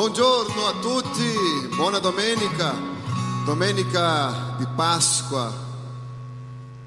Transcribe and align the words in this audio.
Buongiorno 0.00 0.66
a 0.66 0.80
tutti, 0.80 1.68
buona 1.76 1.98
domenica, 1.98 2.74
domenica 3.44 4.56
di 4.56 4.66
Pasqua, 4.74 5.52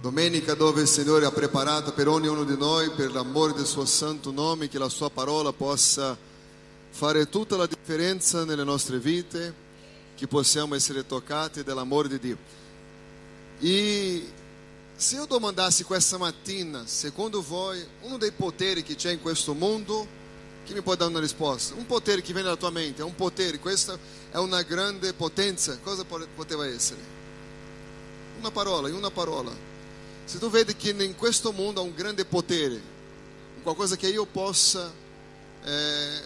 domenica 0.01 0.55
dove 0.55 0.81
il 0.81 0.87
Signore 0.87 1.27
ha 1.27 1.31
preparato 1.31 1.93
per 1.93 2.07
ognuno 2.07 2.43
di 2.43 2.57
noi, 2.57 2.89
per 2.89 3.11
l'amore 3.11 3.53
del 3.53 3.67
suo 3.67 3.85
santo 3.85 4.31
nome, 4.31 4.67
che 4.67 4.79
la 4.79 4.89
sua 4.89 5.11
parola 5.11 5.53
possa 5.53 6.17
fare 6.89 7.29
tutta 7.29 7.55
la 7.55 7.67
differenza 7.67 8.45
nelle 8.45 8.63
nostre 8.63 8.97
vite, 8.97 9.53
che 10.15 10.25
possiamo 10.25 10.73
essere 10.73 11.05
toccati 11.05 11.61
dall'amore 11.61 12.07
di 12.07 12.19
Dio. 12.19 12.37
E 13.59 14.27
se 14.95 15.17
eu 15.17 15.27
domandassi 15.27 15.83
questa 15.83 16.17
mattina, 16.17 16.87
secondo 16.87 17.43
voi, 17.43 17.79
uno 18.01 18.17
dei 18.17 18.31
poteri 18.31 18.81
che 18.81 18.95
c'è 18.95 19.11
in 19.11 19.21
questo 19.21 19.53
mondo, 19.53 20.21
chi 20.63 20.73
mi 20.73 20.81
può 20.81 20.95
dare 20.95 21.09
una 21.09 21.19
risposta? 21.19 21.73
Un 21.75 21.85
potere 21.85 22.21
che 22.21 22.27
viene 22.27 22.43
dalla 22.43 22.55
tua 22.55 22.71
mente, 22.71 23.01
è 23.01 23.05
un 23.05 23.15
potere, 23.15 23.59
questa 23.59 23.97
è 24.31 24.37
una 24.37 24.61
grande 24.61 25.13
potenza. 25.13 25.77
Cosa 25.79 26.03
poteva 26.05 26.65
essere? 26.65 27.01
Una 28.39 28.51
parola, 28.51 28.87
in 28.87 28.95
una 28.95 29.11
parola. 29.11 29.51
Se 30.25 30.39
tu 30.39 30.49
vedi 30.49 30.75
che 30.75 30.91
in 30.91 31.15
questo 31.15 31.51
mondo 31.51 31.81
ha 31.81 31.83
un 31.83 31.93
grande 31.93 32.25
potere, 32.25 32.81
qualcosa 33.61 33.95
che 33.95 34.07
io 34.07 34.25
possa 34.25 34.91
eh, 35.63 36.21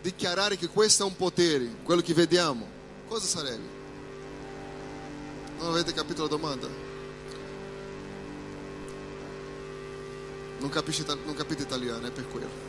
dichiarare 0.00 0.56
che 0.56 0.68
questo 0.68 1.02
è 1.02 1.06
un 1.06 1.16
potere, 1.16 1.68
quello 1.82 2.00
che 2.00 2.14
vediamo, 2.14 2.66
cosa 3.08 3.26
sarebbe? 3.26 3.82
Non 5.58 5.68
avete 5.68 5.92
capito 5.92 6.22
la 6.22 6.28
domanda? 6.28 6.68
Non, 10.58 10.68
capisci, 10.70 11.04
non 11.06 11.34
capite 11.34 11.62
italiano, 11.62 12.06
è 12.06 12.10
per 12.10 12.26
quello. 12.28 12.63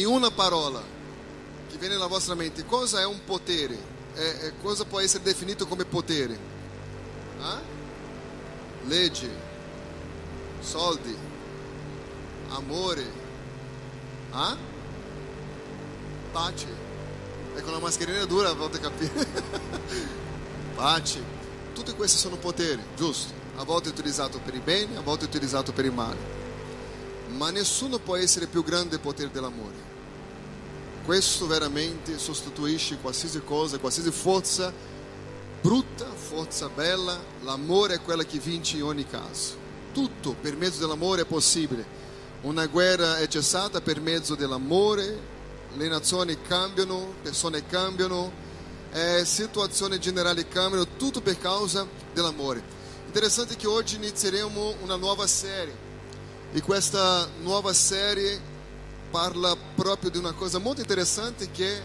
In 0.00 0.06
una 0.06 0.30
parola 0.30 0.82
che 1.68 1.76
viene 1.78 1.94
nella 1.94 2.06
vostra 2.06 2.34
mente, 2.34 2.64
cosa 2.64 3.00
è 3.00 3.06
un 3.06 3.20
potere? 3.24 3.96
É, 4.14 4.46
é, 4.46 4.52
cosa 4.62 4.84
può 4.84 4.98
essere 5.00 5.22
definito 5.22 5.66
come 5.66 5.84
potere? 5.84 6.38
Ah? 7.40 7.60
Legge, 8.86 9.30
soldi, 10.60 11.16
amore, 12.48 13.06
ah? 14.32 14.56
pace. 16.32 16.68
É 17.56 17.60
com 17.60 17.74
a 17.74 17.80
mascherina 17.80 18.26
dura 18.26 18.50
a 18.50 18.54
volta 18.54 18.78
capire. 18.78 19.10
pace. 20.76 21.22
Tutti 21.74 21.92
questi 21.92 22.18
sono 22.18 22.36
poteri, 22.36 22.82
giusto? 22.96 23.32
A 23.56 23.64
volte 23.64 23.88
è 23.88 23.92
utilizzato 23.92 24.38
per 24.38 24.54
il 24.54 24.60
bene, 24.60 24.96
a 24.96 25.00
volte 25.00 25.24
è 25.24 25.28
utilizzato 25.28 25.72
per 25.72 25.84
il 25.84 25.92
male. 25.92 26.36
Ma 27.36 27.50
nessuno 27.50 27.98
può 27.98 28.16
essere 28.16 28.46
più 28.46 28.62
grande 28.62 28.98
potere 28.98 29.30
dell'amore. 29.30 29.77
Questo 31.08 31.46
veramente 31.46 32.18
sostituisce 32.18 32.98
qualsiasi 32.98 33.40
cosa, 33.42 33.78
qualsiasi 33.78 34.10
forza 34.10 34.70
brutta, 35.58 36.04
forza 36.04 36.68
bella. 36.68 37.18
L'amore 37.44 37.94
è 37.94 38.02
quella 38.02 38.24
che 38.24 38.38
vince 38.38 38.76
in 38.76 38.82
ogni 38.82 39.06
caso. 39.06 39.56
Tutto 39.94 40.36
per 40.38 40.54
mezzo 40.54 40.80
dell'amore 40.80 41.22
è 41.22 41.24
possibile. 41.24 41.82
Una 42.42 42.66
guerra 42.66 43.16
è 43.16 43.26
cessata 43.26 43.80
per 43.80 44.02
mezzo 44.02 44.34
dell'amore, 44.34 45.18
le 45.78 45.88
nazioni 45.88 46.42
cambiano, 46.42 47.14
persone 47.22 47.64
cambiano, 47.64 48.30
eh, 48.92 49.24
situazioni 49.24 49.98
generali 49.98 50.46
cambiano, 50.46 50.86
tutto 50.98 51.22
per 51.22 51.38
causa 51.38 51.86
dell'amore. 52.12 52.62
Interessante 53.06 53.56
che 53.56 53.66
oggi 53.66 53.96
inizieremo 53.96 54.74
una 54.82 54.96
nuova 54.96 55.26
serie 55.26 55.74
e 56.52 56.60
questa 56.60 57.26
nuova 57.40 57.72
serie 57.72 58.56
parla 59.10 59.56
proprio 59.74 60.10
di 60.10 60.18
una 60.18 60.32
cosa 60.32 60.58
molto 60.58 60.80
interessante 60.80 61.50
che 61.50 61.76
è 61.76 61.82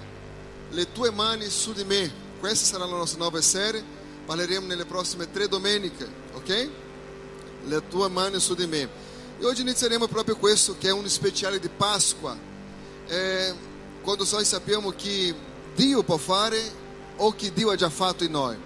Le 0.73 0.91
tue 0.91 1.11
mani 1.11 1.49
su 1.49 1.71
di 1.71 1.83
me. 1.83 2.11
Questa 2.39 2.66
sarà 2.66 2.85
la 2.85 2.97
nostra 2.97 3.19
nuova 3.19 3.39
serie. 3.41 3.83
Parleremo 4.25 4.66
nelle 4.66 4.85
prossime 4.85 5.29
tre 5.29 5.47
domeniche, 5.47 6.07
ok? 6.33 6.69
Le 7.66 7.88
tue 7.88 8.09
mani 8.09 8.39
su 8.39 8.56
di 8.56 8.66
me. 8.66 8.89
E 9.39 9.45
oggi 9.45 9.61
inizieremo 9.61 10.07
proprio 10.07 10.35
questo 10.35 10.75
che 10.79 10.88
è 10.88 10.91
un 10.91 11.07
speciale 11.07 11.59
di 11.59 11.69
Pasqua. 11.69 12.35
É, 13.07 13.53
quando 14.01 14.25
nós 14.25 14.47
sappiamo 14.47 14.91
che 14.91 15.35
Dio 15.75 16.01
può 16.03 16.17
fare 16.17 16.59
o 17.17 17.35
che 17.35 17.51
Dio 17.53 17.69
ha 17.69 17.75
già 17.75 17.90
fatto 17.90 18.23
in 18.23 18.31
noi. 18.31 18.57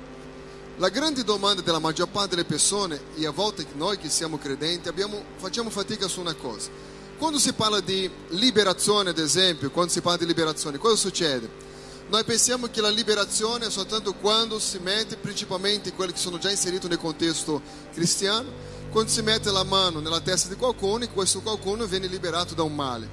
La 0.77 0.89
grande 0.89 1.23
domanda 1.25 1.61
della 1.61 1.79
maggior 1.79 2.07
parte 2.07 2.35
delle 2.35 2.45
persone, 2.45 3.01
e 3.15 3.25
a 3.25 3.31
volte 3.31 3.65
noi 3.73 3.97
che 3.97 4.09
siamo 4.09 4.37
credenti, 4.37 4.87
abbiamo, 4.87 5.21
facciamo 5.37 5.69
fatica 5.69 6.07
su 6.07 6.21
una 6.21 6.35
cosa 6.35 6.69
quando 7.17 7.39
si 7.39 7.51
parla 7.53 7.79
di 7.79 8.09
liberazione, 8.29 9.09
ad 9.09 9.17
esempio, 9.17 9.71
quando 9.71 9.91
si 9.91 10.01
parla 10.01 10.19
di 10.19 10.25
liberazione, 10.27 10.77
cosa 10.77 10.95
succede? 10.95 11.65
Noi 12.09 12.23
pensiamo 12.23 12.67
che 12.67 12.79
la 12.79 12.89
liberazione 12.89 13.65
è 13.65 13.69
soltanto 13.71 14.13
quando 14.13 14.59
si 14.59 14.77
mette, 14.77 15.17
principalmente 15.17 15.93
quelli 15.93 16.13
che 16.13 16.19
sono 16.19 16.37
già 16.37 16.51
inseriti 16.51 16.87
nel 16.87 16.99
contesto 16.99 17.61
cristiano, 17.91 18.49
quando 18.91 19.11
si 19.11 19.21
mette 19.23 19.51
la 19.51 19.63
mano 19.63 19.99
nella 19.99 20.21
testa 20.21 20.47
di 20.47 20.55
qualcuno 20.55 21.03
e 21.03 21.09
questo 21.09 21.41
qualcuno 21.41 21.85
viene 21.85 22.05
liberato 22.07 22.53
da 22.53 22.63
un 22.63 22.75
male. 22.75 23.09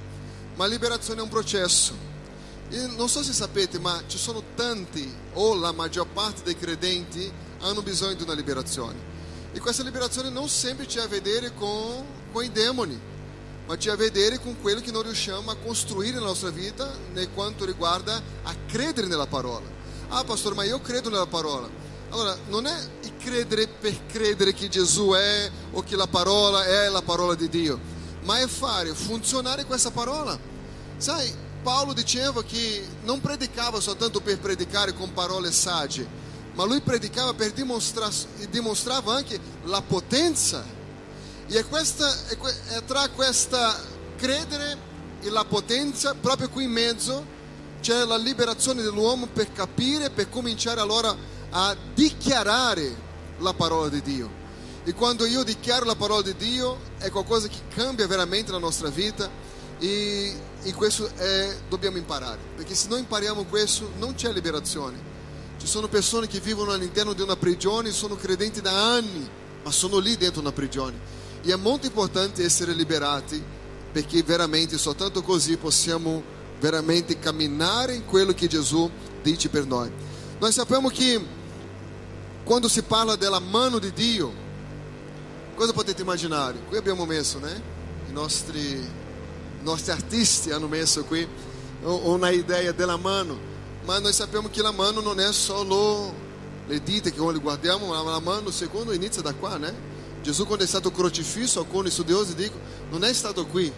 Ma 0.55 0.67
liberazione 0.67 1.19
è 1.19 1.23
un 1.23 1.29
processo. 1.29 1.93
E 2.69 2.87
non 2.95 3.09
so 3.09 3.23
se 3.23 3.33
sapete, 3.33 3.79
ma 3.79 4.03
ci 4.07 4.17
sono 4.17 4.41
tanti, 4.55 5.13
o 5.33 5.55
la 5.55 5.71
maggior 5.71 6.07
parte 6.07 6.43
dei 6.43 6.57
credenti, 6.57 7.29
hanno 7.61 7.81
bisogno 7.81 8.13
di 8.13 8.23
una 8.23 8.33
liberazione. 8.33 9.13
E 9.51 9.59
questa 9.59 9.83
liberazione 9.83 10.29
non 10.29 10.47
sempre 10.47 10.85
c'è 10.85 11.01
a 11.01 11.07
vedere 11.07 11.53
con, 11.55 12.05
con 12.31 12.43
i 12.43 12.51
demoni 12.51 13.13
ma 13.65 13.75
tinha 13.77 13.93
a 13.93 13.97
vedere 13.97 14.39
con 14.39 14.59
quello 14.61 14.79
che 14.79 14.91
noi 14.91 15.03
riusciamo 15.03 15.49
a 15.49 15.55
costruire 15.55 16.13
nella 16.15 16.27
nostra 16.27 16.49
vita 16.49 16.89
per 17.13 17.33
quanto 17.33 17.65
riguarda 17.65 18.21
a 18.43 18.55
credere 18.67 19.07
nella 19.07 19.27
parola. 19.27 19.65
Ah, 20.09 20.23
pastor, 20.23 20.53
ma 20.53 20.63
io 20.63 20.79
credo 20.81 21.09
nella 21.09 21.25
parola. 21.25 21.67
Allora, 22.09 22.37
non 22.47 22.67
è 22.67 22.75
credere 23.17 23.67
per 23.67 24.05
credere 24.05 24.53
che 24.53 24.69
Gesù 24.69 25.09
è 25.09 25.49
o 25.71 25.81
che 25.83 25.95
la 25.95 26.05
parola 26.05 26.63
è 26.63 26.87
la 26.89 27.01
parola 27.01 27.33
di 27.33 27.49
Dio, 27.49 27.79
ma 28.21 28.39
è 28.39 28.47
fare 28.47 28.93
funzionare 28.93 29.65
questa 29.65 29.89
parola. 29.89 30.37
Sai, 30.97 31.33
Paolo 31.63 31.93
diceva 31.93 32.43
che 32.43 32.85
non 33.03 33.19
predicava 33.19 33.79
soltanto 33.79 34.21
per 34.21 34.39
predicare 34.39 34.93
con 34.93 35.11
parole 35.13 35.51
sagge, 35.51 36.07
ma 36.53 36.63
lui 36.63 36.81
predicava 36.81 37.33
per 37.33 37.51
dimostrare, 37.51 38.13
dimostrava 38.51 39.15
anche 39.15 39.39
la 39.63 39.81
potenza 39.81 40.63
e 41.47 41.63
questa, 41.65 42.11
è 42.69 42.83
tra 42.85 43.07
questa 43.09 43.79
credere 44.17 44.77
e 45.21 45.29
la 45.29 45.45
potenza, 45.45 46.15
proprio 46.15 46.49
qui 46.49 46.63
in 46.63 46.71
mezzo, 46.71 47.33
c'è 47.81 48.03
la 48.03 48.17
liberazione 48.17 48.81
dell'uomo 48.81 49.27
per 49.27 49.51
capire, 49.51 50.09
per 50.09 50.29
cominciare 50.29 50.79
allora 50.79 51.15
a 51.51 51.75
dichiarare 51.93 53.03
la 53.39 53.53
parola 53.53 53.89
di 53.89 54.01
Dio. 54.01 54.43
E 54.83 54.93
quando 54.93 55.25
io 55.25 55.43
dichiaro 55.43 55.85
la 55.85 55.95
parola 55.95 56.21
di 56.21 56.35
Dio 56.35 56.79
è 56.97 57.09
qualcosa 57.09 57.47
che 57.47 57.59
cambia 57.73 58.07
veramente 58.07 58.51
la 58.51 58.57
nostra 58.57 58.89
vita 58.89 59.29
e, 59.79 60.33
e 60.63 60.73
questo 60.73 61.09
è, 61.15 61.55
dobbiamo 61.69 61.97
imparare, 61.97 62.39
perché 62.55 62.75
se 62.75 62.87
non 62.87 62.99
impariamo 62.99 63.45
questo 63.45 63.91
non 63.97 64.15
c'è 64.15 64.31
liberazione. 64.31 65.13
Ci 65.59 65.67
sono 65.67 65.87
persone 65.87 66.27
che 66.27 66.39
vivono 66.39 66.71
all'interno 66.71 67.13
di 67.13 67.21
una 67.21 67.35
prigione, 67.35 67.91
sono 67.91 68.15
credenti 68.15 68.61
da 68.61 68.93
anni, 68.93 69.27
ma 69.63 69.71
sono 69.71 69.97
lì 69.97 70.17
dentro 70.17 70.41
una 70.41 70.51
prigione. 70.51 71.24
E 71.47 71.53
è 71.53 71.55
molto 71.55 71.85
importante 71.85 72.43
essere 72.43 72.73
liberati, 72.73 73.41
perché 73.91 74.23
veramente 74.23 74.79
soltanto 74.79 75.21
così 75.21 75.57
possiamo 75.57 76.23
veramente 76.59 77.19
camminare 77.19 77.93
in 77.93 78.05
quello 78.05 78.33
che 78.33 78.47
Gesù 78.47 78.89
dice 79.21 79.49
per 79.49 79.67
noi. 79.67 79.91
Nós 80.39 80.53
sappiamo 80.53 80.89
che 80.89 81.23
quando 82.43 82.67
si 82.67 82.81
parla 82.81 83.15
della 83.15 83.39
mano 83.39 83.77
di 83.77 83.93
Dio, 83.93 84.33
cosa 85.55 85.71
potete 85.71 86.01
immaginare? 86.01 86.59
Qui 86.67 86.77
abbiamo 86.77 87.05
messo, 87.05 87.37
né? 87.37 87.61
I 88.09 88.11
nostri, 88.11 88.83
nostri 89.61 89.91
artisti 89.91 90.51
hanno 90.51 90.67
messo 90.67 91.03
qui 91.05 91.27
una 91.83 92.31
idea 92.31 92.71
della 92.71 92.97
mano, 92.97 93.37
ma 93.83 93.99
noi 93.99 94.13
sappiamo 94.13 94.49
che 94.49 94.63
la 94.63 94.71
mano 94.71 94.99
non 94.99 95.19
è 95.19 95.31
solo 95.31 96.11
le 96.65 96.81
dita 96.81 97.11
che 97.11 97.17
noi 97.19 97.37
guardiamo, 97.37 97.85
ma 97.85 98.01
la 98.01 98.19
mano 98.19 98.49
secondo 98.49 98.91
inizia 98.91 99.21
da 99.21 99.33
qua, 99.35 99.57
né? 99.57 99.93
Gesù 100.25 100.47
quando 100.47 100.63
è 100.63 100.67
stato 100.67 100.89
crocifisso, 100.89 101.59
alcuni 101.59 101.91
studiosi 101.91 102.33
dicono, 102.33 102.59
non 102.89 103.03
è 103.03 103.13
stato 103.13 103.45
qui 103.45 103.71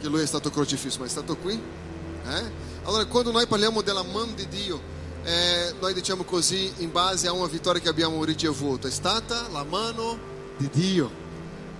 che 0.00 0.08
lui 0.08 0.22
è 0.22 0.26
stato 0.26 0.50
crocifisso, 0.50 0.98
ma 0.98 1.04
è 1.04 1.08
stato 1.08 1.36
qui. 1.36 1.52
Eh? 1.54 2.50
Allora 2.82 3.04
quando 3.04 3.30
noi 3.30 3.46
parliamo 3.46 3.80
della 3.80 4.02
mano 4.02 4.32
di 4.34 4.48
Dio, 4.48 4.80
eh, 5.22 5.72
noi 5.78 5.94
diciamo 5.94 6.24
così 6.24 6.72
in 6.78 6.90
base 6.90 7.28
a 7.28 7.32
una 7.32 7.46
vittoria 7.46 7.80
che 7.80 7.88
abbiamo 7.88 8.24
ricevuto, 8.24 8.88
è 8.88 8.90
stata 8.90 9.46
la 9.52 9.62
mano 9.62 10.18
di 10.56 10.68
Dio. 10.72 11.08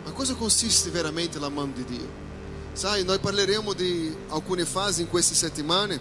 Ma 0.04 0.12
cosa 0.12 0.34
consiste 0.34 0.90
veramente 0.90 1.40
la 1.40 1.48
mano 1.48 1.72
di 1.74 1.84
Dio? 1.84 2.08
Sai, 2.72 3.02
noi 3.02 3.18
parleremo 3.18 3.72
di 3.72 4.16
alcune 4.28 4.64
fasi 4.64 5.00
in 5.00 5.08
queste 5.08 5.34
settimane, 5.34 6.00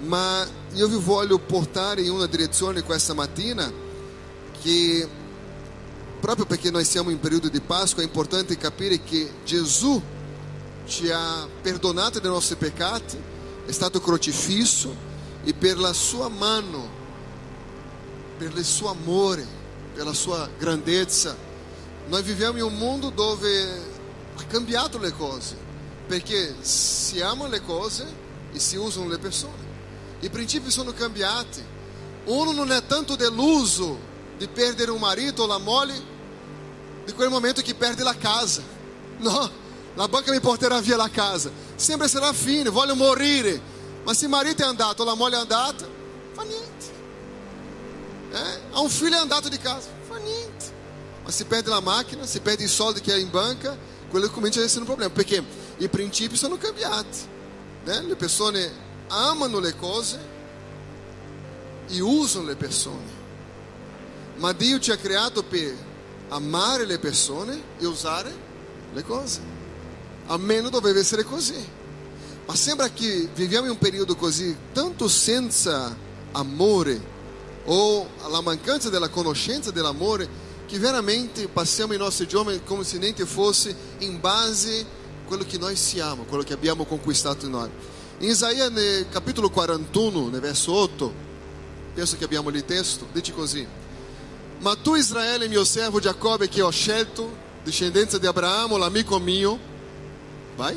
ma 0.00 0.44
io 0.72 0.88
vi 0.88 0.98
voglio 0.98 1.38
portare 1.38 2.02
in 2.02 2.10
una 2.10 2.26
direzione 2.26 2.82
questa 2.82 3.14
mattina 3.14 3.72
che 4.60 5.08
proprio 6.20 6.46
perché 6.46 6.70
noi 6.70 6.84
siamo 6.84 7.10
in 7.10 7.20
periodo 7.20 7.48
di 7.48 7.60
Pasqua, 7.60 8.02
è 8.02 8.06
importante 8.06 8.56
capire 8.56 9.02
che 9.02 9.30
Gesù 9.44 10.00
ci 10.86 11.10
ha 11.10 11.46
perdonato 11.60 12.18
dei 12.18 12.30
nostri 12.30 12.56
peccati 12.56 13.36
è 13.68 13.72
stato 13.72 14.00
crocifisso 14.00 14.96
e 15.44 15.52
per 15.52 15.78
la 15.78 15.92
sua 15.92 16.28
mano, 16.28 16.88
per 18.38 18.50
il 18.56 18.64
suo 18.64 18.88
amore, 18.88 19.46
per 19.92 20.06
la 20.06 20.14
sua 20.14 20.48
grandezza, 20.58 21.36
noi 22.08 22.22
viviamo 22.22 22.56
in 22.56 22.64
un 22.64 22.78
mondo 22.78 23.10
dove 23.10 23.82
ha 24.36 24.42
cambiato 24.44 24.98
le 24.98 25.12
cose, 25.12 25.54
perché 26.06 26.56
si 26.62 27.20
amano 27.20 27.50
le 27.50 27.62
cose 27.62 28.06
e 28.50 28.58
si 28.58 28.76
usano 28.76 29.06
le 29.06 29.18
persone. 29.18 29.66
I 30.20 30.30
principi 30.30 30.70
sono 30.70 30.94
cambiati. 30.94 31.62
Uno 32.24 32.52
non 32.52 32.72
è 32.72 32.86
tanto 32.86 33.16
deluso 33.16 34.07
di 34.38 34.48
perdere 34.48 34.90
un 34.90 35.00
marito 35.00 35.42
o 35.42 35.46
la 35.46 35.58
moglie 35.58 36.16
di 37.04 37.12
quel 37.12 37.28
momento 37.28 37.60
che 37.60 37.74
perde 37.74 38.02
la 38.02 38.16
casa. 38.16 38.62
No, 39.18 39.50
la 39.94 40.08
banca 40.08 40.30
mi 40.30 40.40
porterà 40.40 40.80
via 40.80 40.96
la 40.96 41.10
casa. 41.10 41.50
Sempre 41.74 42.08
sarà 42.08 42.32
fine, 42.32 42.70
voglio 42.70 42.94
morire. 42.94 43.60
Ma 44.04 44.14
se 44.14 44.24
il 44.24 44.30
marito 44.30 44.62
è 44.62 44.66
andato 44.66 45.02
o 45.02 45.04
la 45.04 45.14
moglie 45.14 45.36
è 45.36 45.40
andata, 45.40 45.86
fa 46.32 46.42
niente. 46.42 46.86
Eh? 48.30 48.60
Ha 48.70 48.80
un 48.80 48.88
figlio 48.88 49.16
è 49.16 49.20
andato 49.20 49.48
di 49.48 49.58
casa, 49.58 49.88
fa 50.08 50.16
niente. 50.16 50.76
Ma 51.24 51.30
se 51.30 51.44
perde 51.44 51.70
la 51.70 51.80
macchina, 51.80 52.24
se 52.24 52.40
perde 52.40 52.64
i 52.64 52.68
soldi 52.68 53.00
che 53.00 53.12
è 53.12 53.18
in 53.18 53.30
banca, 53.30 53.76
quello 54.08 54.30
comincia 54.30 54.60
a 54.60 54.64
essere 54.64 54.80
un 54.80 54.86
problema. 54.86 55.12
Perché 55.12 55.42
i 55.78 55.88
principi 55.88 56.36
sono 56.36 56.56
cambiati. 56.56 57.18
Né? 57.84 58.02
Le 58.02 58.16
persone 58.16 58.70
amano 59.08 59.58
le 59.58 59.74
cose 59.76 60.18
e 61.88 62.00
usano 62.00 62.46
le 62.46 62.56
persone. 62.56 63.17
Ma 64.38 64.52
Dio 64.52 64.78
ci 64.78 64.92
ha 64.92 64.96
creato 64.96 65.42
per 65.42 65.74
amare 66.28 66.84
le 66.84 66.98
persone 66.98 67.60
e 67.78 67.86
usare 67.86 68.32
le 68.92 69.02
cose. 69.02 69.40
Almeno 70.26 70.68
doveva 70.68 70.98
essere 70.98 71.24
così. 71.24 71.76
Ma 72.46 72.54
sembra 72.54 72.88
che 72.88 73.28
viviamo 73.34 73.66
in 73.66 73.72
un 73.72 73.78
periodo 73.78 74.14
così, 74.16 74.56
tanto 74.72 75.08
senza 75.08 75.94
amore 76.32 77.16
o 77.64 78.08
la 78.30 78.40
mancanza 78.40 78.88
della 78.88 79.08
conoscenza 79.08 79.70
dell'amore, 79.70 80.46
che 80.66 80.78
veramente 80.78 81.48
passiamo 81.48 81.94
i 81.94 81.98
nostri 81.98 82.26
giorni 82.26 82.62
come 82.64 82.84
se 82.84 82.98
niente 82.98 83.26
fosse 83.26 83.74
in 83.98 84.20
base 84.20 84.80
a 84.80 85.26
quello 85.26 85.44
che 85.44 85.58
noi 85.58 85.76
siamo, 85.76 86.24
quello 86.24 86.42
che 86.42 86.52
abbiamo 86.52 86.84
conquistato 86.84 87.44
in 87.44 87.52
noi. 87.52 87.70
In 88.18 88.30
Isaia, 88.30 88.68
nel 88.68 89.08
capitolo 89.08 89.50
41, 89.50 90.28
nel 90.28 90.40
verso 90.40 90.72
8, 90.72 91.12
penso 91.94 92.16
che 92.16 92.24
abbiamo 92.24 92.48
lì 92.50 92.58
il 92.58 92.64
testo, 92.64 93.06
dice 93.12 93.32
così. 93.32 93.66
Ma 94.60 94.74
tu 94.74 94.96
Israele, 94.96 95.46
mio 95.46 95.64
servo 95.64 96.00
Giacobbe, 96.00 96.48
che 96.48 96.62
ho 96.62 96.70
scelto, 96.70 97.46
discendenza 97.62 98.18
di 98.18 98.26
Abramo, 98.26 98.76
l'amico 98.76 99.20
mio, 99.20 99.56
vai? 100.56 100.76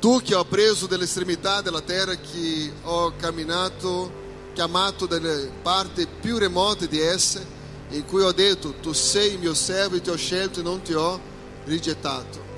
Tu 0.00 0.20
che 0.22 0.34
ho 0.34 0.44
preso 0.44 0.86
dall'estremità 0.86 1.60
della 1.60 1.82
terra, 1.82 2.14
che 2.14 2.72
ho 2.84 3.12
camminato, 3.16 4.10
chiamato 4.54 5.04
dalle 5.04 5.50
parti 5.60 6.08
più 6.20 6.38
remote 6.38 6.88
di 6.88 6.98
esse, 6.98 7.46
in 7.90 8.06
cui 8.06 8.22
ho 8.22 8.32
detto, 8.32 8.76
tu 8.80 8.92
sei 8.92 9.36
mio 9.36 9.52
servo 9.52 9.96
e 9.96 10.00
ti 10.00 10.08
ho 10.08 10.16
scelto 10.16 10.60
e 10.60 10.62
non 10.62 10.80
ti 10.80 10.94
ho 10.94 11.20
rigettato. 11.64 12.50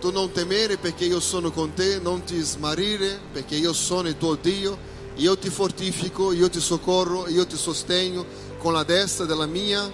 Tu 0.00 0.10
non 0.10 0.32
temere 0.32 0.76
perché 0.76 1.06
io 1.06 1.20
sono 1.20 1.50
con 1.50 1.72
te, 1.72 1.98
non 1.98 2.24
ti 2.24 2.38
smarrire 2.40 3.18
perché 3.32 3.54
io 3.54 3.72
sono 3.72 4.08
il 4.08 4.18
tuo 4.18 4.34
Dio, 4.34 4.90
io 5.16 5.38
ti 5.38 5.48
fortifico, 5.48 6.32
io 6.32 6.50
ti 6.50 6.60
soccorro, 6.60 7.28
io 7.28 7.46
ti 7.46 7.56
sostegno 7.56 8.50
con 8.62 8.72
la 8.72 8.84
destra 8.84 9.24
della 9.24 9.46
mia 9.46 9.90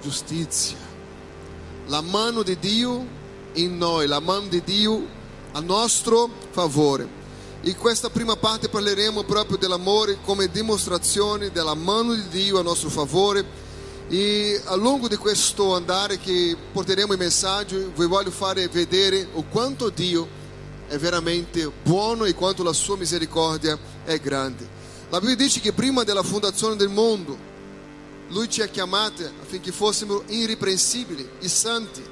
giustizia. 0.00 0.76
La 1.88 2.00
mano 2.00 2.44
di 2.44 2.56
Dio 2.56 3.04
in 3.54 3.76
noi, 3.76 4.06
la 4.06 4.20
mano 4.20 4.46
di 4.46 4.62
Dio 4.62 5.04
a 5.50 5.58
nostro 5.58 6.30
favore. 6.52 7.20
In 7.62 7.76
questa 7.76 8.10
prima 8.10 8.36
parte 8.36 8.68
parleremo 8.68 9.24
proprio 9.24 9.56
dell'amore 9.56 10.18
come 10.22 10.48
dimostrazione 10.48 11.50
della 11.50 11.74
mano 11.74 12.14
di 12.14 12.28
Dio 12.28 12.60
a 12.60 12.62
nostro 12.62 12.90
favore 12.90 13.44
e 14.08 14.60
ao 14.66 14.76
longo 14.76 15.08
di 15.08 15.16
questo 15.16 15.74
andare 15.74 16.18
che 16.18 16.56
porteremo 16.72 17.14
il 17.14 17.18
messaggio 17.18 17.90
vi 17.92 18.06
voglio 18.06 18.30
fare 18.30 18.68
vedere 18.68 19.26
o 19.32 19.44
quanto 19.50 19.88
Dio 19.88 20.28
è 20.86 20.96
veramente 20.96 21.68
buono 21.82 22.24
e 22.24 22.34
quanto 22.34 22.62
la 22.62 22.72
sua 22.72 22.96
misericordia 22.96 23.76
è 24.04 24.20
grande. 24.20 24.64
La 25.10 25.18
Bibbia 25.18 25.34
dice 25.34 25.58
che 25.58 25.72
prima 25.72 26.04
della 26.04 26.22
fondazione 26.22 26.76
del 26.76 26.88
mondo 26.88 27.50
Lui 28.32 28.48
ci 28.48 28.62
ha 28.62 28.66
chiamati 28.66 29.22
affinché 29.24 29.70
fossimo 29.72 30.22
irrepreensibili 30.26 31.32
e 31.38 31.48
santi. 31.48 32.02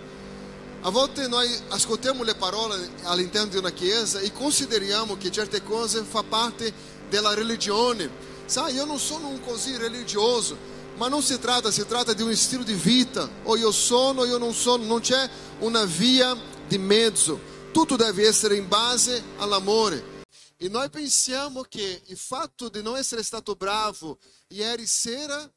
A 0.83 0.91
volte 0.91 1.27
noi 1.29 1.49
ascoltiamo 1.69 2.23
le 2.23 2.35
parole 2.35 2.91
all'interno 3.05 3.49
di 3.49 3.57
una 3.57 3.71
chiesa 3.71 4.19
e 4.21 4.31
consideriamo 4.31 5.17
che 5.17 5.31
certe 5.31 5.63
cose 5.63 6.03
fa 6.03 6.23
parte 6.23 6.73
della 7.09 7.33
religione. 7.33 8.11
Sai, 8.45 8.75
io 8.75 8.85
non 8.85 8.99
sono 8.99 9.29
un 9.29 9.41
così 9.41 9.79
religioso, 9.79 10.59
ma 10.97 11.09
non 11.09 11.23
si 11.23 11.39
tratta, 11.39 11.71
si 11.71 11.87
tratta 11.87 12.13
di 12.13 12.21
un 12.21 12.37
stile 12.37 12.65
di 12.65 12.75
vita. 12.75 13.27
O 13.45 13.57
io 13.57 13.73
sono 13.73 14.21
o 14.21 14.27
io 14.27 14.37
non 14.37 14.53
sono, 14.53 14.85
non 14.85 15.01
c'è 15.01 15.27
una 15.61 15.85
via 15.87 16.37
di 16.69 16.77
mezzo. 16.77 17.41
Tutto 17.73 17.97
deve 17.97 18.27
essere 18.27 18.57
in 18.57 18.69
base 18.69 19.23
all'amore. 19.39 20.19
E 20.59 20.69
noi 20.69 20.91
pensiamo 20.91 21.63
che 21.63 22.03
il 22.05 22.19
fatto 22.19 22.69
di 22.69 22.83
non 22.83 22.99
essere 22.99 23.23
stato 23.23 23.55
bravo 23.55 24.19
ieri 24.49 24.85
sera 24.85 25.51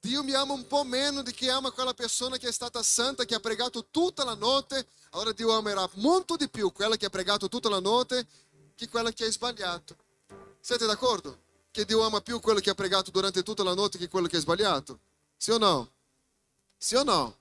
Dio 0.00 0.22
mi 0.22 0.32
ama 0.32 0.54
un 0.54 0.66
po' 0.66 0.82
meno 0.82 1.20
di 1.22 1.32
che 1.32 1.50
ama 1.50 1.70
quella 1.70 1.92
persona 1.92 2.38
che 2.38 2.48
è 2.48 2.52
stata 2.52 2.82
santa, 2.82 3.26
che 3.26 3.34
ha 3.34 3.40
pregato 3.40 3.86
tutta 3.90 4.24
la 4.24 4.34
notte. 4.34 4.86
Allora 5.10 5.32
Dio 5.32 5.52
amerà 5.52 5.86
molto 5.94 6.36
di 6.36 6.48
più 6.48 6.72
quella 6.72 6.96
che 6.96 7.06
ha 7.06 7.10
pregato 7.10 7.48
tutta 7.48 7.68
la 7.68 7.80
notte 7.80 8.26
che 8.74 8.88
quella 8.88 9.12
che 9.12 9.26
ha 9.26 9.30
sbagliato. 9.30 9.94
Siete 10.58 10.86
d'accordo? 10.86 11.38
Che 11.70 11.84
Dio 11.84 12.00
ama 12.02 12.22
più 12.22 12.40
quello 12.40 12.60
che 12.60 12.70
ha 12.70 12.74
pregato 12.74 13.10
durante 13.10 13.42
tutta 13.42 13.62
la 13.62 13.74
notte 13.74 13.98
che 13.98 14.08
quello 14.08 14.26
che 14.26 14.38
ha 14.38 14.40
sbagliato? 14.40 15.00
Sì 15.36 15.50
o 15.50 15.58
no? 15.58 15.90
Sì 16.78 16.94
o 16.94 17.02
no? 17.02 17.36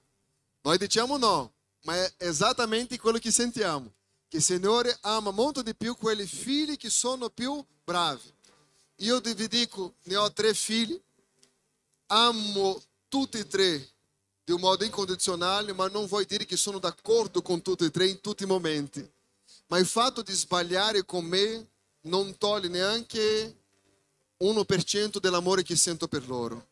Noi 0.61 0.77
diciamo 0.77 1.17
no, 1.17 1.53
ma 1.83 1.95
è 1.95 2.13
esattamente 2.17 2.99
quello 2.99 3.19
che 3.19 3.31
sentiamo. 3.31 3.93
Che 4.27 4.37
il 4.37 4.43
Signore 4.43 4.97
ama 5.01 5.31
molto 5.31 5.61
di 5.61 5.73
più 5.73 5.95
quelli 5.95 6.25
figli 6.25 6.75
che 6.75 6.89
sono 6.89 7.29
più 7.29 7.63
bravi. 7.85 8.33
Io 8.97 9.21
vi 9.21 9.47
dico, 9.47 9.93
ne 10.03 10.17
ho 10.17 10.31
tre 10.33 10.53
figli 10.53 11.01
amo 12.11 12.81
tutti 13.07 13.37
e 13.37 13.47
tre 13.47 13.89
di 14.43 14.51
un 14.51 14.59
modo 14.59 14.83
incondizionale, 14.83 15.73
ma 15.73 15.87
non 15.87 16.07
vuol 16.07 16.25
dire 16.25 16.45
che 16.45 16.57
sono 16.57 16.79
d'accordo 16.79 17.41
con 17.41 17.61
tutti 17.61 17.85
e 17.85 17.91
tre 17.91 18.07
in 18.07 18.19
tutti 18.19 18.43
i 18.43 18.47
momenti. 18.47 19.07
Ma 19.67 19.77
il 19.77 19.85
fatto 19.85 20.21
di 20.21 20.33
sbagliare 20.33 21.05
con 21.05 21.25
me 21.25 21.67
non 22.01 22.35
toglie 22.37 22.67
neanche 22.67 23.57
1% 24.39 25.19
dell'amore 25.19 25.63
che 25.63 25.75
sento 25.75 26.07
per 26.07 26.27
loro. 26.27 26.67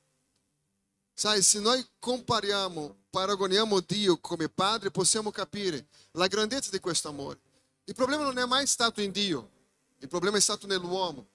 Sai, 1.14 1.42
se 1.44 1.60
noi 1.60 1.86
compariamo, 2.00 2.96
paragoniamo 3.10 3.80
Dio 3.82 4.18
come 4.18 4.50
padre, 4.50 4.90
possiamo 4.90 5.32
capire 5.32 5.88
la 6.12 6.28
grandezza 6.28 6.72
di 6.72 6.80
questo 6.80 7.10
amore. 7.10 7.40
Il 7.86 7.96
problema 7.96 8.24
non 8.24 8.38
è 8.38 8.46
mai 8.46 8.66
stato 8.66 9.02
in 9.02 9.12
Dio, 9.12 9.50
il 10.00 10.08
problema 10.08 10.38
è 10.38 10.42
stato 10.42 10.66
nell'uomo. 10.66 11.28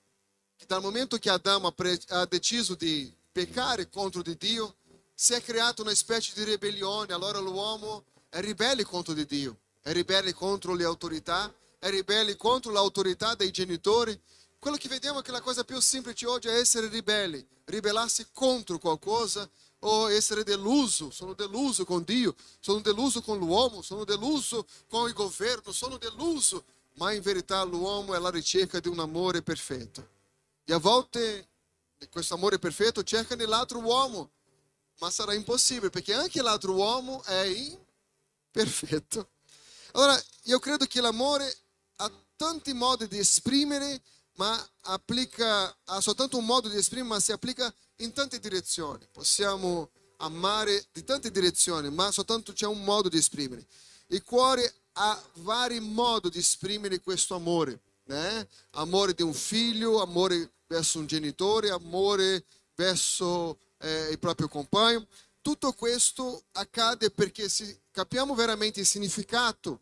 Dal 0.66 0.80
momento 0.80 1.18
che 1.18 1.28
Adamo 1.28 1.74
ha 2.08 2.26
deciso 2.26 2.74
di 2.74 3.12
peccare 3.32 3.88
contro 3.88 4.22
di 4.22 4.36
Dio, 4.36 4.76
si 5.14 5.32
è 5.32 5.42
creata 5.42 5.82
una 5.82 5.94
specie 5.94 6.32
di 6.34 6.44
ribellione, 6.44 7.12
allora 7.12 7.38
l'uomo 7.38 8.04
è 8.28 8.40
ribelle 8.40 8.84
contro 8.84 9.14
di 9.14 9.24
Dio, 9.24 9.58
è 9.80 9.92
ribelle 9.92 10.34
contro 10.34 10.74
le 10.74 10.84
autorità, 10.84 11.52
è 11.78 11.90
ribelle 11.90 12.36
contro 12.36 12.70
l'autorità 12.70 13.34
dei 13.34 13.50
genitori. 13.50 14.18
Quello 14.58 14.76
che 14.76 14.88
vediamo 14.88 15.20
è 15.20 15.22
che 15.22 15.32
la 15.32 15.40
cosa 15.40 15.64
più 15.64 15.80
semplice 15.80 16.26
oggi 16.26 16.48
è 16.48 16.58
essere 16.58 16.88
ribelli, 16.88 17.44
ribellarsi 17.64 18.28
contro 18.32 18.78
qualcosa 18.78 19.48
o 19.80 20.10
essere 20.10 20.44
deluso, 20.44 21.10
sono 21.10 21.34
deluso 21.34 21.84
con 21.84 22.04
Dio, 22.04 22.34
sono 22.60 22.80
deluso 22.80 23.20
con 23.22 23.38
l'uomo, 23.38 23.82
sono 23.82 24.04
deluso 24.04 24.66
con 24.88 25.08
il 25.08 25.14
governo, 25.14 25.72
sono 25.72 25.98
deluso, 25.98 26.64
ma 26.94 27.12
in 27.12 27.22
verità 27.22 27.62
l'uomo 27.64 28.14
è 28.14 28.16
alla 28.16 28.30
ricerca 28.30 28.78
di 28.78 28.88
un 28.88 29.00
amore 29.00 29.42
perfetto. 29.42 30.08
E 30.64 30.72
a 30.72 30.78
volte 30.78 31.48
questo 32.08 32.34
amore 32.34 32.58
perfetto 32.58 33.02
cerca 33.02 33.34
nell'altro 33.34 33.78
uomo, 33.80 34.30
ma 34.98 35.10
sarà 35.10 35.34
impossibile 35.34 35.90
perché 35.90 36.14
anche 36.14 36.42
l'altro 36.42 36.74
uomo 36.74 37.22
è 37.24 37.44
imperfetto. 37.44 39.30
Allora, 39.92 40.22
io 40.44 40.58
credo 40.58 40.86
che 40.86 41.00
l'amore 41.00 41.54
ha 41.96 42.10
tanti 42.36 42.72
modi 42.72 43.06
di 43.08 43.18
esprimere, 43.18 44.00
ma 44.36 44.70
applica, 44.82 45.76
ha 45.84 46.00
soltanto 46.00 46.38
un 46.38 46.44
modo 46.44 46.68
di 46.68 46.76
esprimere, 46.76 47.08
ma 47.08 47.20
si 47.20 47.32
applica 47.32 47.72
in 47.96 48.12
tante 48.12 48.38
direzioni. 48.38 49.06
Possiamo 49.12 49.90
amare 50.18 50.86
di 50.92 51.04
tante 51.04 51.30
direzioni, 51.30 51.90
ma 51.90 52.10
soltanto 52.10 52.52
c'è 52.52 52.66
un 52.66 52.82
modo 52.84 53.08
di 53.08 53.18
esprimere. 53.18 53.66
Il 54.08 54.22
cuore 54.24 54.72
ha 54.92 55.22
vari 55.34 55.80
modi 55.80 56.30
di 56.30 56.38
esprimere 56.38 57.00
questo 57.00 57.34
amore. 57.34 57.80
Né? 58.04 58.48
Amore 58.72 59.14
di 59.14 59.22
un 59.22 59.34
figlio, 59.34 60.00
amore 60.02 60.52
verso 60.72 60.98
un 60.98 61.06
genitore, 61.06 61.70
amore 61.70 62.44
verso 62.74 63.58
eh, 63.78 64.08
il 64.10 64.18
proprio 64.18 64.48
compagno. 64.48 65.06
Tutto 65.42 65.72
questo 65.72 66.44
accade 66.52 67.10
perché 67.10 67.48
se 67.48 67.82
capiamo 67.90 68.34
veramente 68.34 68.80
il 68.80 68.86
significato 68.86 69.80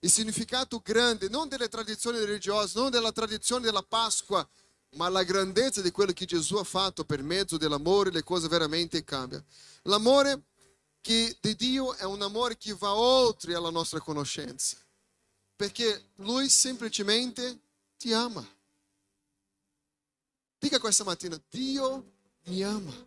il 0.00 0.10
significato 0.12 0.80
grande 0.84 1.28
non 1.28 1.48
delle 1.48 1.68
tradizioni 1.68 2.20
religiose, 2.20 2.78
non 2.78 2.88
della 2.88 3.10
tradizione 3.10 3.64
della 3.64 3.82
Pasqua, 3.82 4.48
ma 4.90 5.08
la 5.08 5.24
grandezza 5.24 5.80
di 5.80 5.90
quello 5.90 6.12
che 6.12 6.24
Gesù 6.24 6.54
ha 6.54 6.62
fatto 6.62 7.04
per 7.04 7.20
mezzo 7.22 7.56
dell'amore, 7.56 8.12
le 8.12 8.22
cose 8.22 8.46
veramente 8.46 9.02
cambiano. 9.02 9.44
L'amore 9.82 10.42
che 11.00 11.36
di 11.40 11.56
Dio 11.56 11.94
è 11.94 12.04
un 12.04 12.22
amore 12.22 12.56
che 12.56 12.74
va 12.74 12.94
oltre 12.94 13.56
alla 13.56 13.70
nostra 13.70 13.98
conoscenza, 13.98 14.76
perché 15.56 16.10
Lui 16.16 16.48
semplicemente 16.48 17.58
ti 17.96 18.12
ama. 18.12 18.46
Dica 20.58 20.78
questa 20.80 21.04
mattina, 21.04 21.40
Dio 21.48 22.12
mi 22.44 22.62
ama. 22.62 23.06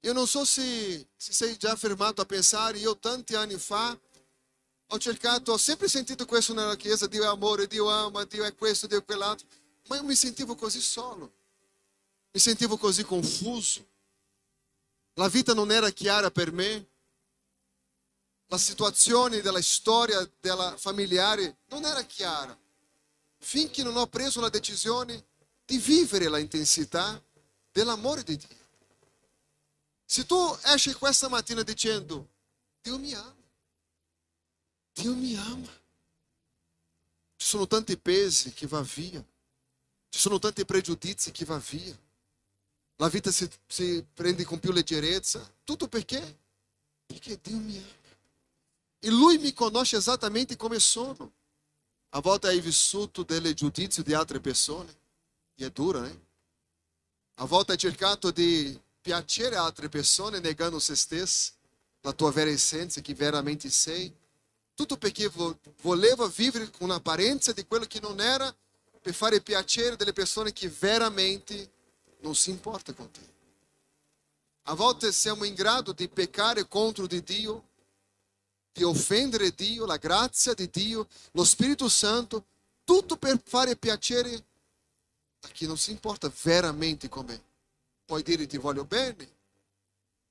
Io 0.00 0.12
non 0.12 0.26
so 0.26 0.44
se, 0.44 1.08
se 1.16 1.32
sei 1.32 1.56
già 1.56 1.74
fermato 1.76 2.22
a 2.22 2.26
pensare, 2.26 2.78
io 2.78 2.96
tanti 2.96 3.34
anni 3.34 3.58
fa 3.58 3.98
ho 4.88 4.98
cercato, 4.98 5.52
ho 5.52 5.56
sempre 5.56 5.88
sentito 5.88 6.24
questo 6.26 6.54
nella 6.54 6.76
chiesa, 6.76 7.06
Dio 7.08 7.24
è 7.24 7.26
amore, 7.26 7.66
Dio 7.66 7.90
ama, 7.90 8.24
Dio 8.24 8.44
è 8.44 8.54
questo, 8.54 8.86
Dio 8.86 8.98
è 8.98 9.04
quell'altro, 9.04 9.46
ma 9.88 9.96
io 9.96 10.04
mi 10.04 10.14
sentivo 10.14 10.54
così 10.54 10.80
solo, 10.80 11.32
mi 12.30 12.40
sentivo 12.40 12.76
così 12.76 13.02
confuso. 13.04 13.84
La 15.14 15.28
vita 15.28 15.54
non 15.54 15.72
era 15.72 15.90
chiara 15.90 16.30
per 16.30 16.52
me, 16.52 16.88
la 18.46 18.58
situazione 18.58 19.40
della 19.40 19.60
storia 19.60 20.30
della 20.38 20.76
familiare 20.76 21.58
non 21.68 21.84
era 21.84 22.02
chiara, 22.02 22.56
finché 23.46 23.84
non 23.84 23.96
ho 23.96 24.08
preso 24.08 24.40
la 24.40 24.48
decisione 24.48 25.24
di 25.64 25.78
vivere 25.78 26.26
la 26.26 26.40
intensità 26.40 27.22
dell'amore 27.70 28.24
di 28.24 28.36
Dio. 28.36 28.64
Se 30.04 30.26
tu 30.26 30.36
esci 30.64 30.92
questa 30.94 31.28
mattina 31.28 31.62
dicendo, 31.62 32.28
Dio 32.82 32.98
mi 32.98 33.14
ama, 33.14 33.36
Dio 34.92 35.14
mi 35.14 35.36
ama. 35.36 35.80
Ci 37.36 37.46
sono 37.46 37.68
tanti 37.68 37.96
pesi 37.96 38.52
che 38.52 38.66
va 38.66 38.80
via. 38.80 39.24
Ci 40.08 40.18
sono 40.18 40.40
tanti 40.40 40.64
pregiudizi 40.64 41.30
che 41.30 41.44
va 41.44 41.58
via. 41.58 41.96
La 42.96 43.08
vita 43.08 43.30
si, 43.30 43.48
si 43.68 44.04
prende 44.12 44.44
con 44.44 44.58
più 44.58 44.72
leggerezza. 44.72 45.48
Tutto 45.62 45.86
perché? 45.86 46.38
Perché 47.06 47.38
Dio 47.40 47.58
mi 47.58 47.76
ama. 47.76 48.16
E 48.98 49.10
Lui 49.10 49.38
mi 49.38 49.52
conosce 49.52 49.98
esattamente 49.98 50.56
come 50.56 50.80
sono. 50.80 51.35
A 52.16 52.20
volte 52.20 52.46
hai 52.48 52.60
vissuto 52.60 53.24
delle 53.24 53.52
giudizi 53.52 54.02
di 54.02 54.14
altre 54.14 54.40
persone. 54.40 54.90
E 55.54 55.66
è 55.66 55.70
dura, 55.70 56.00
né? 56.00 56.24
A 57.34 57.44
volte 57.44 57.72
hai 57.72 57.78
cercato 57.78 58.30
di 58.30 58.78
piacere 59.02 59.56
a 59.56 59.64
altre 59.64 59.90
persone 59.90 60.40
negando 60.40 60.78
se 60.78 60.96
stesso, 60.96 61.52
la 62.00 62.14
tua 62.14 62.32
vera 62.32 62.48
essenza, 62.48 63.02
che 63.02 63.12
veramente 63.12 63.68
sei. 63.68 64.10
Tutto 64.74 64.96
perché 64.96 65.30
voleva 65.82 66.26
vivere 66.28 66.70
con 66.70 66.88
un'apparenza 66.88 67.52
di 67.52 67.66
quello 67.66 67.84
che 67.84 68.00
non 68.00 68.18
era 68.18 68.54
per 69.02 69.12
fare 69.12 69.42
piacere 69.42 69.96
delle 69.96 70.14
persone 70.14 70.54
che 70.54 70.70
veramente 70.70 71.70
non 72.20 72.34
si 72.34 72.48
importa 72.48 72.94
con 72.94 73.10
te. 73.10 73.34
A 74.62 74.74
volte 74.74 75.12
siamo 75.12 75.44
in 75.44 75.52
grado 75.52 75.92
di 75.92 76.08
peccare 76.08 76.66
contro 76.66 77.06
di 77.06 77.22
Dio, 77.22 77.68
di 78.76 78.82
offendere 78.82 79.54
Dio, 79.54 79.86
la 79.86 79.96
grazia 79.96 80.52
di 80.52 80.68
Dio, 80.68 81.08
lo 81.32 81.44
Spirito 81.44 81.88
Santo, 81.88 82.44
tutto 82.84 83.16
per 83.16 83.40
fare 83.42 83.74
piacere 83.74 84.44
a 85.40 85.48
chi 85.48 85.66
non 85.66 85.78
si 85.78 85.92
importa 85.92 86.30
veramente 86.42 87.08
con 87.08 87.24
me. 87.24 87.42
Puoi 88.04 88.22
dire 88.22 88.46
ti 88.46 88.58
voglio 88.58 88.84
bene, 88.84 89.28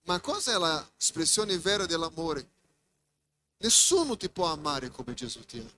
ma 0.04 0.20
cosa 0.20 0.54
è 0.54 0.60
l'espressione 0.60 1.58
vera 1.58 1.88
dell'amore? 1.88 2.48
Nessuno 3.58 4.16
ti 4.16 4.30
può 4.30 4.46
amare 4.46 4.92
come 4.92 5.16
Gesù 5.16 5.44
ti 5.44 5.58
ama. 5.58 5.72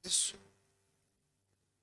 Nessuno. 0.00 0.42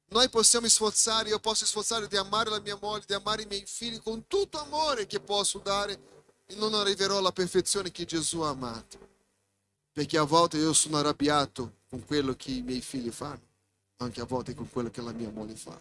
Noi 0.08 0.28
possiamo 0.30 0.68
sforzare, 0.68 1.30
io 1.30 1.40
posso 1.40 1.68
sforzare 1.68 2.08
di 2.08 2.18
amare 2.18 2.50
la 2.50 2.60
mia 2.60 2.78
moglie, 2.82 3.06
di 3.06 3.14
amare 3.14 3.44
i 3.44 3.46
miei 3.46 3.64
figli 3.68 4.02
con 4.02 4.26
tutto 4.26 4.60
amore 4.60 5.06
che 5.06 5.20
posso 5.20 5.60
dare 5.60 6.00
e 6.48 6.56
non 6.56 6.74
arriverò 6.74 7.20
alla 7.20 7.32
perfezione 7.32 7.92
che 7.92 8.06
Gesù 8.06 8.40
ha 8.40 8.50
amato. 8.50 9.11
Perché 9.94 10.18
a 10.18 10.24
volte 10.24 10.58
io 10.58 10.74
sono 10.74 10.98
arrabbiato 10.98 11.80
con 11.90 12.06
quello 12.06 12.36
che 12.36 12.52
i 12.52 12.62
miei 12.62 12.82
figli 12.82 13.12
fanno, 13.12 13.42
anche 13.98 14.22
a 14.22 14.26
volte 14.26 14.54
con 14.54 14.70
quello 14.70 14.90
che 14.90 15.02
la 15.02 15.12
mia 15.12 15.30
moglie 15.30 15.56
fa. 15.56 15.80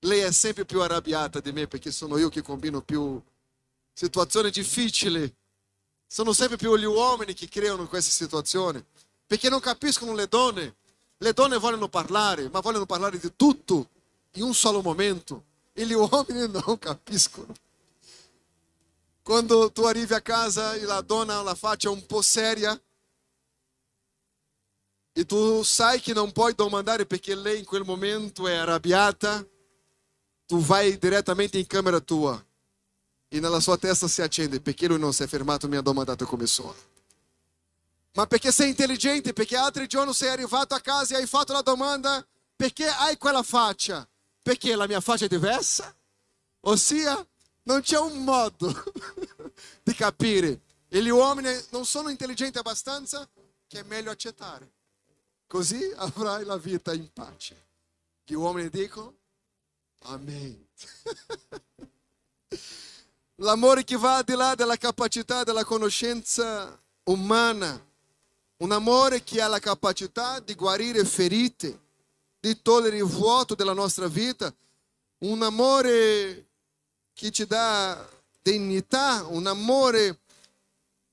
Lei 0.00 0.20
è 0.20 0.32
sempre 0.32 0.64
più 0.64 0.80
arrabbiata 0.82 1.40
di 1.40 1.52
me 1.52 1.66
perché 1.66 1.90
sono 1.90 2.18
io 2.18 2.28
che 2.28 2.42
combino 2.42 2.82
più 2.82 3.20
situazioni 3.92 4.50
difficili 4.50 5.34
sono 6.12 6.34
sempre 6.34 6.58
più 6.58 6.76
gli 6.76 6.84
uomini 6.84 7.32
che 7.32 7.48
creano 7.48 7.88
queste 7.88 8.10
situazioni, 8.10 8.84
perché 9.26 9.48
non 9.48 9.60
capiscono 9.60 10.12
le 10.12 10.28
donne. 10.28 10.74
Le 11.16 11.32
donne 11.32 11.56
vogliono 11.56 11.88
parlare, 11.88 12.50
ma 12.50 12.60
vogliono 12.60 12.84
parlare 12.84 13.18
di 13.18 13.32
tutto 13.34 13.88
in 14.32 14.42
un 14.42 14.52
solo 14.52 14.82
momento. 14.82 15.44
E 15.72 15.86
gli 15.86 15.94
uomini 15.96 16.50
non 16.50 16.78
capiscono. 16.78 17.54
Quando 19.22 19.70
tu 19.70 19.84
arrivi 19.84 20.14
a 20.14 20.20
casa 20.20 20.74
e 20.74 20.82
la 20.82 21.00
donna 21.00 21.38
ha 21.38 21.42
la 21.42 21.54
faccia 21.54 21.90
un 21.90 22.04
po' 22.06 22.22
seria, 22.22 22.80
e 25.14 25.26
tu 25.26 25.62
sai 25.62 26.00
che 26.00 26.14
non 26.14 26.32
puoi 26.32 26.54
domandare 26.54 27.06
perché 27.06 27.34
lei 27.34 27.58
in 27.58 27.64
quel 27.64 27.84
momento 27.84 28.48
è 28.48 28.54
arrabbiata, 28.54 29.46
tu 30.46 30.58
vai 30.58 30.98
direttamente 30.98 31.58
in 31.58 31.66
camera 31.66 32.00
tua 32.00 32.42
e 33.28 33.40
nella 33.40 33.60
sua 33.60 33.76
testa 33.76 34.08
si 34.08 34.20
accende 34.22 34.60
perché 34.60 34.86
lui 34.86 34.98
non 34.98 35.12
si 35.12 35.22
è 35.22 35.26
fermato 35.26 35.68
mi 35.68 35.76
ha 35.76 35.80
domandato 35.80 36.26
come 36.26 36.46
sono. 36.46 36.74
Ma 38.14 38.26
perché 38.26 38.52
sei 38.52 38.70
intelligente, 38.70 39.32
perché 39.32 39.56
altri 39.56 39.86
giorni 39.86 40.12
sei 40.12 40.28
arrivato 40.28 40.74
a 40.74 40.80
casa 40.80 41.14
e 41.14 41.20
hai 41.20 41.26
fatto 41.26 41.52
la 41.52 41.62
domanda 41.62 42.26
perché 42.54 42.86
hai 42.86 43.16
quella 43.16 43.42
faccia? 43.42 44.06
Perché 44.42 44.76
la 44.76 44.86
mia 44.86 45.00
faccia 45.00 45.24
è 45.24 45.28
diversa? 45.28 45.94
Ossia, 46.60 47.26
non 47.64 47.80
c'è 47.80 47.98
un 47.98 48.24
modo 48.24 48.72
di 49.82 49.94
capire. 49.94 50.60
E 50.88 51.02
gli 51.02 51.08
uomini 51.08 51.50
non 51.70 51.86
sono 51.86 52.10
intelligenti 52.10 52.58
abbastanza 52.58 53.28
che 53.66 53.80
è 53.80 53.82
meglio 53.84 54.10
accettare. 54.10 54.70
Così 55.46 55.92
avrai 55.96 56.44
la 56.44 56.56
vita 56.56 56.92
in 56.92 57.10
pace. 57.12 57.68
Gli 58.24 58.34
uomini 58.34 58.68
dicono, 58.68 59.14
Amen. 60.04 60.66
L'amore 63.36 63.84
che 63.84 63.96
va 63.96 64.16
al 64.16 64.24
di 64.24 64.34
là 64.34 64.54
della 64.54 64.76
capacità 64.76 65.44
della 65.44 65.64
conoscenza 65.64 66.78
umana. 67.04 67.82
Un 68.58 68.72
amore 68.72 69.22
che 69.24 69.40
ha 69.40 69.48
la 69.48 69.58
capacità 69.58 70.38
di 70.40 70.54
guarire 70.54 71.04
ferite, 71.04 71.80
di 72.38 72.60
togliere 72.62 72.96
il 72.96 73.04
vuoto 73.04 73.54
della 73.54 73.72
nostra 73.72 74.06
vita. 74.08 74.54
Un 75.18 75.42
amore 75.42 76.46
che 77.14 77.30
ci 77.30 77.46
dà 77.46 78.08
dignità, 78.42 79.24
un 79.28 79.46
amore 79.46 80.18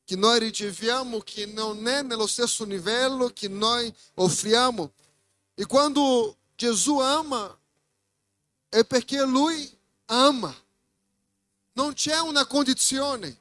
che 0.04 0.16
noi 0.16 0.40
riceviamo 0.40 1.20
che 1.20 1.46
non 1.46 1.88
è 1.88 2.02
nello 2.02 2.26
stesso 2.26 2.64
livello 2.66 3.28
che 3.28 3.48
noi 3.48 3.94
offriamo. 4.16 4.92
E 5.54 5.66
quando 5.66 6.36
Gesù 6.56 6.98
ama, 6.98 7.56
è 8.70 8.84
perché 8.86 9.22
Lui 9.24 9.70
ama. 10.06 10.56
Non 11.74 11.94
c'è 11.94 12.18
una 12.20 12.46
condizione. 12.46 13.40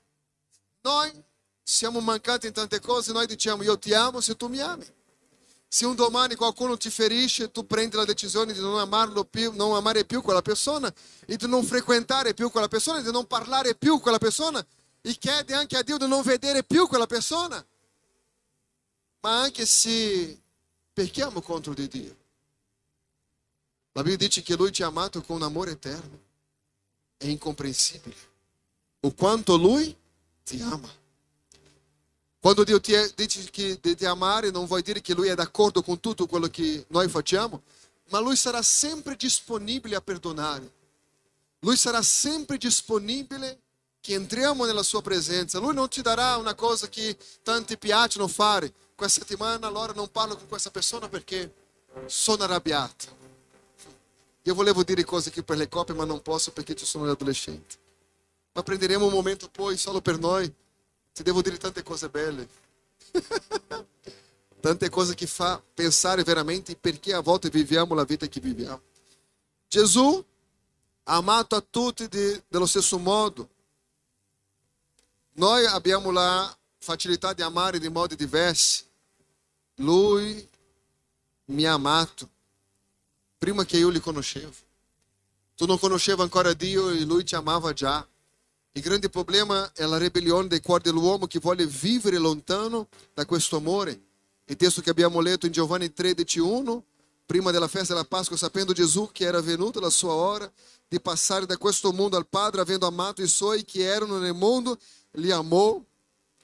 Noi 0.82 1.24
siamo 1.62 2.00
mancati 2.00 2.46
in 2.46 2.52
tante 2.52 2.80
cose, 2.80 3.12
noi 3.12 3.26
diciamo 3.26 3.62
io 3.62 3.78
ti 3.78 3.94
amo 3.94 4.20
se 4.20 4.36
tu 4.36 4.48
mi 4.48 4.60
ami. 4.60 4.86
Se 5.70 5.84
un 5.84 5.94
domani 5.94 6.34
qualcuno 6.34 6.78
ti 6.78 6.88
ferisce, 6.88 7.50
tu 7.50 7.66
prendi 7.66 7.94
la 7.94 8.06
decisione 8.06 8.54
di 8.54 8.60
non 8.60 8.78
amarlo 8.78 9.24
più, 9.24 9.52
non 9.54 9.74
amare 9.76 10.06
più 10.06 10.22
quella 10.22 10.40
persona 10.40 10.92
e 11.26 11.36
di 11.36 11.46
non 11.46 11.62
frequentare 11.62 12.32
più 12.32 12.50
quella 12.50 12.68
persona, 12.68 13.02
di 13.02 13.12
non 13.12 13.26
parlare 13.26 13.74
più 13.74 13.92
con 13.92 14.00
quella 14.00 14.18
persona 14.18 14.64
e 15.02 15.12
chiedi 15.18 15.52
anche 15.52 15.76
a 15.76 15.82
Dio 15.82 15.98
di 15.98 16.08
non 16.08 16.22
vedere 16.22 16.64
più 16.64 16.88
quella 16.88 17.06
persona. 17.06 17.62
Ma 19.20 19.42
anche 19.42 19.66
se 19.66 20.40
pecchiamo 20.92 21.42
contro 21.42 21.74
di 21.74 21.86
Dio. 21.86 22.16
La 23.92 24.02
Bibbia 24.02 24.26
dice 24.26 24.42
che 24.42 24.56
Lui 24.56 24.70
ti 24.70 24.82
ha 24.82 24.86
amato 24.86 25.20
con 25.22 25.36
un 25.36 25.42
amore 25.42 25.72
eterno. 25.72 26.26
È 27.18 27.26
incomprensibile 27.26 28.16
o 29.00 29.12
quanto 29.12 29.56
Lui 29.56 29.94
ti 30.44 30.60
ama. 30.62 30.88
Quando 32.40 32.62
Dio 32.62 32.80
ti 32.80 32.94
dice 33.16 33.50
che 33.50 33.78
di 33.80 33.96
ti 33.96 34.06
amare, 34.06 34.50
non 34.50 34.66
vuol 34.66 34.82
dire 34.82 35.00
che 35.00 35.12
Lui 35.12 35.28
è 35.28 35.34
d'accordo 35.34 35.82
con 35.82 35.98
tutto 35.98 36.26
quello 36.26 36.46
che 36.48 36.84
noi 36.88 37.08
facciamo, 37.08 37.62
ma 38.10 38.20
Lui 38.20 38.36
sarà 38.36 38.62
sempre 38.62 39.16
disponibile 39.16 39.96
a 39.96 40.00
perdonare. 40.00 40.72
Lui 41.60 41.76
sarà 41.76 42.00
sempre 42.02 42.56
disponibile 42.56 43.60
che 44.00 44.14
entriamo 44.14 44.64
nella 44.64 44.84
sua 44.84 45.02
presenza. 45.02 45.58
Lui 45.58 45.74
non 45.74 45.88
ti 45.88 46.00
darà 46.00 46.36
una 46.36 46.54
cosa 46.54 46.88
che 46.88 47.16
tanti 47.42 47.76
piacciono 47.76 48.28
fare. 48.28 48.72
Questa 48.94 49.20
settimana 49.20 49.66
allora 49.66 49.92
non 49.92 50.10
parlo 50.10 50.36
con 50.36 50.46
questa 50.46 50.70
persona 50.70 51.08
perché 51.08 51.52
sono 52.06 52.44
arrabbiato. 52.44 53.16
Io 54.42 54.54
volevo 54.54 54.84
dire 54.84 55.04
cose 55.04 55.32
qui 55.32 55.42
per 55.42 55.56
le 55.56 55.68
coppie, 55.68 55.94
ma 55.94 56.04
non 56.04 56.22
posso 56.22 56.52
perché 56.52 56.76
ci 56.76 56.86
sono 56.86 57.06
gli 57.06 57.10
adolescenti. 57.10 57.76
Ma 58.52 58.62
prenderemo 58.62 59.06
un 59.06 59.12
momento 59.12 59.48
poi 59.50 59.76
solo 59.76 60.00
per 60.00 60.18
noi. 60.18 60.50
Ti 61.18 61.24
devo 61.24 61.42
dire 61.42 61.56
tante 61.56 61.82
cose 61.82 62.08
belle. 62.08 62.48
Tante 64.60 64.88
cose 64.88 65.16
che 65.16 65.26
fa 65.26 65.60
pensare 65.74 66.22
veramente 66.22 66.76
perché 66.76 67.12
a 67.12 67.18
volte 67.18 67.50
viviamo 67.50 67.92
la 67.96 68.04
vita 68.04 68.28
che 68.28 68.38
viviamo. 68.38 68.80
Gesù 69.66 70.24
ha 71.02 71.16
amato 71.16 71.56
a 71.56 71.64
tutti 71.68 72.06
di, 72.06 72.40
dello 72.46 72.66
stesso 72.66 72.98
modo. 72.98 73.48
Noi 75.32 75.66
abbiamo 75.66 76.12
la 76.12 76.56
facilità 76.78 77.32
di 77.32 77.42
amare 77.42 77.80
di 77.80 77.88
modi 77.88 78.14
diversi. 78.14 78.84
Lui 79.78 80.48
mi 81.46 81.64
ha 81.64 81.72
amato 81.72 82.30
prima 83.38 83.64
che 83.64 83.76
io 83.76 83.88
li 83.88 83.98
conoscevo. 83.98 84.54
Tu 85.56 85.66
non 85.66 85.80
conoscevi 85.80 86.20
ancora 86.20 86.52
Dio 86.52 86.90
e 86.90 87.00
lui 87.00 87.24
ti 87.24 87.34
amava 87.34 87.72
già. 87.72 88.06
Il 88.72 88.82
grande 88.82 89.08
problema 89.08 89.72
è 89.72 89.84
la 89.84 89.98
ribellione 89.98 90.46
del 90.46 90.60
cuore 90.60 90.82
dell'uomo 90.82 91.26
che 91.26 91.40
vuole 91.40 91.66
vivere 91.66 92.18
lontano 92.18 92.88
da 93.12 93.26
questo 93.26 93.56
amore. 93.56 94.00
Il 94.44 94.56
testo 94.56 94.80
che 94.80 94.90
abbiamo 94.90 95.20
letto 95.20 95.46
in 95.46 95.52
Giovanni 95.52 95.92
13, 95.92 96.38
1, 96.38 96.84
prima 97.26 97.50
della 97.50 97.68
festa 97.68 97.92
della 97.92 98.06
Pasqua, 98.06 98.36
sapendo 98.36 98.72
Gesù 98.72 99.10
che 99.12 99.24
era 99.24 99.40
venuta 99.40 99.80
la 99.80 99.90
sua 99.90 100.12
ora 100.12 100.50
di 100.88 101.00
passare 101.00 101.44
da 101.44 101.58
questo 101.58 101.92
mondo 101.92 102.16
al 102.16 102.26
Padre, 102.26 102.60
avendo 102.60 102.86
amato 102.86 103.20
i 103.20 103.28
suoi 103.28 103.64
che 103.64 103.82
erano 103.82 104.18
nel 104.18 104.34
mondo, 104.34 104.78
li 105.12 105.30
amò 105.30 105.78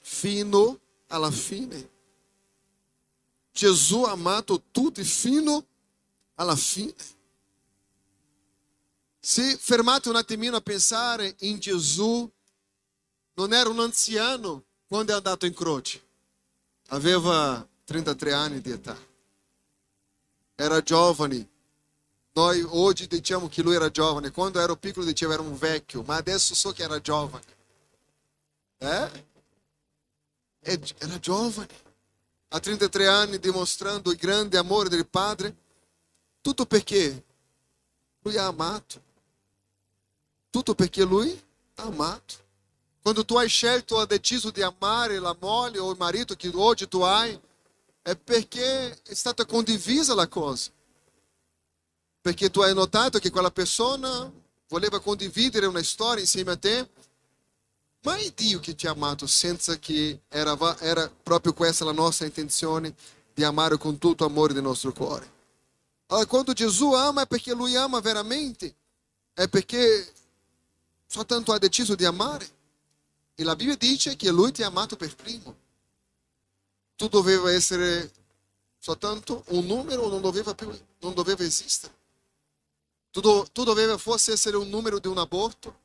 fino 0.01 0.79
alla 1.07 1.31
fine. 1.31 1.89
Gesù 3.51 4.03
amato 4.03 4.61
tutti 4.71 5.03
fino 5.03 5.65
alla 6.35 6.55
fine. 6.55 6.93
Se 9.27 9.57
fermate 9.57 10.07
un 10.07 10.17
attimino 10.17 10.57
a 10.57 10.61
pensare 10.61 11.35
in 11.39 11.57
Gesù, 11.57 12.31
non 13.33 13.53
era 13.53 13.67
un 13.69 13.79
anziano 13.79 14.65
quando 14.87 15.13
è 15.13 15.15
andato 15.15 15.47
in 15.47 15.53
croce. 15.55 15.99
Aveva 16.89 17.67
33 17.85 18.33
anni 18.33 18.61
di 18.61 18.69
età. 18.69 18.95
Era 20.53 20.79
giovane. 20.83 21.49
Noi 22.33 22.61
oggi 22.69 23.07
diciamo 23.07 23.49
che 23.49 23.63
lui 23.63 23.73
era 23.73 23.89
giovane. 23.89 24.29
Quando 24.29 24.59
ero 24.59 24.75
piccolo 24.75 25.07
dicevo 25.07 25.33
era 25.33 25.41
un 25.41 25.57
vecchio, 25.57 26.03
ma 26.03 26.17
adesso 26.17 26.53
so 26.53 26.71
che 26.71 26.83
era 26.83 27.01
giovane. 27.01 27.45
Eh? 28.77 29.23
Era 30.59 31.17
giovane. 31.19 31.73
A 32.49 32.59
33 32.59 33.07
anni 33.07 33.39
dimostrando 33.39 34.11
il 34.11 34.17
grande 34.17 34.59
amore 34.59 34.87
del 34.87 35.07
Padre. 35.07 35.55
Tutto 36.41 36.67
perché 36.67 37.23
lui 38.19 38.37
ha 38.37 38.45
amato. 38.45 39.04
Tutto 40.55 40.73
perché 40.73 41.03
lui 41.03 41.37
ha 41.75 41.81
amato. 41.81 42.35
Quando 43.01 43.25
tu 43.25 43.35
hai 43.35 43.49
scelto, 43.49 43.99
ha 43.99 44.05
deciso 44.05 44.51
di 44.51 44.61
amare 44.61 45.19
la 45.19 45.35
moglie 45.37 45.79
o 45.79 45.91
il 45.91 45.97
marito 45.97 46.33
che 46.35 46.49
oggi 46.53 46.87
tu 46.87 47.01
hai, 47.01 47.37
è 48.01 48.15
perché 48.15 49.01
è 49.01 49.13
stata 49.13 49.45
condivisa 49.45 50.15
la 50.15 50.29
cosa. 50.29 50.71
Perché 52.21 52.49
tu 52.51 52.61
hai 52.61 52.73
notato 52.73 53.19
che 53.19 53.31
quella 53.31 53.51
persona 53.51 54.31
voleva 54.69 55.01
condividere 55.01 55.65
una 55.65 55.83
storia 55.83 56.21
insieme 56.21 56.51
a 56.51 56.57
te, 56.57 56.89
ma 58.03 58.15
è 58.15 58.31
Dio 58.33 58.61
che 58.61 58.75
ti 58.75 58.87
ha 58.87 58.91
amato 58.91 59.27
senza 59.27 59.77
che 59.77 60.21
era, 60.29 60.79
era 60.79 61.11
proprio 61.21 61.51
questa 61.51 61.83
la 61.83 61.91
nostra 61.91 62.27
intenzione 62.27 62.95
di 63.33 63.43
amare 63.43 63.77
con 63.77 63.97
tutto 63.97 64.23
amore 64.23 64.53
del 64.53 64.63
nostro 64.63 64.93
cuore. 64.93 65.29
Allora, 66.05 66.25
quando 66.27 66.53
Gesù 66.53 66.93
ama 66.93 67.23
è 67.23 67.27
perché 67.27 67.53
Lui 67.53 67.75
ama 67.75 67.99
veramente, 67.99 68.73
è 69.33 69.49
perché 69.49 70.13
soltanto 71.05 71.51
ha 71.51 71.57
deciso 71.57 71.95
di 71.95 72.05
amare. 72.05 72.47
E 73.35 73.43
la 73.43 73.55
Bibbia 73.55 73.75
dice 73.75 74.15
che 74.15 74.31
Lui 74.31 74.51
ti 74.51 74.63
ha 74.63 74.67
amato 74.67 74.95
per 74.95 75.13
primo. 75.15 75.63
Tu 76.95 77.07
doveva 77.07 77.51
essere 77.51 78.11
soltanto 78.85 79.43
un 79.47 79.65
numero 79.65 80.07
non 80.09 80.21
doveva, 80.21 80.53
più, 80.53 80.69
non 80.99 81.15
doveva 81.15 81.43
esistere. 81.43 81.93
Tu, 83.09 83.19
do, 83.19 83.47
tu 83.51 83.63
doveva 83.63 83.97
forse 83.97 84.33
essere 84.33 84.57
un 84.57 84.69
numero 84.69 84.99
di 84.99 85.07
un 85.07 85.17
aborto. 85.17 85.79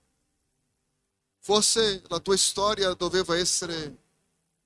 Forse 1.38 2.02
la 2.08 2.18
tua 2.18 2.36
storia 2.36 2.92
doveva 2.92 3.36
essere 3.36 3.96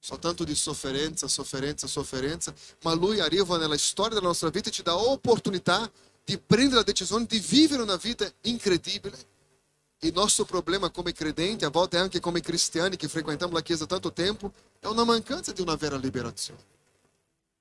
soltanto 0.00 0.42
di 0.42 0.54
sofferenza, 0.54 1.28
sofferenza, 1.28 1.86
sofferenza, 1.86 2.52
ma 2.82 2.92
lui 2.94 3.20
arriva 3.20 3.56
nella 3.56 3.78
storia 3.78 4.14
della 4.16 4.26
nostra 4.26 4.50
vita 4.50 4.68
e 4.68 4.72
ci 4.72 4.82
dà 4.82 4.96
opportunità 4.96 5.90
di 6.24 6.36
prendere 6.36 6.76
la 6.76 6.82
decisione 6.82 7.26
di 7.26 7.38
vivere 7.38 7.82
una 7.82 7.96
vita 7.96 8.30
incredibile. 8.42 9.16
Il 10.04 10.12
nostro 10.12 10.44
problema 10.44 10.90
come 10.90 11.14
credenti, 11.14 11.64
a 11.64 11.70
volte 11.70 11.96
anche 11.96 12.20
come 12.20 12.42
cristiani 12.42 12.94
che 12.94 13.08
frequentiamo 13.08 13.54
la 13.54 13.62
Chiesa 13.62 13.86
tanto 13.86 14.12
tempo, 14.12 14.52
è 14.78 14.86
una 14.86 15.02
mancanza 15.02 15.50
di 15.50 15.62
una 15.62 15.76
vera 15.76 15.96
liberazione. 15.96 16.62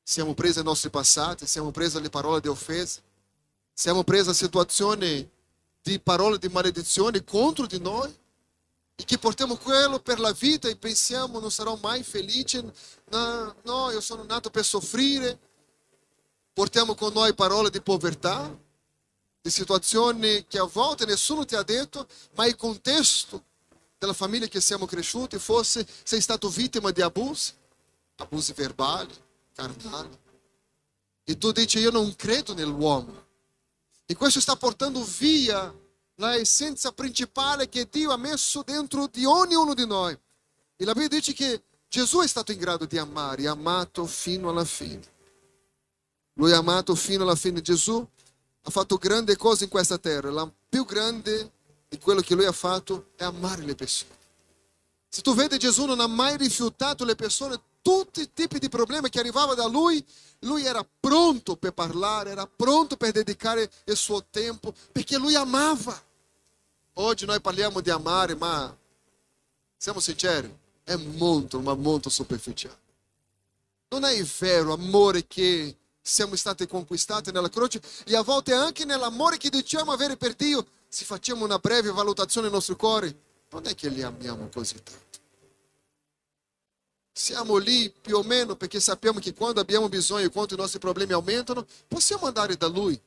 Siamo 0.04 0.34
presi 0.34 0.58
ai 0.58 0.66
nostri 0.66 0.90
passati, 0.90 1.48
siamo 1.48 1.72
presi 1.72 1.96
alle 1.96 2.10
parole 2.10 2.42
di 2.42 2.50
offesa, 2.50 3.00
siamo 3.74 4.04
presi 4.04 4.28
a 4.28 4.34
situazioni 4.34 5.26
di 5.82 6.00
parole 6.02 6.38
di 6.38 6.50
maledizione 6.50 7.24
contro 7.24 7.66
di 7.66 7.80
noi 7.80 8.14
e 8.94 9.06
che 9.06 9.18
portiamo 9.18 9.56
quello 9.56 10.00
per 10.00 10.20
la 10.20 10.34
vita 10.34 10.68
e 10.68 10.76
pensiamo 10.76 11.40
non 11.40 11.50
sarò 11.50 11.78
mai 11.82 12.04
felice, 12.04 12.62
no, 13.06 13.56
no 13.62 13.90
io 13.92 14.02
sono 14.02 14.24
nato 14.24 14.50
per 14.50 14.66
soffrire. 14.66 15.40
Portiamo 16.52 16.94
con 16.94 17.14
noi 17.14 17.34
parole 17.34 17.70
di 17.70 17.82
povertà, 17.82 18.54
di 19.44 19.50
situazioni 19.50 20.46
che 20.48 20.58
a 20.58 20.64
volte 20.64 21.06
nessuno 21.06 21.44
ti 21.44 21.54
ha 21.54 21.64
detto, 21.64 22.08
ma 22.36 22.46
il 22.46 22.56
contesto 22.56 23.44
della 23.98 24.14
famiglia 24.14 24.48
che 24.48 24.62
siamo 24.62 24.86
cresciuti, 24.86 25.38
forse 25.38 25.86
sei 26.04 26.22
stato 26.22 26.48
vittima 26.48 26.92
di 26.92 27.02
abusi, 27.02 27.52
abusi 28.16 28.54
verbali, 28.54 29.14
carnali. 29.54 30.18
E 31.26 31.38
tu 31.38 31.52
dici 31.52 31.80
io 31.80 31.92
non 31.92 32.16
credo 32.16 32.54
nell'uomo. 32.54 33.22
E 34.06 34.16
questo 34.16 34.40
sta 34.40 34.56
portando 34.56 35.04
via 35.04 35.76
la 36.16 36.36
essenza 36.36 36.94
principale 36.94 37.68
che 37.68 37.90
Dio 37.92 38.12
ha 38.12 38.18
messo 38.18 38.64
dentro 38.64 39.08
di 39.08 39.26
ognuno 39.26 39.74
di 39.74 39.86
noi. 39.86 40.18
E 40.78 40.86
la 40.86 40.94
Bibbia 40.94 41.18
dice 41.18 41.34
che 41.34 41.64
Gesù 41.90 42.20
è 42.20 42.28
stato 42.28 42.54
in 42.54 42.60
grado 42.60 42.86
di 42.86 42.98
amare, 42.98 43.46
amato 43.48 44.06
fino 44.06 44.52
alla 44.52 44.64
fine. 44.64 45.12
Lui 46.36 46.54
ha 46.54 46.60
amato 46.60 46.96
fino 46.96 47.24
alla 47.24 47.36
fine. 47.36 47.62
Gesù 47.62 48.08
ha 48.66 48.70
fatto 48.72 48.98
grandi 48.98 49.36
cose 49.36 49.66
in 49.66 49.70
questa 49.70 49.98
terra. 49.98 50.32
La 50.32 50.50
più 50.70 50.86
grande 50.86 51.52
di 51.90 52.00
quello 52.00 52.22
che 52.22 52.36
lui 52.36 52.46
ha 52.46 52.52
fatto 52.52 53.12
è 53.16 53.24
amare 53.24 53.64
le 53.64 53.76
persone. 53.76 54.12
Se 55.10 55.22
tu 55.22 55.36
vedi 55.36 55.60
Gesù 55.60 55.86
non 55.86 56.00
ha 56.00 56.08
mai 56.08 56.38
rifiutato 56.38 57.04
le 57.06 57.16
persone, 57.16 57.62
tutti 57.82 58.22
i 58.22 58.34
tipi 58.34 58.58
di 58.58 58.70
problemi 58.70 59.10
che 59.10 59.20
arrivavano 59.20 59.54
da 59.54 59.68
lui, 59.68 60.04
lui 60.40 60.66
era 60.66 60.86
pronto 61.00 61.56
per 61.56 61.74
parlare, 61.74 62.32
era 62.32 62.48
pronto 62.48 62.98
per 62.98 63.12
dedicare 63.12 63.70
il 63.86 63.96
suo 63.96 64.26
tempo, 64.30 64.74
perché 64.92 65.18
lui 65.18 65.36
amava. 65.36 66.02
Oggi 66.94 67.26
noi 67.26 67.42
parliamo 67.42 67.82
di 67.82 67.90
amare, 67.90 68.36
ma 68.36 68.76
siamo 69.78 70.00
sinceri, 70.00 70.52
è 70.84 70.96
molto, 70.96 71.60
ma 71.60 71.76
molto 71.76 72.10
superficiale. 72.10 72.80
Non 73.90 74.06
è 74.06 74.24
vero 74.24 74.74
amore 74.74 75.28
che 75.28 75.76
siamo 76.04 76.36
stati 76.36 76.68
conquistati 76.68 77.32
nella 77.32 77.50
croce 77.50 77.82
e 78.06 78.16
a 78.16 78.22
volte 78.22 78.54
anche 78.54 78.86
nell'amore 78.86 79.38
che 79.38 79.50
diciamo 79.50 79.92
avere 79.92 80.18
per 80.18 80.36
Dio, 80.36 80.68
se 80.88 81.06
facciamo 81.06 81.44
una 81.46 81.58
breve 81.58 81.90
valutazione 81.92 82.48
del 82.48 82.56
nostro 82.56 82.76
cuore, 82.76 83.16
non 83.50 83.66
è 83.66 83.74
che 83.74 83.90
li 83.90 84.04
amiamo 84.04 84.50
così 84.50 84.76
tanto. 84.84 85.02
Siamo 87.12 87.58
lì 87.58 87.90
più 87.90 88.18
o 88.18 88.24
meno 88.24 88.56
perché 88.56 88.80
sappiamo 88.80 89.20
che 89.20 89.34
quando 89.34 89.62
abbiamo 89.62 89.88
bisogno 89.88 90.30
quando 90.30 90.56
i 90.56 90.58
nostri 90.58 90.80
problemi 90.80 91.14
aumentano, 91.14 91.66
possiamo 91.88 92.28
andare 92.28 92.58
da 92.58 92.68
Lui, 92.68 93.00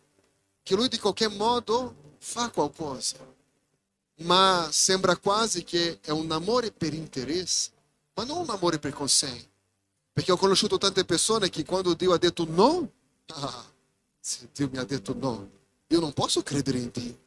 che 0.63 0.75
Lui 0.75 0.89
di 0.89 0.99
qualche 0.99 1.29
modo 1.29 2.15
fa 2.19 2.49
qualcosa 2.51 3.35
ma 4.21 4.69
sembra 4.71 5.17
quasi 5.17 5.65
che 5.65 5.99
è 6.01 6.11
un 6.11 6.31
amore 6.31 6.71
per 6.73 6.95
interesse, 6.95 7.71
ma 8.15 8.25
non 8.25 8.39
un 8.39 8.51
amore 8.51 8.79
per 8.79 8.93
consegno. 8.93 9.55
Perché 10.17 10.33
ho 10.33 10.39
conosciuto 10.39 10.79
tante 10.79 11.05
persone 11.05 11.51
che 11.51 11.63
quando 11.63 11.93
Dio 11.93 12.15
ha 12.15 12.17
detto 12.17 12.47
no, 12.49 12.91
ah, 13.27 13.65
se 14.19 14.49
Dio 14.55 14.67
mi 14.73 14.79
ha 14.79 14.85
detto 14.85 15.15
no, 15.15 15.51
io 15.89 16.01
non 16.01 16.15
posso 16.15 16.43
credere 16.43 16.79
in 16.79 16.91
Dio. 16.91 17.19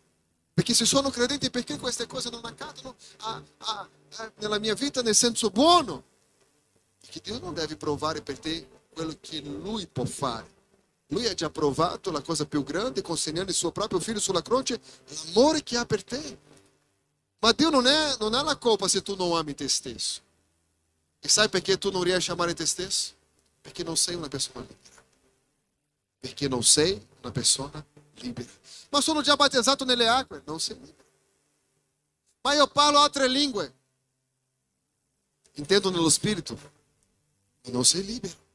Perché 0.55 0.73
se 0.73 0.85
sono 0.85 1.11
credente, 1.11 1.51
perché 1.51 1.77
queste 1.77 2.07
cose 2.07 2.31
non 2.31 2.43
accadono 2.43 2.95
a, 3.17 3.43
a, 3.57 3.89
a, 4.15 4.31
nella 4.37 4.57
mia 4.57 4.73
vita 4.73 5.03
nel 5.03 5.13
senso 5.13 5.51
buono? 5.51 6.03
Perché 6.99 7.21
Dio 7.21 7.37
non 7.37 7.53
deve 7.53 7.77
provare 7.77 8.23
per 8.23 8.39
te 8.39 8.67
quello 8.91 9.15
che 9.21 9.39
Lui 9.41 9.85
può 9.85 10.05
fare. 10.05 10.51
Lui 11.09 11.27
ha 11.27 11.35
già 11.35 11.51
provato 11.51 12.09
la 12.09 12.21
cosa 12.21 12.47
più 12.47 12.63
grande, 12.63 13.03
consegnando 13.03 13.51
il 13.51 13.55
suo 13.55 13.71
proprio 13.71 13.99
figlio 13.99 14.19
sulla 14.19 14.41
croce, 14.41 14.81
l'amore 15.27 15.61
che 15.61 15.77
ha 15.77 15.85
per 15.85 16.03
te. 16.03 16.39
Ma 17.37 17.51
Dio 17.51 17.69
non, 17.69 17.85
è, 17.85 18.15
non 18.17 18.33
ha 18.33 18.41
la 18.41 18.57
colpa 18.57 18.87
se 18.87 19.03
tu 19.03 19.15
non 19.15 19.37
ami 19.37 19.53
te 19.53 19.69
stesso. 19.69 20.21
E 21.19 21.27
sai 21.27 21.49
perché 21.49 21.77
tu 21.77 21.91
non 21.91 22.03
riesci 22.03 22.29
a 22.29 22.33
amare 22.33 22.53
te? 22.53 22.65
Perché 23.61 23.83
non 23.83 23.97
sei 23.97 24.15
una 24.15 24.27
persona 24.27 24.61
libera. 24.61 25.03
Perché 26.19 26.47
non 26.47 26.63
sei 26.63 27.07
una 27.21 27.31
persona 27.31 27.85
libera. 28.15 28.49
Ma 28.89 29.01
sono 29.01 29.21
già 29.21 29.35
battezzato 29.35 29.83
nelle 29.85 30.07
acque, 30.07 30.41
non 30.45 30.59
sei 30.59 30.79
libero. 30.79 31.07
Ma 32.41 32.53
io 32.53 32.67
parlo 32.67 32.99
altre 32.99 33.27
lingue. 33.27 33.73
Intendo 35.53 35.89
nello 35.89 36.09
spirito, 36.09 36.55
ma 36.55 37.71
non 37.71 37.83
sei 37.83 38.05
libero. 38.05 38.47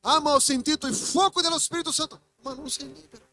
Ah, 0.00 0.20
ma 0.20 0.32
ho 0.32 0.38
sentito 0.38 0.86
il 0.86 0.94
fuoco 0.94 1.42
dello 1.42 1.58
Spirito 1.58 1.92
Santo. 1.92 2.18
Ma 2.40 2.54
non 2.54 2.70
sei 2.70 2.86
libero. 2.86 3.28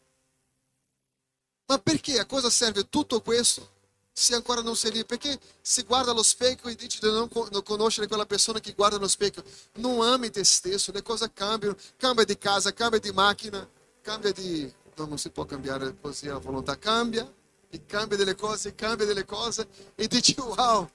Ma 1.66 1.78
perché? 1.78 2.18
A 2.18 2.26
cosa 2.26 2.50
serve 2.50 2.88
tutto 2.88 3.22
questo 3.22 3.76
se 4.18 4.34
ancora 4.34 4.62
non 4.62 4.74
sei? 4.74 5.04
Perché 5.04 5.38
se 5.60 5.84
guarda 5.84 6.10
allo 6.10 6.24
specchio 6.24 6.68
e 6.68 6.74
dici 6.74 6.98
di 7.00 7.08
non, 7.08 7.28
conoscere 7.62 8.08
quella 8.08 8.26
persona 8.26 8.60
guarda 8.74 8.96
allo 8.96 9.06
specchio, 9.06 9.44
non 9.74 10.00
ami 10.02 10.28
te 10.30 10.42
stesso, 10.42 10.90
le 10.90 11.02
cose 11.02 11.30
cambiano, 11.32 11.76
cambia 11.96 12.24
di 12.24 12.36
casa, 12.36 12.72
cambia 12.72 12.98
di 12.98 13.12
macchina, 13.12 13.66
cambia 14.02 14.32
di... 14.32 14.70
No, 14.96 15.06
non 15.06 15.18
si 15.18 15.30
può 15.30 15.44
cambiare 15.44 15.96
così 16.00 16.28
a 16.28 16.36
volontà, 16.38 16.76
cambia, 16.76 17.32
e 17.70 17.86
cambia 17.86 18.16
delle 18.16 18.34
cose, 18.34 18.74
cambia 18.74 19.06
delle 19.06 19.24
cose, 19.24 19.68
e 19.94 20.08
dici 20.08 20.34
wow, 20.36 20.90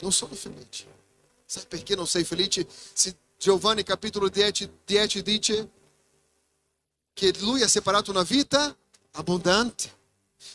non 0.00 0.10
sono 0.10 0.34
felice. 0.34 0.86
Sai 1.46 1.64
perché 1.68 1.94
non 1.94 2.08
sei 2.08 2.24
felice? 2.24 2.66
Se 2.92 3.16
Giovanni 3.38 3.84
capitolo 3.84 4.28
10, 4.28 4.78
10 4.84 5.22
dice 5.22 5.70
che 7.12 7.32
lui 7.38 7.62
ha 7.62 7.68
separato 7.68 8.10
una 8.10 8.24
vita 8.24 8.76
abbondante. 9.12 10.02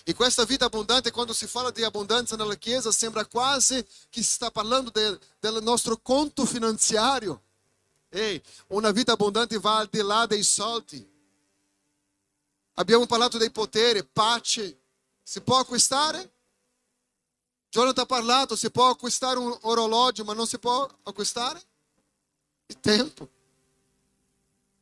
E 0.03 0.13
questa 0.13 0.43
vita 0.45 0.65
abbondante, 0.65 1.11
quando 1.11 1.33
si 1.33 1.47
fala 1.47 1.71
di 1.71 1.83
abbondanza 1.83 2.35
nella 2.35 2.55
Chiesa, 2.55 2.91
sembra 2.91 3.25
quasi 3.25 3.83
che 4.09 4.21
si 4.21 4.31
sta 4.31 4.51
parlando 4.51 4.89
de, 4.89 5.19
del 5.39 5.61
nostro 5.61 5.97
conto 5.97 6.45
finanziario. 6.45 7.43
Ehi, 8.09 8.41
una 8.67 8.91
vita 8.91 9.13
abbondante 9.13 9.59
va 9.59 9.77
al 9.77 9.87
di 9.87 10.01
là 10.01 10.25
dei 10.25 10.43
soldi. 10.43 11.07
Abbiamo 12.73 13.05
parlato 13.05 13.37
dei 13.37 13.51
poteri, 13.51 14.05
pace. 14.05 14.79
Si 15.21 15.41
può 15.41 15.59
acquistare? 15.59 16.31
Jonathan 17.69 18.03
ha 18.03 18.07
parlato, 18.07 18.55
si 18.55 18.71
può 18.71 18.89
acquistare 18.89 19.37
un 19.37 19.55
orologio, 19.61 20.23
ma 20.23 20.33
non 20.33 20.47
si 20.47 20.57
può 20.57 20.89
acquistare 21.03 21.61
il 22.65 22.79
tempo. 22.79 23.29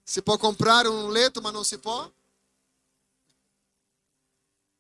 Si 0.04 0.22
può 0.22 0.38
comprare 0.38 0.88
un 0.88 1.12
letto, 1.12 1.42
ma 1.42 1.52
non 1.52 1.66
si 1.66 1.78
può 1.80 2.10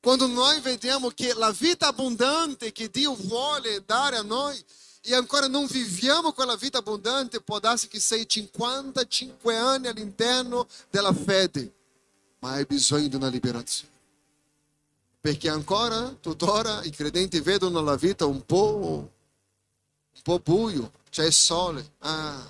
quando 0.08 0.26
nós 0.30 0.58
vediamo 0.60 1.12
che 1.12 1.34
la 1.34 1.52
vita 1.52 1.88
abbondante 1.88 2.72
che 2.72 2.90
Dio 2.90 3.14
vuole 3.14 3.84
dare 3.86 4.16
a 4.16 4.22
noi 4.22 4.58
e 5.02 5.14
ancora 5.14 5.48
non 5.50 5.66
viviamo 5.66 6.32
quella 6.32 6.56
vita 6.56 6.78
abbondante, 6.78 7.42
può 7.42 7.60
darsi 7.60 7.90
che 7.90 8.00
sei 8.00 8.26
55 8.26 9.58
anni 9.58 9.88
all'interno 9.88 10.66
della 10.90 11.12
fede, 11.12 11.74
ma 12.40 12.52
hai 12.52 12.64
bisogno 12.64 13.10
di 13.10 13.18
una 13.18 13.28
liberazione. 13.28 13.92
Perché 15.20 15.50
ancora, 15.50 16.16
tuttora, 16.22 16.82
i 16.86 16.92
credenti 16.92 17.42
vedono 17.42 17.82
la 17.82 17.98
vita 17.98 18.26
un 18.26 18.46
po', 18.46 19.12
un 20.14 20.22
po' 20.24 20.40
buio, 20.40 20.90
c'è 21.10 21.26
il 21.26 21.34
sole, 21.34 21.86
ah, 22.00 22.50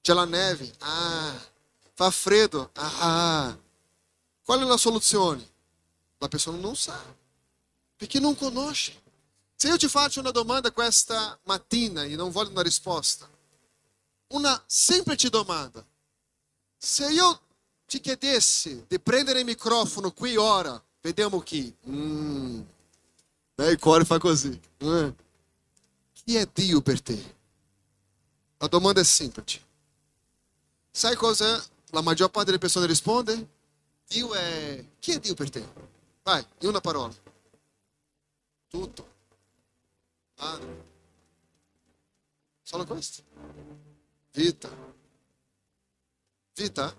c'è 0.00 0.14
la 0.14 0.24
neve, 0.24 0.72
ah, 0.78 1.38
fa 1.92 2.10
freddo, 2.10 2.70
ah. 2.72 3.54
Qual 4.42 4.60
è 4.60 4.64
la 4.64 4.78
soluzione? 4.78 5.52
La 6.20 6.28
pessoa 6.28 6.56
não 6.56 6.74
sabe, 6.74 7.14
porque 7.98 8.20
não 8.20 8.34
conosce. 8.34 8.98
Se 9.56 9.68
eu 9.68 9.78
te 9.78 9.88
faccio 9.88 10.20
uma 10.20 10.32
domanda 10.32 10.70
questa 10.70 11.38
mattina 11.46 12.06
e 12.06 12.16
não 12.16 12.30
voglio 12.30 12.50
una 12.50 12.62
risposta, 12.62 13.28
uma 14.30 14.62
semplice 14.68 15.30
domanda. 15.30 15.86
Se 16.78 17.02
eu 17.02 17.38
te 17.86 17.98
chiedessi 18.00 18.84
di 18.88 18.98
prendere 18.98 19.40
il 19.40 19.44
microfono 19.44 20.12
qui 20.12 20.36
ora, 20.36 20.82
vediamo 21.02 21.40
chi. 21.40 21.74
Mm. 21.88 22.60
Il 23.56 23.78
cuore 23.78 24.04
fa 24.04 24.18
così. 24.18 24.60
Mm. 24.82 25.08
Chi 26.12 26.36
è 26.36 26.48
Dio 26.52 26.80
per 26.80 27.00
te? 27.00 27.34
A 28.58 28.68
domanda 28.68 29.02
semplice. 29.04 29.62
Sai 30.90 31.16
cosa 31.16 31.64
la 31.90 32.00
maggior 32.02 32.30
parte 32.30 32.46
delle 32.46 32.58
persone 32.58 32.86
risponde? 32.86 33.48
Dio 34.08 34.34
è... 34.34 34.84
Chi 34.98 35.12
è 35.12 35.20
Dio 35.20 35.34
per 35.34 35.50
te? 35.50 35.92
Vai, 36.24 36.44
in 36.60 36.68
una 36.68 36.80
parola. 36.80 37.14
Tutto. 38.66 39.14
Ah. 40.36 40.58
Solo 42.62 42.86
questo. 42.86 43.22
Vita. 44.32 44.70
Vita. 46.54 46.94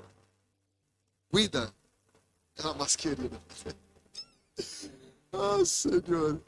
Guida. 1.31 1.73
É 2.55 2.61
uma 2.61 2.75
mascherina. 2.75 3.41
Ah, 5.37 5.65
Senhor. 5.65 6.41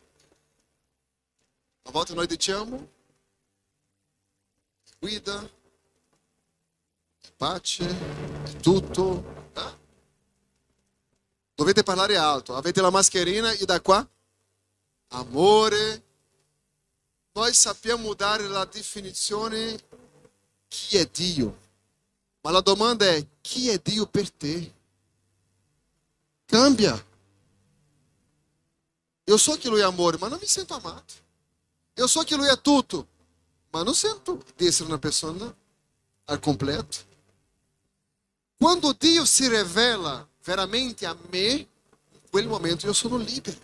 A 1.84 1.92
volta 1.92 2.16
nós 2.16 2.26
diciamo. 2.26 2.90
Guida. 5.02 5.52
Pace. 7.38 7.84
Tutto. 8.64 9.26
Tá? 9.54 9.78
Dovete 11.58 11.82
parlare 11.82 12.16
alto. 12.16 12.56
Avete 12.56 12.82
la 12.82 12.92
mascherina 12.92 13.52
e 13.52 13.66
da 13.66 13.82
qua? 13.82 14.08
Amore. 15.08 16.04
Noi 17.32 17.52
sappiamo 17.52 18.14
dare 18.14 18.48
la 18.48 18.64
definizione 18.66 19.76
chi 20.68 20.98
è 20.98 21.06
Dio. 21.08 21.58
Ma 22.42 22.52
la 22.52 22.62
domanda 22.62 23.08
è 23.08 23.26
chi 23.42 23.70
è 23.70 23.80
Dio 23.80 24.06
per 24.06 24.30
te? 24.30 24.72
Cambia. 26.46 26.94
Eu 29.24 29.38
so 29.38 29.58
che 29.58 29.68
lui 29.68 29.80
è 29.80 29.84
amore, 29.84 30.20
ma 30.20 30.28
non 30.28 30.38
mi 30.40 30.46
sento 30.46 30.76
amato. 30.76 31.16
Eu 31.96 32.06
so 32.06 32.22
che 32.22 32.36
lui 32.36 32.48
è 32.50 32.62
tutto, 32.62 33.08
ma 33.72 33.82
non 33.82 33.96
sento 33.96 34.44
di 34.56 34.68
essere 34.68 34.90
una 34.90 35.00
persona 35.00 35.52
al 36.26 36.40
completo. 36.40 36.98
Quando 38.56 38.94
Dio 38.94 39.26
si 39.26 39.48
rivela 39.48 40.28
veramente 40.48 41.06
a 41.06 41.16
me, 41.30 41.50
in 41.50 42.30
quel 42.30 42.48
momento 42.48 42.86
io 42.86 42.94
sono 42.94 43.18
libero. 43.18 43.60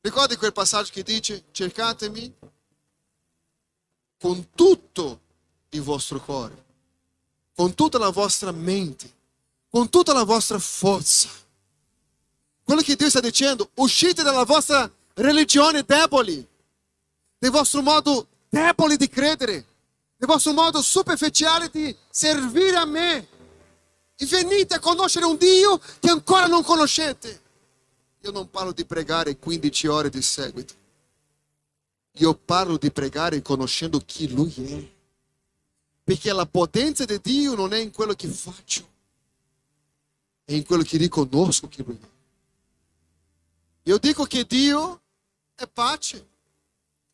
Ricordi 0.00 0.36
quel 0.36 0.54
passaggio 0.54 0.90
che 0.92 1.02
dice 1.02 1.44
cercatemi 1.50 2.34
con 4.18 4.48
tutto 4.54 5.20
il 5.68 5.82
vostro 5.82 6.20
cuore, 6.20 6.64
con 7.54 7.74
tutta 7.74 7.98
la 7.98 8.08
vostra 8.08 8.50
mente, 8.50 9.12
con 9.68 9.90
tutta 9.90 10.14
la 10.14 10.24
vostra 10.24 10.58
forza. 10.58 11.28
Quello 12.64 12.80
che 12.80 12.96
Dio 12.96 13.10
sta 13.10 13.20
dicendo, 13.20 13.68
uscite 13.74 14.22
dalla 14.22 14.44
vostra 14.44 14.90
religione 15.14 15.82
debole, 15.82 16.46
del 17.38 17.50
vostro 17.50 17.82
modo 17.82 18.26
debole 18.48 18.96
di 18.96 19.08
credere, 19.08 19.66
del 20.16 20.28
vostro 20.28 20.54
modo 20.54 20.80
superficiale 20.80 21.68
di 21.68 21.94
servire 22.08 22.76
a 22.76 22.86
me. 22.86 23.36
E 24.20 24.26
venite 24.26 24.74
a 24.74 24.80
conoscere 24.80 25.26
un 25.26 25.36
Dio 25.36 25.78
che 26.00 26.10
ancora 26.10 26.46
non 26.46 26.64
conoscete. 26.64 27.42
Io 28.22 28.32
non 28.32 28.50
parlo 28.50 28.72
di 28.72 28.84
pregare 28.84 29.38
15 29.38 29.86
ore 29.86 30.10
di 30.10 30.20
seguito. 30.20 30.74
Io 32.12 32.34
parlo 32.34 32.76
di 32.78 32.90
pregare 32.90 33.40
conoscendo 33.42 34.00
chi 34.00 34.28
Lui 34.28 34.52
è. 34.56 34.96
Perché 36.02 36.32
la 36.32 36.46
potenza 36.46 37.04
di 37.04 37.20
Dio 37.20 37.54
non 37.54 37.72
è 37.72 37.78
in 37.78 37.92
quello 37.92 38.14
che 38.14 38.26
faccio, 38.28 38.88
è 40.44 40.52
in 40.52 40.64
quello 40.64 40.82
che 40.82 40.96
riconosco 40.96 41.68
che 41.68 41.82
Lui 41.84 41.98
è. 42.00 42.08
Io 43.84 43.98
dico 43.98 44.24
che 44.24 44.44
Dio 44.44 45.00
è 45.54 45.68
pace, 45.68 46.28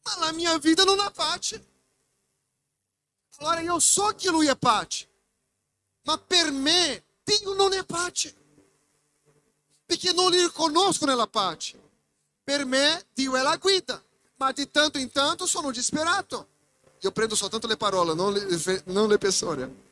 ma 0.04 0.26
la 0.26 0.32
mia 0.32 0.56
vita 0.58 0.84
non 0.84 1.00
ha 1.00 1.10
pace. 1.10 1.66
Allora 3.38 3.60
io 3.60 3.78
so 3.78 4.14
che 4.16 4.30
Lui 4.30 4.46
è 4.46 4.56
pace. 4.56 5.08
Ma 6.04 6.18
per 6.18 6.50
me 6.50 7.04
Dio 7.22 7.54
non 7.54 7.72
è 7.72 7.84
pace. 7.84 8.34
Perché 9.86 10.12
non 10.12 10.30
li 10.30 10.40
riconosco 10.40 11.04
nella 11.04 11.26
pace. 11.26 11.80
Per 12.42 12.64
me 12.64 13.06
Dio 13.12 13.36
è 13.36 13.42
la 13.42 13.56
guida. 13.56 14.02
Ma 14.36 14.52
di 14.52 14.70
tanto 14.70 14.98
in 14.98 15.10
tanto 15.10 15.46
sono 15.46 15.70
disperato. 15.70 16.48
Io 17.00 17.12
prendo 17.12 17.34
soltanto 17.34 17.66
le 17.66 17.76
parole, 17.76 18.14
non 18.14 18.32
le, 18.32 18.82
non 18.86 19.08
le 19.08 19.18
persone. 19.18 19.82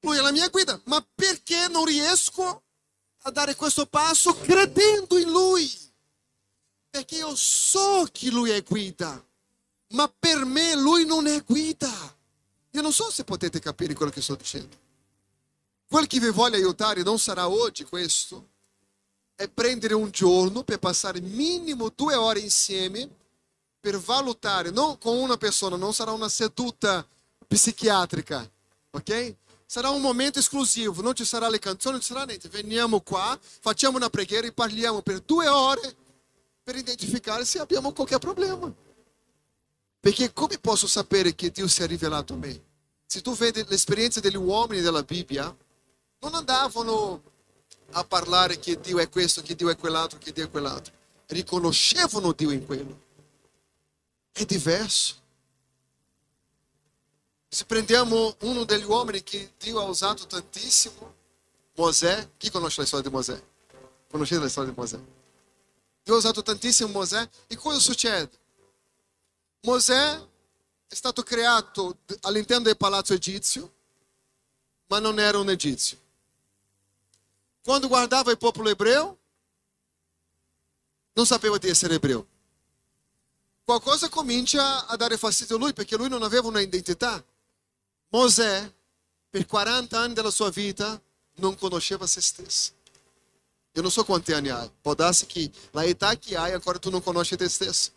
Lui 0.00 0.16
è 0.16 0.20
la 0.20 0.32
mia 0.32 0.48
guida. 0.48 0.80
Ma 0.84 1.04
perché 1.14 1.68
non 1.68 1.84
riesco 1.84 2.62
a 3.22 3.30
dare 3.30 3.54
questo 3.54 3.86
passo 3.86 4.34
credendo 4.34 5.18
in 5.18 5.30
Lui? 5.30 5.70
Perché 6.88 7.16
io 7.16 7.34
so 7.36 8.08
che 8.10 8.30
Lui 8.30 8.50
è 8.50 8.62
guida. 8.62 9.24
Ma 9.88 10.12
per 10.18 10.44
me 10.44 10.74
Lui 10.74 11.04
non 11.04 11.26
è 11.26 11.42
guida. 11.44 12.18
Io 12.72 12.82
non 12.82 12.92
so 12.92 13.10
se 13.10 13.24
potete 13.24 13.58
capire 13.58 13.94
quello 13.94 14.12
che 14.12 14.22
sto 14.22 14.34
dicendo. 14.34 14.76
Quello 15.88 16.06
che 16.06 16.20
vi 16.20 16.30
voglio 16.30 16.56
aiutare 16.56 17.02
non 17.02 17.18
sarà 17.18 17.48
oggi 17.48 17.84
questo, 17.84 18.48
è 19.34 19.48
prendere 19.48 19.94
un 19.94 20.10
giorno 20.10 20.62
per 20.62 20.78
passare 20.78 21.20
minimo 21.20 21.90
due 21.94 22.14
ore 22.14 22.40
insieme 22.40 23.08
per 23.80 23.98
valutare, 23.98 24.70
non 24.70 24.98
con 24.98 25.16
una 25.16 25.38
persona, 25.38 25.76
non 25.76 25.94
sarà 25.94 26.12
una 26.12 26.28
seduta 26.28 27.06
psichiatrica, 27.48 28.48
ok? 28.90 29.34
Sarà 29.64 29.88
un 29.88 30.02
momento 30.02 30.38
esclusivo, 30.38 31.00
non 31.00 31.14
ci 31.14 31.24
sarà 31.24 31.48
le 31.48 31.58
canzoni, 31.58 31.94
non 31.94 32.02
ci 32.02 32.12
sarà 32.12 32.24
niente. 32.24 32.48
Veniamo 32.48 33.00
qua, 33.00 33.38
facciamo 33.40 33.96
una 33.96 34.10
preghiera 34.10 34.46
e 34.46 34.52
parliamo 34.52 35.00
per 35.00 35.20
due 35.20 35.48
ore 35.48 35.96
per 36.62 36.76
identificare 36.76 37.44
se 37.44 37.58
abbiamo 37.58 37.92
qualche 37.92 38.18
problema. 38.18 38.72
Perché 40.00 40.32
come 40.32 40.58
posso 40.58 40.86
sapere 40.86 41.34
che 41.34 41.50
Dio 41.50 41.68
si 41.68 41.82
è 41.82 41.86
rivelato 41.86 42.32
a 42.32 42.36
me? 42.36 42.68
se 43.10 43.22
tu 43.22 43.34
vedi 43.34 43.64
l'esperienza 43.66 44.20
degli 44.20 44.36
uomini 44.36 44.82
della 44.82 45.02
Bibbia, 45.02 45.52
non 46.20 46.34
andavano 46.36 47.20
a 47.90 48.04
parlare 48.04 48.60
che 48.60 48.78
Dio 48.78 49.00
è 49.00 49.08
questo, 49.08 49.42
che 49.42 49.56
Dio 49.56 49.68
è 49.68 49.76
quell'altro, 49.76 50.16
che 50.16 50.30
Dio 50.30 50.44
è 50.44 50.48
quell'altro. 50.48 50.92
Riconoscevano 51.26 52.30
Dio 52.30 52.52
in 52.52 52.64
quello. 52.64 53.00
È 54.30 54.44
diverso. 54.44 55.16
Se 57.48 57.64
prendiamo 57.64 58.36
uno 58.42 58.62
degli 58.62 58.84
uomini 58.84 59.24
che 59.24 59.54
Dio 59.58 59.80
ha 59.80 59.84
usato 59.86 60.28
tantissimo, 60.28 61.14
Mosè, 61.74 62.30
chi 62.36 62.48
conosce 62.48 62.82
la 62.82 62.86
storia 62.86 63.08
di 63.08 63.12
Mosè? 63.12 63.42
Conoscete 64.08 64.42
la 64.42 64.48
storia 64.48 64.70
di 64.70 64.78
Mosè? 64.78 65.00
Dio 66.04 66.14
ha 66.14 66.18
usato 66.18 66.42
tantissimo 66.42 66.90
Mosè 66.90 67.28
e 67.48 67.56
cosa 67.56 67.80
succede? 67.80 68.30
Mosè 69.62 70.28
è 70.86 70.94
stato 70.94 71.22
creato 71.22 71.98
all'interno 72.22 72.64
del 72.64 72.76
palazzo 72.76 73.14
egizio, 73.14 73.72
ma 74.86 74.98
non 74.98 75.18
era 75.18 75.38
un 75.38 75.50
egizio. 75.50 75.98
Quando 77.62 77.88
guardava 77.88 78.30
il 78.30 78.38
popolo 78.38 78.70
ebreo, 78.70 79.18
non 81.12 81.26
sapeva 81.26 81.58
di 81.58 81.68
essere 81.68 81.94
ebreo. 81.94 82.26
Qualcosa 83.64 84.08
comincia 84.08 84.86
a 84.86 84.96
dare 84.96 85.16
fastidio 85.16 85.56
a 85.56 85.58
lui 85.58 85.72
perché 85.72 85.96
lui 85.96 86.08
non 86.08 86.22
aveva 86.22 86.48
una 86.48 86.60
identità. 86.60 87.22
Mosè, 88.08 88.72
per 89.28 89.46
40 89.46 89.98
anni 89.98 90.14
della 90.14 90.30
sua 90.30 90.50
vita, 90.50 91.00
non 91.36 91.56
conosceva 91.56 92.06
se 92.06 92.20
stesso. 92.20 92.78
Eu 93.72 93.84
não 93.84 93.90
sou 93.90 94.04
quanti 94.04 94.32
anni 94.32 94.50
hai. 94.50 94.68
Può 94.82 94.94
darsi 94.94 95.26
che 95.26 95.50
la 95.70 95.84
età 95.84 96.16
che 96.16 96.36
hai 96.36 96.52
ancora 96.52 96.78
tu 96.78 96.90
non 96.90 97.02
conosci 97.02 97.36
te 97.36 97.48
stesso. 97.48 97.92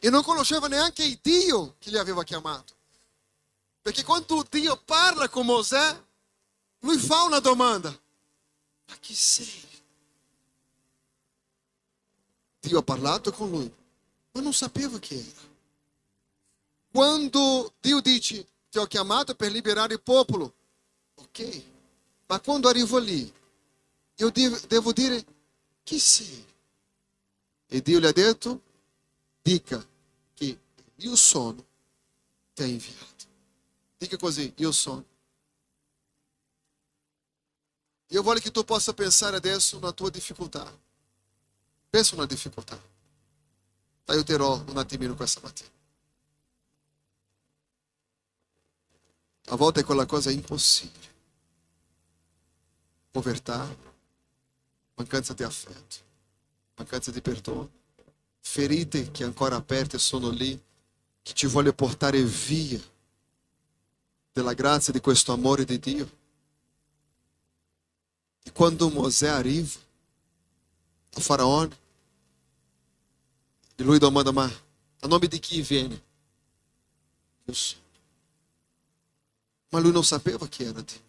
E 0.00 0.10
non 0.10 0.22
conosceva 0.22 0.68
neanche 0.68 1.04
il 1.04 1.18
Dio 1.22 1.76
che 1.78 1.90
gli 1.90 1.96
aveva 1.96 2.24
chiamato. 2.24 2.74
Perché 3.80 4.04
quando 4.04 4.46
Dio 4.50 4.76
parla 4.84 5.28
con 5.28 5.46
Mosè, 5.46 6.04
lui 6.80 6.98
fa 6.98 7.22
una 7.22 7.38
domanda. 7.38 7.88
Ma 7.90 8.96
chi 9.00 9.14
sei? 9.14 9.66
Dio 12.60 12.78
ha 12.78 12.82
parlato 12.82 13.32
con 13.32 13.50
lui, 13.50 13.72
ma 14.32 14.40
non 14.40 14.52
sapeva 14.52 14.98
chi 14.98 15.14
era. 15.14 15.46
Quando 16.90 17.72
Dio 17.80 18.00
dice, 18.00 18.46
ti 18.70 18.78
ho 18.78 18.86
chiamato 18.86 19.34
per 19.34 19.52
liberare 19.52 19.94
il 19.94 20.02
popolo, 20.02 20.54
ok, 21.14 21.62
ma 22.26 22.40
quando 22.40 22.68
arrivo 22.68 22.98
lì, 22.98 23.32
io 24.16 24.30
devo 24.66 24.92
dire, 24.92 25.24
chi 25.82 25.98
sei? 25.98 26.46
E 27.68 27.82
Dio 27.82 28.00
gli 28.00 28.06
ha 28.06 28.12
detto, 28.12 28.62
dica 29.48 29.82
che 30.34 30.60
io 30.94 31.16
sono, 31.16 31.64
ti 32.52 32.62
ha 32.62 32.66
inviato. 32.66 33.24
Dica 33.96 34.18
così, 34.18 34.52
io 34.56 34.72
sono. 34.72 35.04
Io 38.08 38.22
voglio 38.22 38.40
che 38.40 38.50
tu 38.50 38.62
possa 38.64 38.92
pensare 38.92 39.36
adesso 39.36 39.78
na 39.78 39.92
tua 39.92 40.10
difficoltà. 40.10 40.64
Pensa 41.88 42.16
na 42.16 42.26
difficoltà. 42.26 42.78
T'aiuterò 44.04 44.64
un 44.68 44.76
attimino 44.76 45.14
questa 45.14 45.40
mattina. 45.42 45.70
A 49.46 49.56
volte 49.56 49.80
è 49.80 49.84
quella 49.84 50.04
cosa 50.04 50.30
impossibile. 50.30 51.06
Povertà, 53.10 53.74
mancanza 54.94 55.32
di 55.32 55.42
affetto, 55.42 55.96
mancanza 56.74 57.10
di 57.10 57.22
perdono, 57.22 57.77
ferite 58.50 59.10
che 59.10 59.24
ancora 59.24 59.56
aperte 59.56 59.98
sono 59.98 60.30
lì, 60.30 60.58
che 61.22 61.34
ci 61.34 61.46
vuole 61.46 61.74
portare 61.74 62.22
via 62.24 62.80
della 64.32 64.54
grazia 64.54 64.92
di 64.92 65.00
questo 65.00 65.32
amore 65.32 65.64
di 65.64 65.78
Dio. 65.78 66.16
E 68.42 68.50
quando 68.52 68.88
Mosè 68.88 69.28
arriva 69.28 69.78
a 71.12 71.20
Faraone, 71.20 71.76
e 73.76 73.82
lui 73.82 73.98
domanda, 73.98 74.32
ma 74.32 74.44
a 74.44 75.06
nome 75.06 75.28
di 75.28 75.38
chi 75.38 75.60
viene? 75.60 76.02
Eu 77.46 77.54
sou. 77.54 77.78
Mas 79.70 79.82
lui 79.82 79.92
non 79.92 80.04
sapeva 80.04 80.46
chi 80.48 80.64
era 80.64 80.80
Dio. 80.82 81.06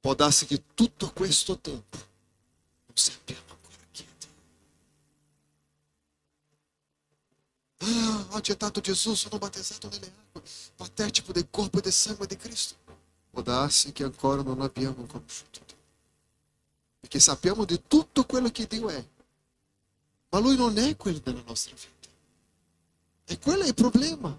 Può 0.00 0.14
darsi 0.14 0.46
che 0.46 0.62
tutto 0.74 1.12
questo 1.12 1.58
tempo 1.58 1.96
non 2.86 2.96
sappiamo 2.96 3.50
ancora 3.50 3.86
chi 3.90 4.02
è 4.02 4.06
Ah, 7.84 8.26
ho 8.30 8.36
accettato 8.36 8.80
Gesù, 8.80 9.14
sono 9.14 9.38
battezzato 9.38 9.88
nelle 9.88 10.06
acque, 10.06 10.42
partecipo 10.76 11.32
del 11.32 11.48
corpo 11.50 11.78
e 11.78 11.80
del 11.80 11.92
sangue 11.92 12.28
di 12.28 12.36
Cristo. 12.36 12.76
Può 13.30 13.42
darsi 13.42 13.90
che 13.92 14.04
ancora 14.04 14.42
non 14.42 14.60
abbiamo 14.60 15.04
conosciuto 15.04 15.60
Dio. 15.66 15.76
Perché 17.00 17.18
sappiamo 17.18 17.64
di 17.64 17.82
tutto 17.88 18.24
quello 18.24 18.50
che 18.50 18.68
Dio 18.68 18.88
è. 18.88 19.04
Ma 20.28 20.38
Lui 20.38 20.56
non 20.56 20.78
è 20.78 20.96
quello 20.96 21.18
della 21.18 21.42
nostra 21.44 21.74
vita. 21.74 22.08
E 23.24 23.38
quello 23.40 23.64
è 23.64 23.68
il 23.68 23.74
problema. 23.74 24.38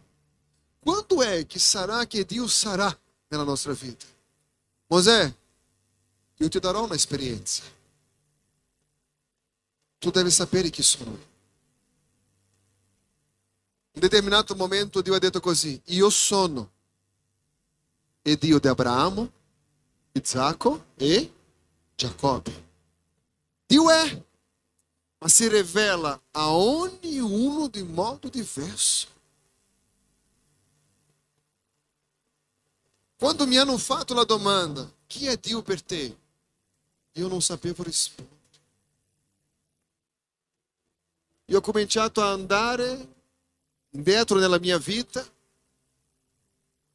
Quando 0.79 1.21
è 1.21 1.45
che 1.45 1.59
sarà 1.59 2.05
che 2.07 2.25
Dio 2.25 2.47
sarà 2.47 2.97
nella 3.27 3.43
nostra 3.43 3.73
vita? 3.73 4.05
Mosè, 4.87 5.35
io 6.37 6.47
ti 6.47 6.59
darò 6.59 6.83
un'esperienza. 6.85 7.63
Tu 9.97 10.11
devi 10.11 10.31
sapere 10.31 10.69
chi 10.69 10.81
sono 10.81 11.11
io. 11.11 11.32
In 13.95 14.01
determinato 14.01 14.55
momento 14.55 15.01
Dio 15.01 15.13
ha 15.13 15.19
detto 15.19 15.39
così, 15.39 15.79
io 15.85 16.09
sono 16.09 16.71
il 18.23 18.37
Dio 18.37 18.59
di 18.59 18.67
Abramo, 18.67 19.31
Isacco 20.13 20.85
e 20.95 21.31
Giacobbe. 21.95 22.71
Dio 23.67 23.89
è, 23.91 24.23
ma 25.19 25.27
si 25.27 25.47
rivela 25.47 26.19
a 26.31 26.51
ognuno 26.51 27.67
di 27.67 27.83
modo 27.83 28.29
diverso. 28.29 29.07
Quando 33.15 33.45
mi 33.45 33.57
hanno 33.57 33.77
fatto 33.77 34.15
la 34.15 34.23
domanda, 34.23 34.91
chi 35.05 35.27
è 35.27 35.37
Dio 35.37 35.61
per 35.61 35.81
te? 35.83 36.17
Io 37.13 37.27
non 37.27 37.41
sapevo 37.41 37.83
rispondere. 37.83 38.41
Io 41.45 41.57
ho 41.59 41.61
cominciato 41.61 42.21
a 42.21 42.31
andare 42.31 43.12
nella 44.35 44.59
mia 44.59 44.77
vita 44.77 45.25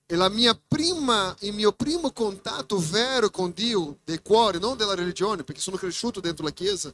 e 0.06 0.16
la 0.16 0.28
mia 0.28 0.58
prima, 0.66 1.36
il 1.40 1.52
mio 1.52 1.72
primo 1.72 2.12
contatto 2.12 2.78
vero 2.78 3.30
con 3.30 3.52
Dio, 3.52 3.98
del 4.04 4.22
cuore, 4.22 4.58
non 4.58 4.76
della 4.76 4.94
religione, 4.94 5.44
perché 5.44 5.60
sono 5.60 5.76
cresciuto 5.76 6.20
dentro 6.20 6.44
la 6.44 6.52
Chiesa, 6.52 6.92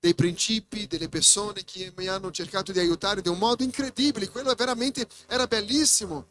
dei 0.00 0.14
principi, 0.14 0.86
delle 0.86 1.08
persone 1.08 1.64
che 1.64 1.92
mi 1.96 2.06
hanno 2.06 2.30
cercato 2.30 2.72
di 2.72 2.78
aiutare 2.78 3.22
di 3.22 3.28
un 3.28 3.38
modo 3.38 3.62
incredibile. 3.62 4.28
Quello 4.28 4.54
veramente 4.54 5.06
era 5.26 5.46
bellissimo. 5.46 6.28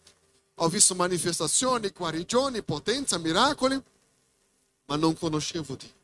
Ho 0.56 0.70
visto 0.70 0.96
manifestazioni, 0.96 1.90
guarigioni, 1.90 2.64
potenza, 2.64 3.18
miracoli 3.18 3.82
ma 4.88 4.96
non 4.96 5.18
conoscevo 5.18 5.76
Dio. 5.76 5.96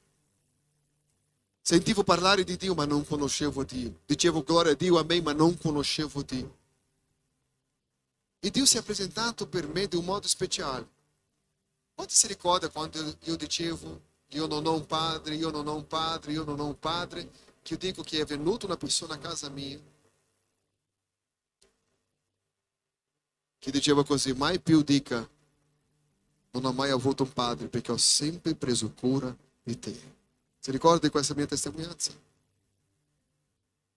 Sentivo 1.62 2.04
parlare 2.04 2.44
di 2.44 2.58
Dio, 2.58 2.74
ma 2.74 2.86
non 2.86 3.06
conoscevo 3.06 3.64
Dio. 3.64 4.02
Dicevo 4.06 4.44
gloria 4.44 4.74
a 4.74 4.76
Dio, 4.76 5.00
a 5.00 5.04
me, 5.04 5.22
ma 5.22 5.34
non 5.34 5.58
conoscevo 5.58 6.22
Dio. 6.22 6.58
E 8.46 8.50
Dio 8.52 8.66
si 8.66 8.76
è 8.76 8.84
presentato 8.84 9.48
per 9.48 9.70
me 9.70 9.88
modo 10.02 10.28
speciale. 10.28 10.86
Quanto 11.96 12.14
si 12.14 12.28
ricorda 12.28 12.68
quando 12.68 13.16
io 13.22 13.38
dicevo, 13.38 14.02
io 14.28 14.48
non 14.48 14.66
ho 14.66 14.74
un 14.74 14.86
padre, 14.86 15.36
io 15.36 15.50
non 15.50 15.66
ho 15.66 15.76
un 15.76 15.88
padre, 15.88 16.34
io 16.34 16.44
non 16.44 16.60
ho 16.60 16.66
un 16.66 16.78
padre, 16.78 17.32
che 17.62 17.72
io 17.76 17.80
dico 17.80 18.04
che 18.04 18.20
è 18.20 18.26
venuta 18.26 18.66
una 18.66 18.76
persona 18.76 19.14
a 19.14 19.18
casa 19.18 19.48
mia, 19.48 19.80
che 23.60 23.72
diceva 23.72 24.04
così, 24.04 24.34
mai 24.34 24.60
più 24.60 24.82
dica, 24.82 25.26
non 26.52 26.66
ho 26.66 26.74
mai 26.74 26.90
avuto 26.90 27.24
un 27.24 27.32
padre 27.32 27.70
perché 27.70 27.94
ho 27.94 27.98
sempre 27.98 28.56
preso 28.56 28.92
cura 28.92 29.34
di 29.64 29.80
te. 29.80 30.16
Si 30.60 30.70
ricorda 30.70 31.00
di 31.00 31.10
questa 31.10 31.34
mia 31.34 31.46
testimonianza? 31.46 32.12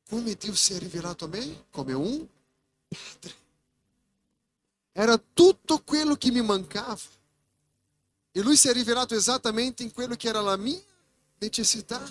Come 0.08 0.34
Dio 0.34 0.54
si 0.54 0.72
è 0.72 0.78
rivelato 0.78 1.24
a 1.24 1.28
me 1.28 1.64
padre. 1.72 2.28
Era 4.98 5.20
tutto 5.34 5.82
quello 5.82 6.16
che 6.16 6.30
mi 6.30 6.40
mancava. 6.40 6.98
E 8.32 8.40
lui 8.40 8.56
si 8.56 8.68
è 8.68 8.72
rivelato 8.72 9.14
esattamente 9.14 9.82
in 9.82 9.92
quello 9.92 10.16
che 10.16 10.26
era 10.26 10.40
la 10.40 10.56
mia 10.56 10.80
necessità. 11.38 12.02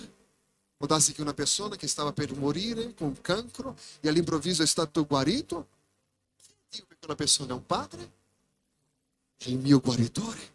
Può 0.76 0.86
darsi 0.86 1.12
che 1.12 1.20
una 1.20 1.34
persona 1.34 1.74
che 1.74 1.88
stava 1.88 2.12
per 2.12 2.32
morire 2.36 2.94
con 2.94 3.20
cancro 3.20 3.76
e 3.98 4.08
all'improvviso 4.08 4.62
è 4.62 4.66
stato 4.66 5.04
guarito. 5.04 5.66
Dio 6.70 6.84
per 6.86 6.96
quella 7.00 7.16
persona 7.16 7.50
è 7.50 7.54
un 7.54 7.66
padre 7.66 8.12
è 9.36 9.48
il 9.48 9.58
mio 9.58 9.80
guaritore. 9.80 10.54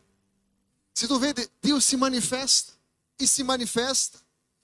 Se 0.94 1.08
tu 1.08 1.20
vede, 1.20 1.52
Dio 1.60 1.82
si 1.82 1.98
manifesta, 1.98 2.72
e 3.18 3.26
si 3.26 3.44
manifesta, 3.44 4.20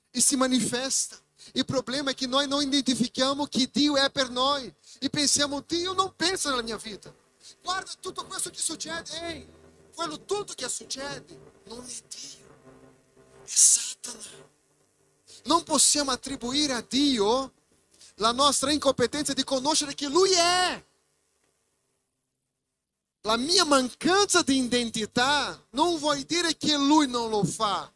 e 0.09 0.21
si 0.21 0.37
manifesta. 0.37 1.19
Il 1.51 1.65
problema 1.65 2.11
è 2.11 2.13
che 2.13 2.27
noi 2.27 2.47
non 2.47 2.61
identifichiamo 2.61 3.45
che 3.45 3.69
Dio 3.71 3.97
è 3.97 4.09
per 4.09 4.29
noi. 4.29 4.73
E 4.99 5.09
pensiamo, 5.09 5.61
Dio 5.67 5.91
non 5.91 6.13
pensa 6.15 6.49
nella 6.49 6.63
mia 6.63 6.77
vita. 6.77 7.13
Guarda 7.61 7.91
tutto 7.99 8.25
questo 8.25 8.49
che 8.49 8.59
succede. 8.59 9.09
Ehi, 9.21 9.47
quello 9.93 10.23
tutto 10.25 10.53
che 10.53 10.69
succede 10.69 11.53
non 11.65 11.85
è 11.85 12.03
Dio, 12.07 12.45
è 13.43 13.47
Satana. 13.47 14.55
Non 15.45 15.63
possiamo 15.63 16.11
attribuire 16.11 16.73
a 16.73 16.85
Dio 16.87 17.53
la 18.15 18.31
nostra 18.31 18.71
incompetenza 18.71 19.33
di 19.33 19.43
conoscere 19.43 19.93
chi 19.93 20.07
Lui 20.07 20.31
è. 20.31 20.85
La 23.21 23.37
mia 23.37 23.65
mancanza 23.65 24.41
di 24.41 24.57
identità 24.57 25.61
non 25.71 25.97
vuol 25.97 26.21
dire 26.21 26.55
che 26.57 26.75
Lui 26.77 27.07
non 27.07 27.29
lo 27.29 27.43
fa. 27.43 27.91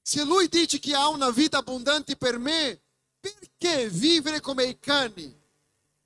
Se 0.00 0.24
Lui 0.24 0.48
dice 0.48 0.78
che 0.78 0.94
ha 0.94 1.08
una 1.08 1.30
vita 1.30 1.58
abbondante 1.58 2.16
per 2.16 2.38
me, 2.38 2.80
perché 3.20 3.90
vivere 3.90 4.40
come 4.40 4.64
i 4.64 4.78
cani 4.78 5.37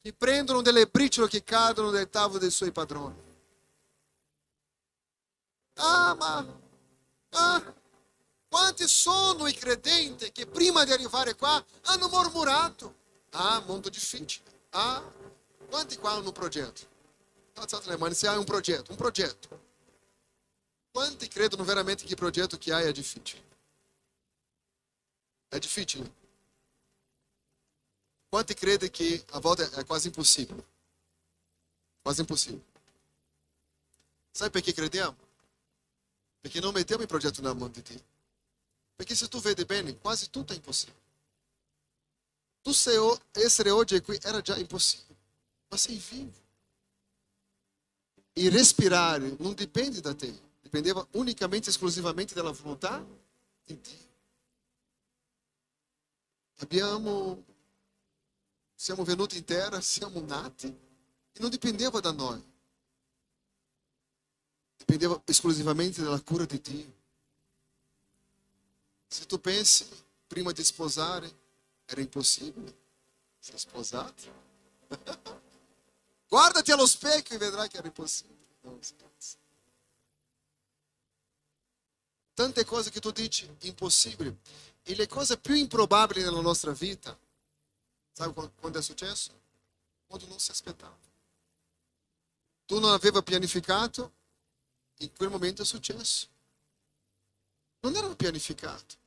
che 0.02 0.12
prendono 0.12 0.62
delle 0.62 0.86
briciole 0.86 1.28
che 1.28 1.44
cadono 1.44 1.90
dal 1.90 2.10
tavolo 2.10 2.40
dei 2.40 2.50
suoi 2.50 2.72
padroni? 2.72 3.14
Ah, 5.74 6.14
ma 6.14 6.60
ah, 7.30 7.74
quanti 8.48 8.88
sono 8.88 9.46
i 9.46 9.54
credenti 9.54 10.32
che 10.32 10.46
prima 10.46 10.84
di 10.84 10.90
arrivare 10.90 11.36
qua 11.36 11.64
hanno 11.84 12.08
mormurato? 12.08 12.96
Ah, 13.30 13.60
molto 13.60 13.88
difficile. 13.88 14.50
Ah, 14.70 15.02
quanti 15.68 15.96
qua 15.96 16.10
hanno 16.10 16.26
un 16.26 16.32
progetto? 16.32 16.90
Mani 17.96 18.14
se 18.14 18.26
hai 18.26 18.36
un 18.36 18.44
progetto, 18.44 18.90
un 18.90 18.96
progetto. 18.96 19.60
Quanti 20.90 21.28
credono 21.28 21.62
veramente 21.62 22.04
che 22.04 22.10
il 22.10 22.16
progetto 22.16 22.58
che 22.58 22.72
hai 22.72 22.86
è 22.86 22.92
difficile? 22.92 23.42
È 25.48 25.58
difficile? 25.58 26.21
Quanti 28.32 28.54
credono 28.54 28.90
che 28.90 29.26
a 29.32 29.40
volte 29.40 29.68
è 29.68 29.84
quasi 29.84 30.06
impossibile? 30.06 30.64
Quasi 32.00 32.20
impossibile. 32.20 32.64
Sai 34.30 34.48
perché 34.48 34.72
crediamo? 34.72 35.14
Perché 36.40 36.58
non 36.58 36.72
mettiamo 36.72 37.02
il 37.02 37.08
progetto 37.08 37.42
nella 37.42 37.52
mão 37.52 37.68
di 37.68 37.82
Dio. 37.82 38.02
Perché 38.96 39.14
se 39.14 39.28
tu 39.28 39.38
vedi 39.38 39.66
bene, 39.66 39.98
quasi 39.98 40.30
tutto 40.30 40.54
è 40.54 40.56
impossibile. 40.56 40.96
Tu 42.62 42.70
essere 43.32 43.68
oggi 43.68 44.00
qui 44.00 44.18
era 44.22 44.40
già 44.40 44.56
impossibile, 44.56 45.18
ma 45.68 45.76
sei 45.76 45.98
vivo. 45.98 46.40
E 48.32 48.48
respirare 48.48 49.36
non 49.40 49.52
dipende 49.52 50.00
da 50.00 50.14
te, 50.14 50.40
dipendeva 50.62 51.06
unicamente 51.10 51.66
e 51.66 51.70
esclusivamente 51.70 52.32
dalla 52.32 52.52
volontà 52.52 53.04
di 53.66 53.78
Dio. 53.78 54.10
Abbiamo, 56.60 57.44
siamo 58.82 59.04
venuti 59.04 59.36
in 59.36 59.44
terra, 59.44 59.80
siamo 59.80 60.20
nati 60.22 60.66
e 60.66 61.40
non 61.40 61.50
dipendeva 61.50 62.00
da 62.00 62.10
noi, 62.10 62.42
dipendeva 64.76 65.22
esclusivamente 65.24 66.02
dalla 66.02 66.20
cura 66.20 66.44
di 66.44 66.60
Dio. 66.60 66.92
Se 69.06 69.24
tu 69.26 69.40
pensi, 69.40 69.86
prima 70.26 70.50
di 70.50 70.64
sposare, 70.64 71.32
era 71.84 72.00
impossibile 72.00 72.76
ser 73.38 73.56
sposato. 73.56 74.22
Guardati 76.26 76.72
allo 76.72 76.86
specchio 76.86 77.36
e 77.36 77.38
vedrai 77.38 77.68
che 77.68 77.76
era 77.76 77.86
impossibile. 77.86 78.40
Não, 78.62 78.80
Tante 82.34 82.64
cose 82.64 82.90
che 82.90 82.98
tu 82.98 83.12
dici 83.12 83.48
impossibili. 83.60 84.36
E 84.82 84.96
le 84.96 85.06
cose 85.06 85.38
più 85.38 85.54
improbabili 85.54 86.22
nella 86.22 86.40
nostra 86.40 86.72
vita, 86.72 87.16
sabe 88.12 88.50
quando 88.60 88.78
è 88.78 88.82
successo? 88.82 89.30
Quando 90.06 90.26
non 90.26 90.38
si 90.38 90.50
aspettava. 90.50 90.96
Tu 92.66 92.78
non 92.78 92.92
aveva 92.92 93.22
pianificato, 93.22 94.12
in 94.98 95.10
quel 95.16 95.30
momento 95.30 95.62
è 95.62 95.64
successo. 95.64 96.26
Non 97.80 97.96
era 97.96 98.14
pianificato. 98.14 99.00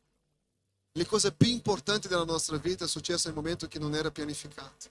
Le 0.91 1.05
cose 1.05 1.31
più 1.31 1.47
importanti 1.47 2.07
della 2.07 2.23
nostra 2.23 2.57
vita 2.57 2.87
successo 2.87 3.27
nel 3.27 3.35
momento 3.35 3.67
che 3.67 3.79
non 3.79 3.95
era 3.95 4.11
pianificato. 4.11 4.89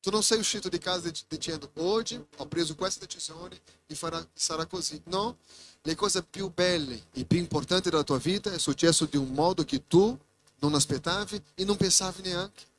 Tu 0.00 0.10
non 0.10 0.22
sei 0.22 0.38
uscito 0.38 0.68
di 0.68 0.78
casa 0.78 1.10
dicendo 1.26 1.70
oggi 1.78 2.14
ho 2.36 2.46
preso 2.46 2.76
questa 2.76 3.00
decisione 3.00 3.60
e 3.86 3.94
farà, 3.96 4.24
sarà 4.32 4.64
così. 4.66 5.00
No, 5.06 5.38
le 5.82 5.94
cose 5.96 6.22
più 6.22 6.52
belle 6.52 7.06
e 7.12 7.24
più 7.24 7.38
importanti 7.38 7.90
della 7.90 8.04
tua 8.04 8.18
vita 8.18 8.52
è 8.52 8.58
successo 8.58 9.06
di 9.06 9.16
un 9.16 9.32
modo 9.32 9.64
che 9.64 9.86
tu 9.88 10.16
non 10.58 10.74
aspettavi 10.74 11.42
e 11.54 11.64
non 11.64 11.76
pensavi 11.76 12.22
neanche. 12.22 12.74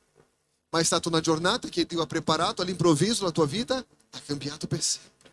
Ma 0.70 0.80
è 0.80 0.82
stata 0.82 1.08
una 1.08 1.20
giornata 1.20 1.68
che 1.68 1.86
Dio 1.86 2.02
ha 2.02 2.06
preparato 2.06 2.62
all'improvviso 2.62 3.24
la 3.24 3.30
tua 3.30 3.46
vita, 3.46 3.76
ha 3.76 4.20
cambiato 4.26 4.66
per 4.66 4.82
sempre. 4.82 5.30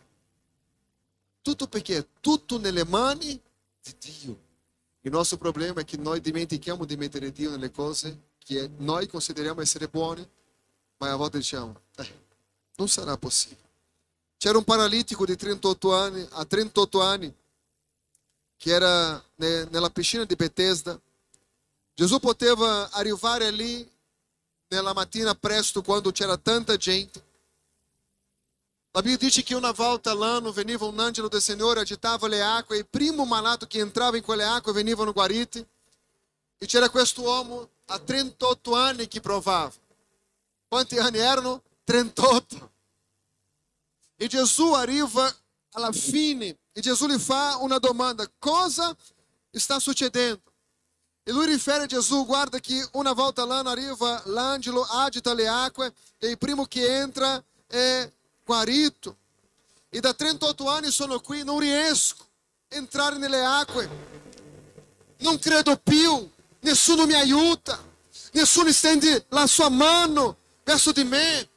Tutto 1.42 1.66
perché 1.68 1.98
è 1.98 2.06
tutto 2.20 2.58
nelle 2.58 2.84
mani 2.84 3.40
di 3.82 3.94
Dio. 3.98 4.44
Il 5.02 5.12
nostro 5.12 5.36
problema 5.36 5.82
è 5.82 5.84
che 5.84 5.96
noi 5.96 6.20
dimentichiamo 6.20 6.84
di 6.84 6.96
mettere 6.96 7.30
Dio 7.30 7.50
nelle 7.50 7.70
cose 7.70 8.34
che 8.38 8.68
noi 8.78 9.06
consideriamo 9.06 9.60
essere 9.60 9.88
buone, 9.88 10.28
ma 10.98 11.10
a 11.10 11.16
volte 11.16 11.38
diciamo, 11.38 11.80
eh, 11.96 12.14
non 12.76 12.88
sarà 12.88 13.16
possibile. 13.16 13.64
C'era 14.38 14.58
un 14.58 14.64
paralitico 14.64 15.24
di 15.24 15.36
38 15.36 15.94
anni, 15.94 16.26
a 16.30 16.44
38 16.44 17.00
anni, 17.02 17.34
che 18.56 18.70
era 18.70 19.22
nella 19.36 19.90
piscina 19.90 20.24
di 20.24 20.34
Bethesda. 20.34 20.98
Gesù 21.94 22.18
poteva 22.18 22.90
arrivare 22.90 23.50
lì 23.50 23.88
nella 24.68 24.92
mattina 24.92 25.34
presto, 25.34 25.82
quando 25.82 26.10
c'era 26.12 26.36
tanta 26.36 26.76
gente, 26.76 27.24
La 28.96 29.02
Bíblia 29.02 29.28
diz 29.28 29.42
que 29.44 29.54
uma 29.54 29.74
volta 29.74 30.14
l'anno 30.14 30.50
veniva 30.50 30.86
um 30.86 30.98
angelo 30.98 31.28
do 31.28 31.38
Senhor, 31.38 31.76
agitava-lhe 31.76 32.40
acqua, 32.40 32.74
e 32.74 32.82
primo 32.82 33.26
malato 33.26 33.66
que 33.66 33.78
entrava 33.78 34.16
em 34.16 34.22
quelle 34.22 34.42
acque 34.42 34.72
veniva 34.72 35.04
no 35.04 35.12
guarite. 35.12 35.68
E 36.58 36.64
c'era 36.66 36.88
questo 36.88 37.20
uomo 37.20 37.68
a 37.88 37.98
38 37.98 38.74
anni 38.74 39.06
che 39.06 39.20
provava. 39.20 39.74
Quanti 40.66 40.96
anni 40.96 41.18
erano? 41.18 41.62
38. 41.84 42.72
E 44.16 44.26
Gesù 44.28 44.72
arriva 44.72 45.30
alla 45.72 45.92
fine 45.92 46.56
e 46.72 46.80
Gesù 46.80 47.06
gli 47.06 47.18
fa 47.18 47.58
una 47.58 47.78
domanda: 47.78 48.26
cosa 48.38 48.96
sta 49.50 49.78
succedendo? 49.78 50.40
E 51.28 51.32
lui 51.32 51.60
a 51.64 51.86
Gesù: 51.86 52.24
guarda 52.24 52.60
che 52.60 52.88
una 52.92 53.12
volta 53.12 53.44
l'anno 53.44 53.70
arriva 53.70 54.22
l'angelo, 54.26 54.84
agita 54.84 55.34
le 55.34 55.48
acque, 55.48 55.92
e 56.18 56.28
il 56.28 56.38
primo 56.38 56.66
che 56.66 56.86
entra 56.98 57.42
è 57.66 58.08
guarito. 58.44 59.16
E 59.88 59.98
da 59.98 60.14
38 60.14 60.68
anni 60.68 60.92
sono 60.92 61.18
qui, 61.18 61.42
non 61.42 61.58
riesco 61.58 62.22
a 62.68 62.76
entrare 62.76 63.18
nelle 63.18 63.44
acque. 63.44 63.90
Non 65.18 65.36
credo 65.40 65.76
più, 65.78 66.30
nessuno 66.60 67.06
mi 67.06 67.14
aiuta, 67.14 67.76
nessuno 68.30 68.70
stende 68.70 69.26
la 69.30 69.48
sua 69.48 69.68
mano 69.68 70.36
verso 70.62 70.92
di 70.92 71.02
me. 71.02 71.48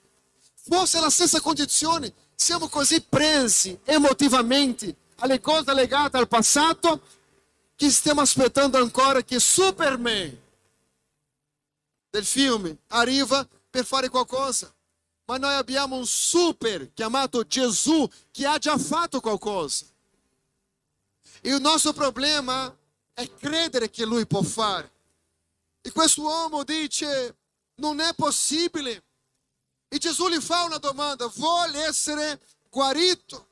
Forse 0.67 0.99
la 0.99 1.11
stessa 1.11 1.41
condizione, 1.41 2.11
siamo 2.33 2.69
così 2.69 3.01
presi 3.01 3.79
emotivamente 3.83 4.95
alle 5.17 5.39
cose 5.39 5.75
legate 5.75 6.17
al 6.17 6.27
passato 6.27 7.01
che 7.79 7.89
stiamo 7.91 8.19
aspettando 8.19 8.77
ancora 8.77 9.21
che 9.21 9.39
Superman 9.39 10.37
del 12.09 12.25
filme 12.25 12.79
arriva 12.87 13.47
per 13.69 13.85
fare 13.85 14.09
qualcosa. 14.09 14.69
Ma 15.23 15.37
noi 15.37 15.53
abbiamo 15.53 15.95
un 15.95 16.05
super 16.05 16.91
chiamato 16.93 17.47
Gesù 17.47 18.05
che 18.31 18.45
ha 18.45 18.57
già 18.57 18.77
fatto 18.77 19.21
qualcosa. 19.21 19.85
E 21.39 21.53
il 21.55 21.61
nostro 21.61 21.93
problema 21.93 22.75
è 23.13 23.33
credere 23.35 23.89
che 23.89 24.03
lui 24.03 24.27
può 24.27 24.41
fare. 24.41 24.91
E 25.79 25.89
questo 25.93 26.23
uomo 26.23 26.65
dice: 26.65 27.37
Non 27.75 28.01
è 28.01 28.13
possibile. 28.13 29.03
E 29.87 29.97
Gesù 29.99 30.27
gli 30.27 30.41
fa 30.41 30.65
una 30.65 30.79
domanda: 30.79 31.27
Vuole 31.27 31.85
essere 31.85 32.41
guarito? 32.69 33.48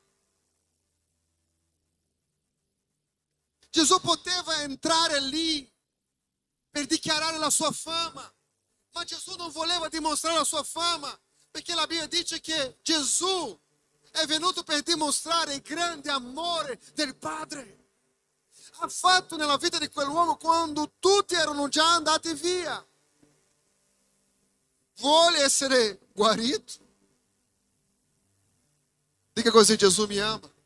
Gesù 3.78 4.00
poteva 4.00 4.60
entrare 4.62 5.20
lì 5.20 5.72
per 6.68 6.86
dichiarare 6.86 7.38
la 7.38 7.48
sua 7.48 7.70
fama, 7.70 8.28
ma 8.90 9.04
Gesù 9.04 9.36
non 9.36 9.52
voleva 9.52 9.88
dimostrare 9.88 10.36
la 10.36 10.42
sua 10.42 10.64
fama 10.64 11.16
perché 11.48 11.76
la 11.76 11.86
Bibbia 11.86 12.08
dice 12.08 12.40
che 12.40 12.78
Gesù 12.82 13.56
è 14.10 14.26
venuto 14.26 14.64
per 14.64 14.82
dimostrare 14.82 15.54
il 15.54 15.60
grande 15.60 16.10
amore 16.10 16.80
del 16.94 17.14
Padre. 17.14 17.90
Ha 18.80 18.88
fatto 18.88 19.36
nella 19.36 19.56
vita 19.58 19.78
di 19.78 19.88
quell'uomo 19.88 20.36
quando 20.38 20.94
tutti 20.98 21.34
erano 21.34 21.68
già 21.68 21.94
andati 21.94 22.34
via. 22.34 22.84
Vuole 24.96 25.38
essere 25.38 26.00
guarito? 26.12 26.72
Dica 29.32 29.52
così, 29.52 29.76
Gesù 29.76 30.04
mi 30.06 30.18
ama. 30.18 30.56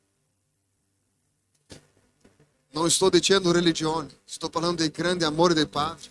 Non 2.72 2.90
sto 2.90 3.10
dicendo 3.10 3.52
religione, 3.52 4.08
sto 4.24 4.48
parlando 4.48 4.82
del 4.82 4.90
grande 4.90 5.24
amore 5.24 5.54
del 5.54 5.68
Padre. 5.68 6.10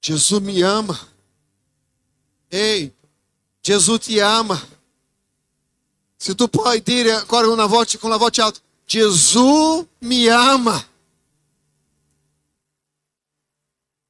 Gesù 0.00 0.40
mi 0.40 0.60
ama. 0.62 0.98
Ei, 2.48 2.92
Jesus 3.62 4.04
te 4.04 4.20
ama. 4.20 4.60
Se 6.16 6.34
tu 6.34 6.48
pode 6.48 6.82
dire 6.82 7.12
agora 7.12 7.48
una 7.48 7.66
voce, 7.66 7.98
com 7.98 8.12
a 8.12 8.16
voce 8.16 8.40
alta, 8.40 8.60
Gesù 8.84 9.86
mi 10.00 10.28
ama. 10.28 10.84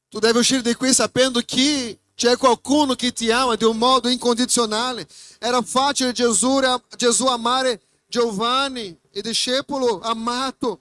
Tu 0.09 0.19
deve 0.19 0.39
uscire 0.39 0.63
di 0.63 0.75
qui 0.75 0.95
sapendo 0.95 1.41
che 1.45 1.99
c'è 2.15 2.37
qualcuno 2.37 2.95
che 2.95 3.13
ti 3.13 3.31
ama 3.31 3.57
di 3.57 3.65
un 3.65 3.77
modo 3.77 4.09
incondizionale. 4.09 5.07
Era 5.39 5.61
facile 5.63 6.13
Gesù, 6.13 6.61
Gesù 6.97 7.27
amare 7.27 7.81
Giovanni, 8.07 8.97
il 9.15 9.23
discepolo 9.23 10.01
amato. 10.01 10.81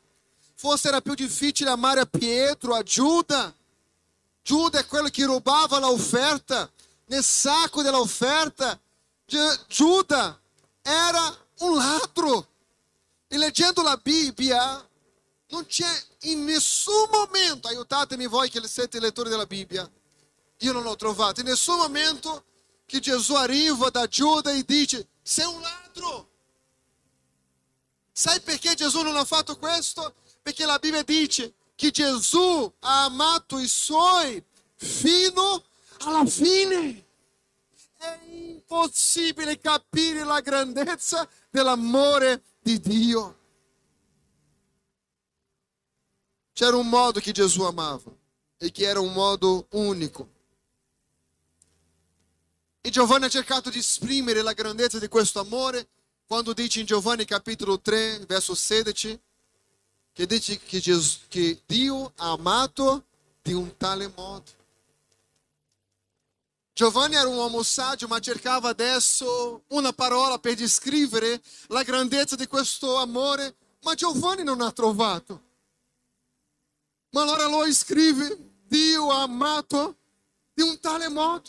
Forse 0.56 0.88
era 0.88 1.02
più 1.02 1.14
difficile 1.14 1.70
amare 1.70 2.02
a 2.02 2.06
Pietro, 2.06 2.76
a 2.76 2.84
Giuda. 2.84 3.54
Giuda 4.42 4.80
è 4.80 4.86
quello 4.86 5.10
che 5.10 5.26
rubava 5.26 5.80
l'offerta 5.80 6.70
nel 7.06 7.24
sacco 7.24 7.82
dell'offerta. 7.82 8.80
Giuda 9.68 10.40
era 10.82 11.38
un 11.60 11.76
ladro. 11.76 12.48
E 13.28 13.38
leggendo 13.38 13.82
la 13.82 13.98
Bibbia, 13.98 14.88
non 15.48 15.66
c'è 15.66 16.04
in 16.22 16.44
nessun 16.44 17.10
momento, 17.12 17.68
aiutatemi 17.68 18.28
voi 18.28 18.50
che 18.50 18.66
siete 18.68 19.00
lettori 19.00 19.30
della 19.30 19.46
Bibbia, 19.46 19.90
io 20.60 20.72
non 20.72 20.84
l'ho 20.84 20.96
trovato, 20.96 21.40
in 21.40 21.48
nessun 21.48 21.78
momento 21.78 22.46
che 22.86 23.00
Gesù 23.00 23.34
arriva 23.34 23.90
da 23.90 24.08
Giuda 24.08 24.52
e 24.52 24.64
dice, 24.64 25.08
sei 25.22 25.46
un 25.46 25.62
ladro. 25.62 26.30
Sai 28.24 28.39
perché 28.39 28.74
Gesù 28.74 29.01
non 29.01 29.17
ha 29.17 29.26
fatto 29.26 29.57
questo? 29.57 30.15
Perché 30.41 30.65
la 30.65 30.80
Bibbia 30.80 31.03
dice 31.03 31.55
che 31.76 31.91
Gesù 31.91 32.74
ha 32.80 33.03
amato 33.03 33.59
i 33.59 33.67
suoi 33.67 34.41
fino 34.76 35.61
alla 36.05 36.26
fine. 36.26 37.05
È 37.97 38.19
impossibile 38.30 39.59
capire 39.59 40.24
la 40.24 40.39
grandezza 40.39 41.28
dell'amore 41.49 42.43
di 42.61 42.80
Dio. 42.80 43.39
C'era 46.53 46.78
un 46.78 46.88
modo 46.88 47.19
che 47.19 47.34
Gesù 47.34 47.63
amava 47.63 48.09
e 48.55 48.71
che 48.71 48.86
era 48.86 49.01
un 49.01 49.11
modo 49.11 49.67
unico. 49.71 50.30
E 52.80 52.89
Giovanni 52.89 53.26
ha 53.26 53.30
cercato 53.30 53.69
di 53.69 53.80
esprimere 53.80 54.41
la 54.41 54.53
grandezza 54.53 54.97
di 54.97 55.09
questo 55.09 55.41
amore 55.41 55.89
quando 56.26 56.53
dice 56.53 56.80
in 56.80 56.86
Giovanni 56.86 57.26
capitolo 57.26 57.80
3, 57.80 58.26
verso 58.28 58.55
16, 58.55 59.19
che 60.13 60.26
dice 60.26 60.59
che, 60.59 60.80
Gesù, 60.80 61.19
che 61.28 61.61
Dio 61.65 62.11
amato 62.17 63.05
di 63.41 63.53
un 63.53 63.76
tale 63.78 64.11
modo. 64.15 64.61
Giovanni 66.74 67.15
era 67.15 67.30
un 67.30 67.36
uomo 67.36 67.61
saggio, 67.61 68.07
ma 68.07 68.19
cercava 68.19 68.69
adesso 68.69 69.63
una 69.67 69.93
parola 69.93 70.39
per 70.39 70.55
descrivere 70.55 71.41
la 71.67 71.84
grandezza 71.84 72.36
di 72.36 72.47
questo 72.47 72.95
amore, 72.97 73.55
ma 73.82 73.93
Giovanni 73.93 74.43
non 74.43 74.61
ha 74.61 74.71
trovato. 74.71 75.41
Ma 77.11 77.21
allora 77.21 77.47
lo 77.47 77.71
scrive, 77.71 78.38
Dio 78.65 79.11
amato 79.11 79.97
di 80.53 80.63
un 80.63 80.80
tale 80.80 81.09
modo. 81.09 81.47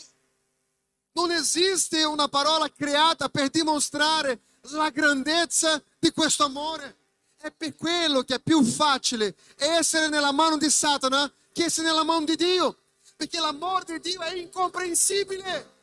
Non 1.13 1.31
esiste 1.31 2.03
una 2.03 2.27
parola 2.27 2.69
creata 2.69 3.29
per 3.29 3.49
dimostrare 3.49 4.41
la 4.71 4.89
grandezza 4.89 5.81
di 5.99 6.11
questo 6.11 6.45
amore. 6.45 6.97
È 7.37 7.51
per 7.51 7.75
quello 7.75 8.23
che 8.23 8.35
è 8.35 8.39
più 8.39 8.63
facile 8.63 9.35
essere 9.57 10.07
nella 10.07 10.31
mano 10.31 10.57
di 10.57 10.69
Satana 10.69 11.31
che 11.51 11.65
essere 11.65 11.87
nella 11.87 12.03
mano 12.03 12.25
di 12.25 12.35
Dio. 12.35 12.77
Perché 13.15 13.39
l'amore 13.39 13.85
di 13.85 13.99
Dio 13.99 14.21
è 14.21 14.33
incomprensibile. 14.35 15.73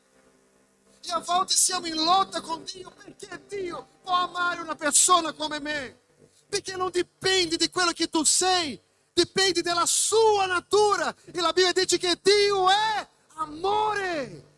E 1.05 1.11
a 1.11 1.21
volte 1.21 1.55
siamo 1.55 1.87
in 1.87 2.03
lotta 2.03 2.41
con 2.41 2.65
Dio 2.65 2.91
perché 2.91 3.43
Dio 3.49 3.87
può 4.03 4.15
amare 4.15 4.61
una 4.61 4.75
persona 4.75 5.33
come 5.33 5.61
me. 5.61 6.01
Perché 6.49 6.77
non 6.77 6.91
dipende 6.91 7.57
di 7.57 7.71
quello 7.71 7.93
che 7.93 8.09
tu 8.09 8.23
sei, 8.25 8.79
dipende 9.13 9.63
della 9.63 9.87
sua 9.87 10.47
natura. 10.47 11.15
E 11.25 11.41
la 11.41 11.53
Bibbia 11.53 11.73
dice 11.73 11.97
che 11.97 12.19
Dio 12.21 12.69
è 12.69 13.09
amore. 13.37 14.51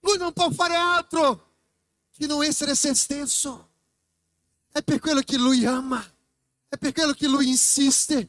Lui 0.00 0.16
non 0.16 0.32
può 0.32 0.50
fare 0.50 0.74
altro 0.74 1.49
che 2.20 2.26
non 2.26 2.44
essere 2.44 2.74
se 2.74 2.94
stesso. 2.94 3.68
È 4.70 4.82
per 4.82 4.98
quello 5.00 5.22
che 5.22 5.38
lui 5.38 5.64
ama, 5.64 6.04
è 6.68 6.76
per 6.76 6.92
quello 6.92 7.14
che 7.14 7.26
lui 7.26 7.48
insiste, 7.48 8.28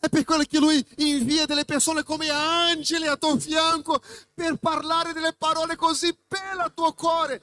è 0.00 0.08
per 0.08 0.24
quello 0.24 0.42
che 0.42 0.58
lui 0.58 0.84
invia 0.96 1.46
delle 1.46 1.64
persone 1.64 2.02
come 2.02 2.28
angeli 2.30 3.06
a 3.06 3.16
tuo 3.16 3.38
fianco 3.38 4.02
per 4.34 4.56
parlare 4.56 5.12
delle 5.12 5.34
parole 5.34 5.76
così 5.76 6.12
belle 6.26 6.62
al 6.62 6.74
tuo 6.74 6.92
cuore, 6.94 7.40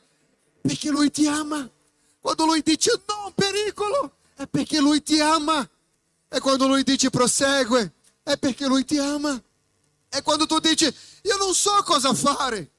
perché 0.62 0.89
lui 0.89 1.10
ti 1.12 1.28
ama. 1.28 1.70
Quando 2.20 2.43
lui 2.43 2.62
dice 2.62 3.02
no, 3.08 3.32
pericolo, 3.34 4.18
è 4.36 4.48
perché 4.48 4.82
lui 4.82 5.02
ti 5.02 5.22
ama. 5.22 5.66
E 6.28 6.39
quando 6.41 6.68
lui 6.68 6.84
dice 6.84 7.10
prosegue, 7.10 7.93
è 8.22 8.38
perché 8.38 8.66
lui 8.66 8.84
ti 8.84 8.98
ama. 8.98 9.41
E 10.10 10.22
quando 10.24 10.46
tu 10.46 10.60
dici 10.60 10.93
io 11.22 11.38
non 11.38 11.54
so 11.54 11.72
cosa 11.84 12.14
fare, 12.14 12.72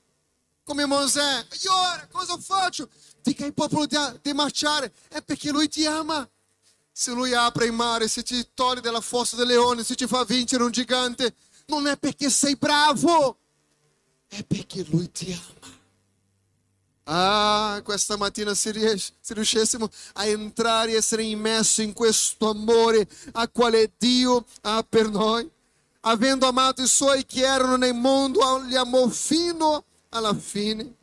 come 0.66 0.84
Mosè, 0.84 1.46
e 1.48 1.68
ora 1.68 2.08
cosa 2.10 2.36
faccio? 2.38 2.88
Dica 3.26 3.44
ai 3.44 3.52
popolo 3.52 3.86
di 3.86 4.32
marciare, 4.34 4.92
è 5.08 5.20
perché 5.20 5.50
lui 5.50 5.68
ti 5.68 5.84
ama. 5.84 6.28
Se 6.92 7.10
lui 7.10 7.34
apre 7.34 7.64
il 7.64 7.72
mare, 7.72 8.06
se 8.06 8.22
ti 8.22 8.50
toglie 8.54 8.80
dalla 8.80 9.00
fossa 9.00 9.34
del 9.34 9.48
leone, 9.48 9.82
se 9.82 9.96
ti 9.96 10.06
fa 10.06 10.24
vincere 10.24 10.62
un 10.62 10.70
gigante, 10.70 11.34
non 11.66 11.88
è 11.88 11.96
perché 11.96 12.30
sei 12.30 12.54
bravo, 12.54 13.36
è 14.28 14.44
perché 14.44 14.86
lui 14.90 15.10
ti 15.10 15.32
ama. 15.32 15.74
Ah, 17.08 17.80
questa 17.82 18.16
mattina 18.16 18.54
se, 18.54 18.70
riesce, 18.70 19.14
se 19.20 19.34
riuscissimo 19.34 19.90
a 20.14 20.24
entrare 20.26 20.92
e 20.92 20.96
essere 20.96 21.24
immersi 21.24 21.82
in 21.82 21.94
questo 21.94 22.50
amore 22.50 23.08
a 23.32 23.48
quale 23.48 23.90
Dio 23.98 24.46
ha 24.60 24.86
per 24.88 25.08
noi, 25.08 25.50
avendo 26.02 26.46
amato 26.46 26.80
i 26.80 26.86
suoi 26.86 27.26
che 27.26 27.44
erano 27.44 27.74
nel 27.74 27.94
mondo, 27.94 28.58
li 28.58 28.76
amò 28.76 29.08
fino 29.08 29.84
alla 30.10 30.32
fine. 30.32 30.94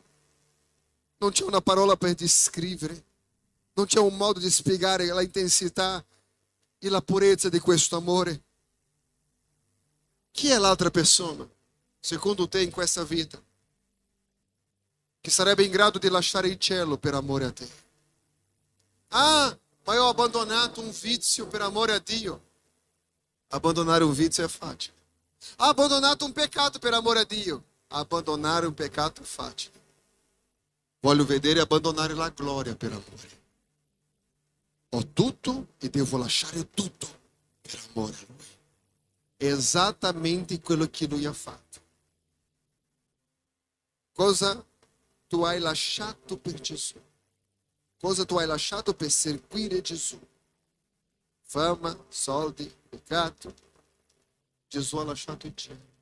Non 1.18 1.30
c'è 1.30 1.44
una 1.44 1.60
parola 1.60 1.96
per 1.96 2.14
descrivere, 2.14 3.04
non 3.74 3.86
c'è 3.86 3.98
un 3.98 4.16
modo 4.16 4.38
di 4.38 4.50
spiegare 4.50 5.06
la 5.06 5.22
intensità 5.22 6.04
e 6.78 6.88
la 6.88 7.00
purezza 7.00 7.48
di 7.48 7.58
questo 7.58 7.96
amore. 7.96 8.42
Chi 10.30 10.48
è 10.48 10.58
l'altra 10.58 10.90
persona, 10.90 11.48
secondo 11.98 12.48
te, 12.48 12.60
in 12.60 12.70
questa 12.70 13.04
vita, 13.04 13.40
che 15.20 15.30
sarebbe 15.30 15.64
in 15.64 15.70
grado 15.70 15.98
di 15.98 16.08
lasciare 16.08 16.48
il 16.48 16.58
cielo 16.58 16.98
per 16.98 17.14
amore 17.14 17.44
a 17.46 17.52
te? 17.52 17.68
Ah, 19.08 19.56
ma 19.84 19.94
io 19.94 20.04
ho 20.04 20.08
abbandonato 20.08 20.80
un 20.80 20.90
vizio 20.90 21.46
per 21.46 21.62
amore 21.62 21.94
a 21.94 21.98
Dio. 21.98 22.42
Abbandonare 23.48 24.04
un 24.04 24.12
vizio 24.12 24.44
è 24.44 24.48
facile. 24.48 24.94
Ho 25.58 25.64
abbandonato 25.64 26.24
un 26.24 26.32
peccato 26.32 26.78
per 26.78 26.94
amore 26.94 27.20
a 27.20 27.24
Dio. 27.24 27.62
Abbandonare 27.88 28.66
un 28.66 28.74
peccato 28.74 29.22
è 29.22 29.24
facile. 29.24 29.83
Voglio 31.04 31.26
vedere 31.26 31.60
abbandonare 31.60 32.14
la 32.14 32.30
gloria 32.30 32.74
per 32.74 32.92
amore. 32.92 33.42
Ho 34.88 35.06
tutto 35.08 35.74
e 35.76 35.90
devo 35.90 36.16
lasciare 36.16 36.70
tutto 36.70 37.06
per 37.60 37.78
amore 37.90 38.16
a 38.16 38.24
Lui. 38.26 38.46
È 39.36 39.44
esattamente 39.52 40.62
quello 40.62 40.88
che 40.88 41.06
Lui 41.06 41.26
ha 41.26 41.32
fatto. 41.34 41.80
Cosa 44.14 44.64
tu 45.26 45.42
hai 45.42 45.60
lasciato 45.60 46.38
per 46.38 46.58
Gesù? 46.58 46.98
Cosa 47.98 48.24
tu 48.24 48.38
hai 48.38 48.46
lasciato 48.46 48.94
per 48.94 49.10
seguire 49.10 49.82
Gesù? 49.82 50.18
Fama, 51.42 51.94
soldi, 52.08 52.74
peccato. 52.88 53.54
Gesù 54.68 54.96
ha 54.96 55.04
lasciato 55.04 55.46
il 55.46 55.54
cielo. 55.54 55.92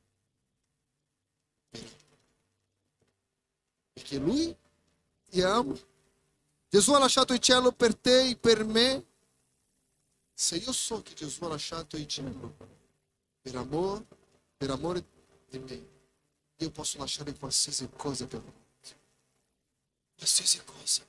Perché 3.93 4.19
Lui 4.19 4.61
ti 5.33 5.41
ama. 5.41 5.75
Gesù 6.69 6.93
ha 6.93 6.99
lasciato 6.99 7.33
il 7.33 7.39
cielo 7.39 7.73
per 7.73 7.97
te 7.97 8.37
per 8.39 8.65
me. 8.65 9.05
Se 10.35 10.57
io 10.57 10.73
so 10.73 11.01
che 11.01 11.15
Gesù 11.15 11.45
ha 11.45 11.49
lasciato 11.49 11.97
il 11.97 12.07
cielo 12.07 12.55
per 13.41 13.57
amore, 13.57 14.05
per 14.59 14.71
amore 14.71 15.05
di 15.49 15.59
me, 15.59 15.87
io 16.57 16.71
posso 16.71 16.99
lasciare 16.99 17.35
qualsiasi 17.35 17.89
cosa 17.97 18.27
per 18.27 18.41
lui. 18.41 18.53
Qualsiasi 20.17 20.63
cosa. 20.65 21.03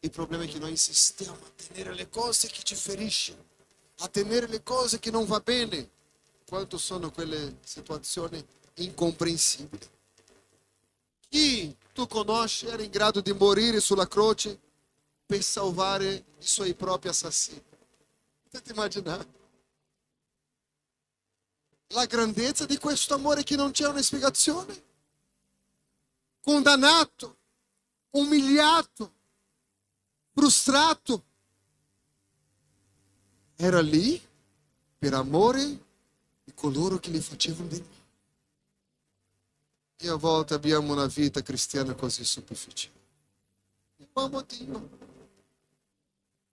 Il 0.00 0.10
problema 0.10 0.42
è 0.42 0.48
che 0.48 0.58
noi 0.58 0.70
insistiamo 0.70 1.34
a 1.36 1.50
tenere 1.54 1.94
le 1.94 2.08
cose 2.08 2.48
che 2.48 2.62
ci 2.62 2.74
feriscono, 2.74 3.44
a 3.98 4.08
tenere 4.08 4.48
le 4.48 4.62
cose 4.62 4.98
che 4.98 5.12
non 5.12 5.24
va 5.24 5.38
bene. 5.38 5.88
Quanto 6.46 6.78
sono 6.78 7.10
quelle 7.10 7.58
situazioni 7.62 8.44
incomprensibili. 8.74 9.88
Chi 11.28 11.76
tu 11.92 12.06
conosci 12.06 12.66
era 12.66 12.82
in 12.82 12.90
grado 12.90 13.20
di 13.20 13.32
morire 13.32 13.80
sulla 13.80 14.08
croce 14.08 14.58
per 15.26 15.42
salvare 15.42 16.24
i 16.38 16.46
suoi 16.46 16.74
propri 16.74 17.08
assassini. 17.08 17.62
Potete 18.44 18.72
immaginare? 18.72 19.36
La 21.88 22.06
grandezza 22.06 22.64
di 22.66 22.78
questo 22.78 23.14
amore 23.14 23.42
che 23.42 23.56
non 23.56 23.72
c'è 23.72 23.86
una 23.86 24.00
spiegazione. 24.00 24.84
Condannato, 26.40 27.36
umiliato, 28.10 29.12
frustrato. 30.32 31.24
Era 33.56 33.80
lì 33.80 34.20
per 34.98 35.14
amore 35.14 35.64
di 36.44 36.54
coloro 36.54 36.98
che 36.98 37.10
li 37.10 37.20
facevano 37.20 37.68
del 37.68 37.82
male. 37.82 37.97
E 40.00 40.08
a 40.08 40.14
volte 40.14 40.54
abbiamo 40.54 40.92
una 40.92 41.06
vita 41.06 41.42
cristiana 41.42 41.92
così. 41.92 42.22
Eu 43.98 44.06
amo 44.14 44.42
Dio. 44.42 44.88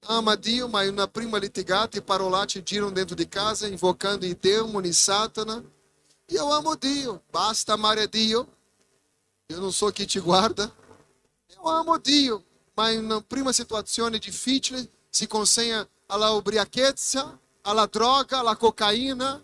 Ama 0.08 0.36
Dio, 0.36 0.68
ma 0.68 0.84
in 0.84 0.94
una 0.94 1.08
prima 1.08 1.38
litigata 1.38 1.98
i 1.98 2.02
parolacci 2.02 2.64
girano 2.64 2.92
dentro 2.92 3.16
di 3.16 3.28
casa 3.28 3.68
invocando 3.68 4.26
i 4.26 4.36
demoni, 4.36 4.92
Satana. 4.92 5.64
Eu 6.26 6.52
amo 6.52 6.76
Dio. 6.76 7.22
Basta 7.30 7.74
amare 7.74 8.02
a 8.02 8.08
Dio. 8.08 8.48
Eu 9.48 9.62
não 9.62 9.72
sou 9.72 9.92
quem 9.92 10.08
te 10.08 10.20
guarda. 10.20 10.74
Eu 11.50 11.68
amo 11.68 12.00
Dio, 12.00 12.44
ma 12.76 12.90
in 12.90 13.04
una 13.04 13.22
prima 13.22 13.54
situazione 13.54 14.18
difficile 14.18 14.90
si 15.12 15.28
consegna 15.28 15.88
alla 16.08 16.32
ubriachezza, 16.32 17.40
alla 17.62 17.86
droga, 17.86 18.40
alla 18.40 18.56
cocaína. 18.56 19.44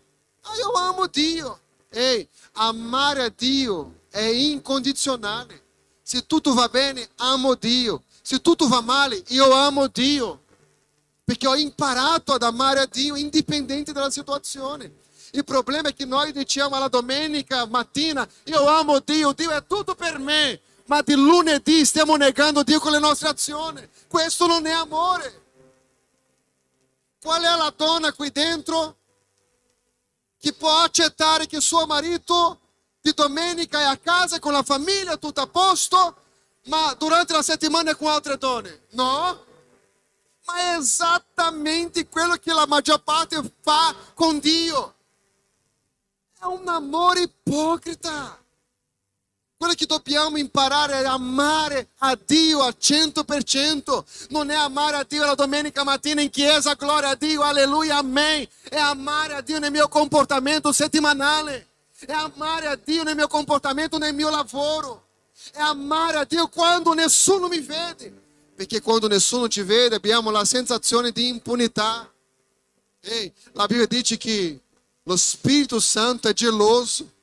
Eu 0.57 0.75
amo 0.75 1.05
Dio. 1.07 1.59
Ei, 1.93 2.25
amare 2.53 3.23
a 3.23 3.33
Dio 3.35 4.03
è 4.09 4.21
incondizionale. 4.21 5.61
Se 6.01 6.25
tutto 6.25 6.53
va 6.53 6.69
bene, 6.69 7.09
amo 7.17 7.55
Dio. 7.55 8.03
Se 8.21 8.39
tutto 8.39 8.69
va 8.69 8.79
male, 8.79 9.21
io 9.27 9.51
amo 9.51 9.87
Dio. 9.87 10.43
Perché 11.25 11.47
ho 11.47 11.55
imparato 11.55 12.31
ad 12.31 12.43
amare 12.43 12.79
a 12.79 12.85
Dio 12.89 13.17
indipendente 13.17 13.91
dalla 13.91 14.09
situazione. 14.09 14.99
Il 15.31 15.43
problema 15.43 15.89
è 15.89 15.93
che 15.93 16.05
noi 16.05 16.31
diciamo 16.31 16.75
alla 16.75 16.87
domenica 16.87 17.65
mattina, 17.65 18.27
io 18.45 18.65
amo 18.67 18.99
Dio, 18.99 19.33
Dio 19.33 19.51
è 19.51 19.65
tutto 19.65 19.93
per 19.93 20.17
me. 20.17 20.61
Ma 20.85 21.01
di 21.01 21.15
lunedì 21.15 21.83
stiamo 21.83 22.15
negando 22.15 22.63
Dio 22.63 22.79
con 22.79 22.93
le 22.93 22.99
nostre 22.99 23.27
azioni. 23.27 23.85
Questo 24.07 24.47
non 24.47 24.65
è 24.65 24.71
amore. 24.71 25.41
Qual 27.21 27.41
è 27.41 27.57
la 27.57 27.73
donna 27.75 28.13
qui 28.13 28.31
dentro 28.31 28.95
che 30.41 30.53
può 30.53 30.75
accettare 30.79 31.45
che 31.45 31.61
suo 31.61 31.85
marito 31.85 32.59
di 32.99 33.13
domenica 33.13 33.79
è 33.79 33.83
a 33.83 33.97
casa 33.97 34.39
con 34.39 34.53
la 34.53 34.63
famiglia, 34.63 35.15
tutto 35.17 35.39
a 35.39 35.45
posto, 35.45 36.15
ma 36.65 36.95
durante 36.97 37.33
la 37.33 37.43
settimana 37.43 37.91
è 37.91 37.95
con 37.95 38.07
altre 38.07 38.37
donne? 38.37 38.87
No. 38.91 39.45
Ma 40.45 40.55
è 40.55 40.77
esattamente 40.79 42.07
quello 42.07 42.35
che 42.37 42.51
la 42.53 42.65
maggior 42.65 43.03
parte 43.03 43.39
fa 43.61 43.93
con 44.15 44.39
Dio. 44.39 44.95
È 46.39 46.45
un 46.45 46.67
amore 46.67 47.21
ipocrita. 47.21 48.40
Quello 49.61 49.75
che 49.75 49.85
dobbiamo 49.85 50.37
imparare 50.37 51.01
è 51.01 51.05
amare 51.05 51.89
a 51.99 52.17
Dio 52.25 52.63
al 52.63 52.75
100%. 52.81 54.03
Non 54.29 54.49
è 54.49 54.55
amare 54.55 54.97
a 54.97 55.05
Dio 55.07 55.23
la 55.23 55.35
domenica 55.35 55.83
mattina 55.83 56.19
in 56.19 56.31
chiesa, 56.31 56.73
gloria 56.73 57.09
a 57.09 57.15
Dio, 57.15 57.43
alleluia, 57.43 57.97
amém. 57.97 58.43
È 58.67 58.77
amare 58.77 59.35
a 59.35 59.41
Dio 59.41 59.59
nel 59.59 59.69
mio 59.69 59.87
comportamento 59.87 60.71
settimanale. 60.71 61.67
È 61.99 62.11
amare 62.11 62.65
a 62.69 62.75
Dio 62.75 63.03
nel 63.03 63.13
mio 63.13 63.27
comportamento 63.27 63.99
nel 63.99 64.15
mio 64.15 64.31
lavoro. 64.31 65.09
È 65.53 65.61
amare 65.61 66.17
a 66.17 66.25
Dio 66.25 66.47
quando 66.47 66.93
nessuno 66.93 67.47
mi 67.47 67.59
vede. 67.59 68.11
Perché 68.55 68.81
quando 68.81 69.07
nessuno 69.07 69.47
ti 69.47 69.61
vede 69.61 69.93
abbiamo 69.93 70.31
la 70.31 70.43
sensazione 70.43 71.11
di 71.11 71.27
impunità. 71.27 72.11
Ei, 72.99 73.31
la 73.51 73.67
Bibbia 73.67 73.85
dice 73.85 74.17
che 74.17 74.59
lo 75.03 75.15
Spirito 75.15 75.79
Santo 75.79 76.29
è 76.29 76.33
geloso 76.33 77.19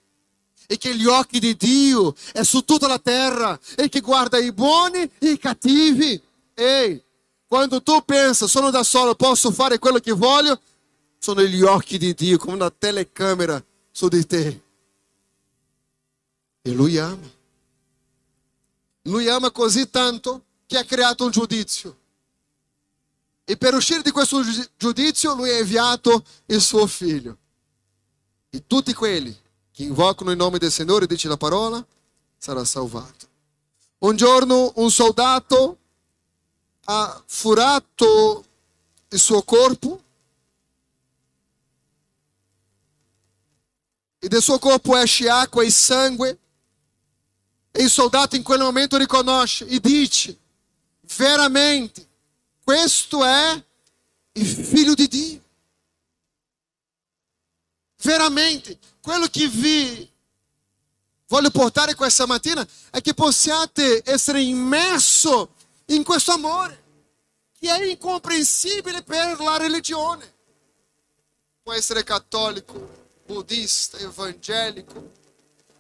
e 0.71 0.77
che 0.77 0.95
gli 0.95 1.07
occhi 1.07 1.41
di 1.41 1.57
Dio 1.57 2.15
è 2.31 2.43
su 2.43 2.63
tutta 2.63 2.87
la 2.87 2.99
terra 2.99 3.59
e 3.75 3.89
che 3.89 4.01
guarda 4.01 4.37
i 4.37 4.53
buoni 4.53 5.11
e 5.19 5.31
i 5.31 5.39
cattivi. 5.39 6.21
Ei, 6.53 7.03
quando 7.47 7.83
tu 7.83 8.05
pensa 8.05 8.47
sono 8.47 8.69
da 8.69 8.83
solo, 8.83 9.15
posso 9.15 9.51
fare 9.51 9.79
quello 9.79 9.99
che 9.99 10.13
voglio, 10.13 10.61
sono 11.19 11.41
gli 11.41 11.63
occhi 11.63 11.97
di 11.97 12.13
Dio 12.13 12.37
come 12.37 12.57
una 12.57 12.71
telecamera 12.71 13.65
su 13.91 14.09
di 14.09 14.27
te. 14.27 14.63
E 16.61 16.71
lui 16.73 16.99
ama. 16.99 17.37
Lui 19.05 19.27
ama 19.27 19.51
così 19.51 19.89
tanto 19.89 20.45
che 20.67 20.77
ha 20.77 20.85
creato 20.85 21.25
un 21.25 21.31
giudizio. 21.31 21.97
E 23.43 23.57
per 23.57 23.73
uscire 23.73 24.03
di 24.03 24.11
questo 24.11 24.43
giudizio 24.77 25.35
lui 25.35 25.49
ha 25.49 25.61
inviato 25.61 26.23
il 26.45 26.61
suo 26.61 26.87
figlio. 26.87 27.39
E 28.51 28.65
tutti 28.67 28.93
quelli 28.93 29.35
che 29.79 29.85
invocano 29.85 30.33
il 30.33 30.37
nome 30.37 30.59
del 30.59 30.73
Signore, 30.73 31.07
dice 31.07 31.29
la 31.29 31.37
parola, 31.37 31.87
sarà 32.37 32.65
salvato. 32.65 33.29
Un 33.99 34.17
giorno 34.17 34.73
un 34.75 34.91
soldato 34.91 35.79
ha 36.87 37.23
furato 37.25 38.45
il 39.09 39.19
suo 39.21 39.41
corpo 39.43 40.03
e 44.19 44.27
del 44.27 44.43
suo 44.43 44.59
corpo 44.59 44.97
esce 44.97 45.31
acqua 45.31 45.63
e 45.63 45.71
sangue. 45.71 46.39
E 47.71 47.81
il 47.85 47.89
soldato 47.89 48.35
in 48.35 48.43
quel 48.43 48.59
momento 48.59 48.97
riconosce 48.97 49.65
e 49.65 49.79
dice, 49.79 50.37
veramente, 51.17 52.05
questo 52.65 53.25
è 53.25 53.65
il 54.33 54.45
figlio 54.45 54.95
di. 54.95 55.41
Veramente, 58.03 58.88
quello 59.09 59.27
che 59.29 59.49
vi 59.49 60.07
voglio 61.29 61.49
portare 61.51 61.95
questa 61.95 62.27
mattina 62.27 62.67
è 62.91 63.01
che 63.01 63.15
possiate 63.15 64.03
essere 64.05 64.43
immerso 64.43 65.55
in 65.87 66.05
questo 66.05 66.33
amore 66.33 66.83
che 67.59 67.75
è 67.75 67.87
incomprensibile 67.87 69.03
per 69.03 69.41
la 69.41 69.57
religione. 69.57 70.31
Può 71.63 71.73
essere 71.73 72.05
cattolico, 72.05 73.07
buddista, 73.25 73.97
evangelico, 73.97 75.13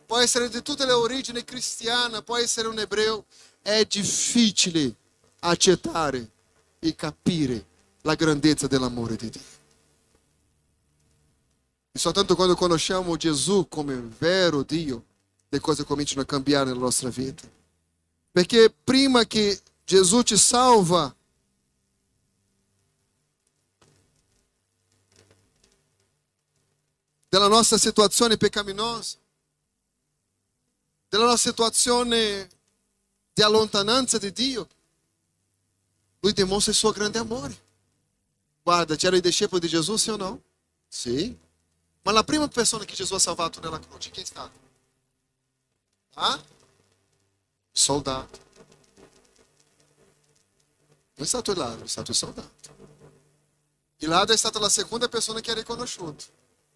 può 0.06 0.16
essere 0.16 0.48
di 0.48 0.62
tutte 0.62 0.86
le 0.86 0.92
origini 0.92 1.44
cristiane, 1.44 2.22
può 2.22 2.38
essere 2.38 2.68
un 2.68 2.78
ebreo. 2.78 3.26
È 3.60 3.84
difficile 3.84 4.94
accettare 5.40 6.30
e 6.78 6.94
capire 6.94 7.66
la 8.02 8.14
grandezza 8.14 8.66
dell'amore 8.66 9.16
di 9.16 9.28
Dio. 9.28 9.57
E 11.98 12.00
soltanto 12.00 12.36
quando 12.36 12.54
conosciamo 12.54 13.16
Gesù 13.16 13.66
come 13.66 13.96
vero 13.96 14.62
Dio, 14.62 15.04
le 15.48 15.58
cose 15.58 15.82
cominciano 15.82 16.20
a 16.20 16.26
cambiare 16.26 16.66
nella 16.66 16.78
nostra 16.78 17.08
vita. 17.08 17.42
Perché 18.30 18.72
prima 18.84 19.24
che 19.24 19.60
Gesù 19.84 20.22
ci 20.22 20.36
salva, 20.36 21.12
della 27.28 27.48
nostra 27.48 27.76
situazione 27.76 28.36
peccaminosa, 28.36 29.16
della 31.08 31.24
nostra 31.24 31.50
situazione 31.50 32.48
di 33.32 33.42
allontananza 33.42 34.18
di 34.18 34.30
Dio, 34.30 34.68
Lui 36.20 36.32
dimostra 36.32 36.70
il 36.70 36.78
suo 36.78 36.92
grande 36.92 37.18
amore. 37.18 37.60
Guarda, 38.62 38.94
c'era 38.94 39.16
i 39.16 39.20
discepoli 39.20 39.60
di 39.60 39.66
Gesù, 39.66 39.96
sì 39.96 40.10
o 40.10 40.16
no? 40.16 40.42
Sì. 40.86 41.46
Ma 42.08 42.14
la 42.14 42.24
prima 42.24 42.48
persona 42.48 42.86
che 42.86 42.94
Gesù 42.94 43.12
ha 43.12 43.18
salvato 43.18 43.60
nella 43.60 43.78
croce, 43.78 44.08
chi 44.08 44.22
è 44.22 44.24
stato? 44.24 44.58
Ah? 46.14 46.42
Soldato. 47.70 48.38
Non 51.16 51.26
è 51.26 51.26
stato 51.26 51.50
il 51.50 51.58
ladro, 51.58 51.84
è 51.84 51.86
stato 51.88 52.12
il 52.12 52.16
soldato. 52.16 52.74
Il 53.98 54.08
ladro 54.08 54.32
è 54.34 54.38
stata 54.38 54.58
la 54.58 54.70
seconda 54.70 55.06
persona 55.10 55.40
che 55.40 55.50
ha 55.50 55.54
riconosciuto, 55.54 56.24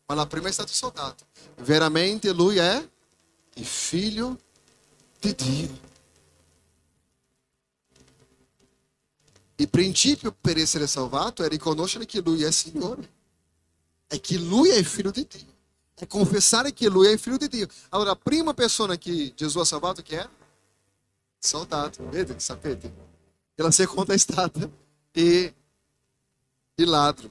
ma 0.05 0.17
la 0.17 0.27
prima. 0.27 0.51
Veramente 1.61 2.31
lui 2.33 2.59
è 2.59 2.87
il 3.55 3.67
figlio 3.67 4.39
di 5.19 5.35
Dio. 5.35 5.81
Il 9.55 9.71
principio 9.71 10.37
per 10.39 10.59
essere 10.59 10.87
salvato 10.87 11.43
è 11.43 11.49
riconoscere 11.49 12.05
che 12.05 12.21
lui 12.21 12.43
è 12.43 12.53
Signore. 12.53 13.21
É 14.13 14.19
que 14.19 14.37
Lui 14.37 14.71
é 14.71 14.85
filho 14.85 15.11
de 15.11 15.25
Dio. 15.25 15.49
É 15.97 16.05
confessar 16.05 16.71
que 16.71 16.87
Lui 16.87 17.11
é 17.11 17.17
filho 17.17 17.39
de 17.39 17.49
Dio. 17.49 17.69
Allora, 17.91 18.13
a 18.13 18.17
prima 18.17 18.53
persona 18.53 18.99
que 18.99 19.33
Jesus 19.35 19.57
ha 19.57 19.65
salvato 19.65 20.03
chi 20.03 20.17
è? 20.17 20.29
Soldato, 21.41 22.07
vede? 22.11 22.39
Sapete? 22.39 22.93
E 23.57 23.63
la 23.63 23.71
seconda 23.71 24.13
è 24.13 24.19
stata 24.19 24.69
e 25.13 25.55
il 26.75 26.89
ladro. 26.89 27.31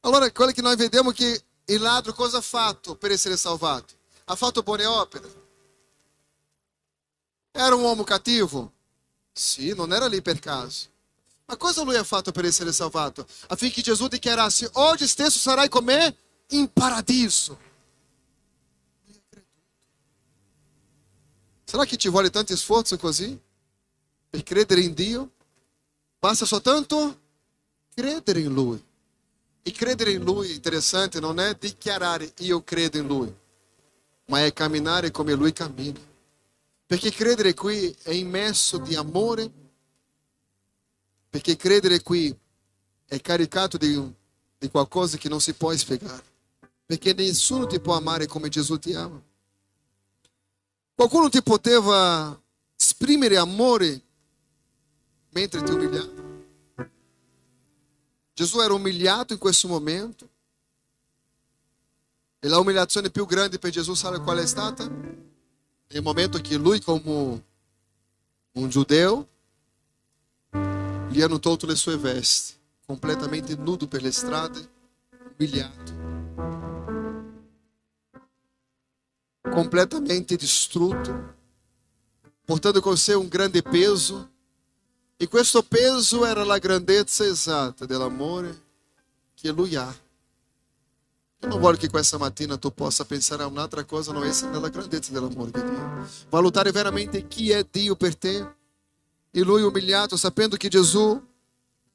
Allora, 0.00 0.32
quello 0.32 0.52
che 0.52 0.62
noi 0.62 0.76
vediamo 0.76 1.10
che 1.10 1.42
il 1.66 1.80
ladro 1.80 2.14
cosa 2.14 2.38
ha 2.38 2.40
fatto 2.40 2.96
per 2.96 3.10
essere 3.10 3.36
salvato? 3.36 3.92
Ha 4.24 4.34
fatto 4.34 4.62
buone 4.62 4.86
opere. 4.86 5.44
Era 7.52 7.74
um 7.74 7.82
uomo 7.82 8.02
cattivo? 8.02 8.72
Sì, 9.30 9.74
non 9.74 9.92
era 9.92 10.06
lì 10.06 10.22
per 10.22 10.38
caso. 10.38 10.88
Ma 11.46 11.56
cosa 11.56 11.84
lui 11.84 11.96
ha 11.96 12.02
fatto 12.02 12.32
per 12.32 12.44
essere 12.44 12.72
salvato? 12.72 13.26
Affinché 13.48 13.80
Gesù 13.80 14.08
dichiarasse, 14.08 14.68
oggi 14.74 15.06
stesso 15.06 15.38
sarai 15.38 15.68
con 15.68 15.84
me 15.84 16.16
in 16.48 16.72
paradiso. 16.72 17.58
Será 21.64 21.84
che 21.84 21.96
ci 21.96 22.08
vuole 22.08 22.30
tanto 22.30 22.54
sforzo 22.56 22.96
così? 22.96 23.38
Per 24.30 24.42
credere 24.42 24.80
in 24.80 24.94
Dio? 24.94 25.30
Basta 26.18 26.44
soltanto 26.44 27.20
credere 27.94 28.40
in 28.40 28.52
Lui. 28.52 28.84
E 29.62 29.72
credere 29.72 30.12
in 30.12 30.22
Lui, 30.22 30.52
interessante, 30.52 31.18
non 31.18 31.40
è 31.40 31.54
dichiarare 31.54 32.32
io 32.38 32.62
credo 32.62 32.98
in 32.98 33.06
Lui, 33.06 33.34
ma 34.26 34.44
è 34.44 34.52
camminare 34.52 35.10
come 35.10 35.32
Lui 35.34 35.52
cammina. 35.52 35.98
Perché 36.86 37.10
credere 37.10 37.54
qui 37.54 37.94
è 38.02 38.12
immesso 38.12 38.78
di 38.78 38.94
amore, 38.94 39.50
perché 41.36 41.54
credere 41.56 42.00
qui 42.00 42.34
è 43.04 43.20
caricato 43.20 43.76
di, 43.76 44.02
di 44.56 44.70
qualcosa 44.70 45.18
che 45.18 45.28
non 45.28 45.38
si 45.38 45.52
può 45.52 45.70
spiegare. 45.76 46.24
Perché 46.86 47.12
nessuno 47.12 47.66
ti 47.66 47.78
può 47.78 47.94
amare 47.94 48.26
come 48.26 48.48
Gesù 48.48 48.78
ti 48.78 48.94
ama. 48.94 49.22
Qualcuno 50.94 51.28
ti 51.28 51.42
poteva 51.42 52.40
esprimere 52.74 53.36
amore 53.36 54.00
mentre 55.28 55.62
ti 55.62 55.72
umilhava? 55.72 56.24
Gesù 58.32 58.60
era 58.60 58.72
umilhato 58.72 59.34
in 59.34 59.38
questo 59.38 59.68
momento. 59.68 60.26
E 62.38 62.48
la 62.48 62.58
umiliazione 62.58 63.10
più 63.10 63.26
grande 63.26 63.58
per 63.58 63.72
Gesù, 63.72 63.92
sabe 63.92 64.20
qual 64.20 64.38
è 64.38 64.46
stata? 64.46 64.88
Nel 64.88 66.02
momento 66.02 66.40
che 66.40 66.56
lui, 66.56 66.80
come 66.80 67.44
un 68.52 68.68
giudeo, 68.70 69.28
gli 71.16 71.22
hanno 71.22 71.38
tolto 71.38 71.64
le 71.64 71.76
sue 71.76 71.96
vesti, 71.96 72.52
completamente 72.84 73.56
nudo 73.56 73.86
per 73.86 74.02
le 74.02 74.12
strade, 74.12 74.68
umiliato, 75.38 75.92
completamente 79.50 80.36
distrutto, 80.36 81.34
portando 82.44 82.82
con 82.82 82.98
sé 82.98 83.14
un 83.14 83.28
grande 83.28 83.62
peso 83.62 84.30
e 85.16 85.26
questo 85.26 85.62
peso 85.62 86.26
era 86.26 86.44
la 86.44 86.58
grandezza 86.58 87.24
esatta 87.24 87.86
dell'amore 87.86 88.64
che 89.34 89.50
lui 89.52 89.74
ha. 89.74 90.04
Eu 91.40 91.50
não 91.50 91.60
voglio 91.60 91.78
che 91.78 91.88
questa 91.88 92.18
mattina 92.18 92.58
tu 92.58 92.72
possa 92.72 93.04
pensare 93.04 93.42
a 93.42 93.46
un'altra 93.46 93.84
cosa, 93.84 94.12
non 94.12 94.24
essere 94.24 94.50
nella 94.50 94.68
grandezza 94.68 95.12
dell'amore 95.12 95.50
di 95.50 95.62
Dio. 95.62 96.06
Valutare 96.28 96.72
veramente 96.72 97.26
chi 97.26 97.50
è 97.50 97.66
Dio 97.70 97.94
per 97.94 98.16
te. 98.16 98.55
E 99.36 99.42
lui 99.42 99.60
umiliato, 99.60 100.16
sapendo 100.16 100.56
che 100.56 100.70
Gesù 100.70 101.22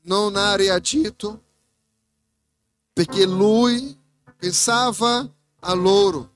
non 0.02 0.36
ha 0.36 0.54
reagito, 0.56 1.42
perché 2.94 3.26
lui 3.26 3.98
pensava 4.38 5.28
a 5.62 5.74
loro. 5.74 6.32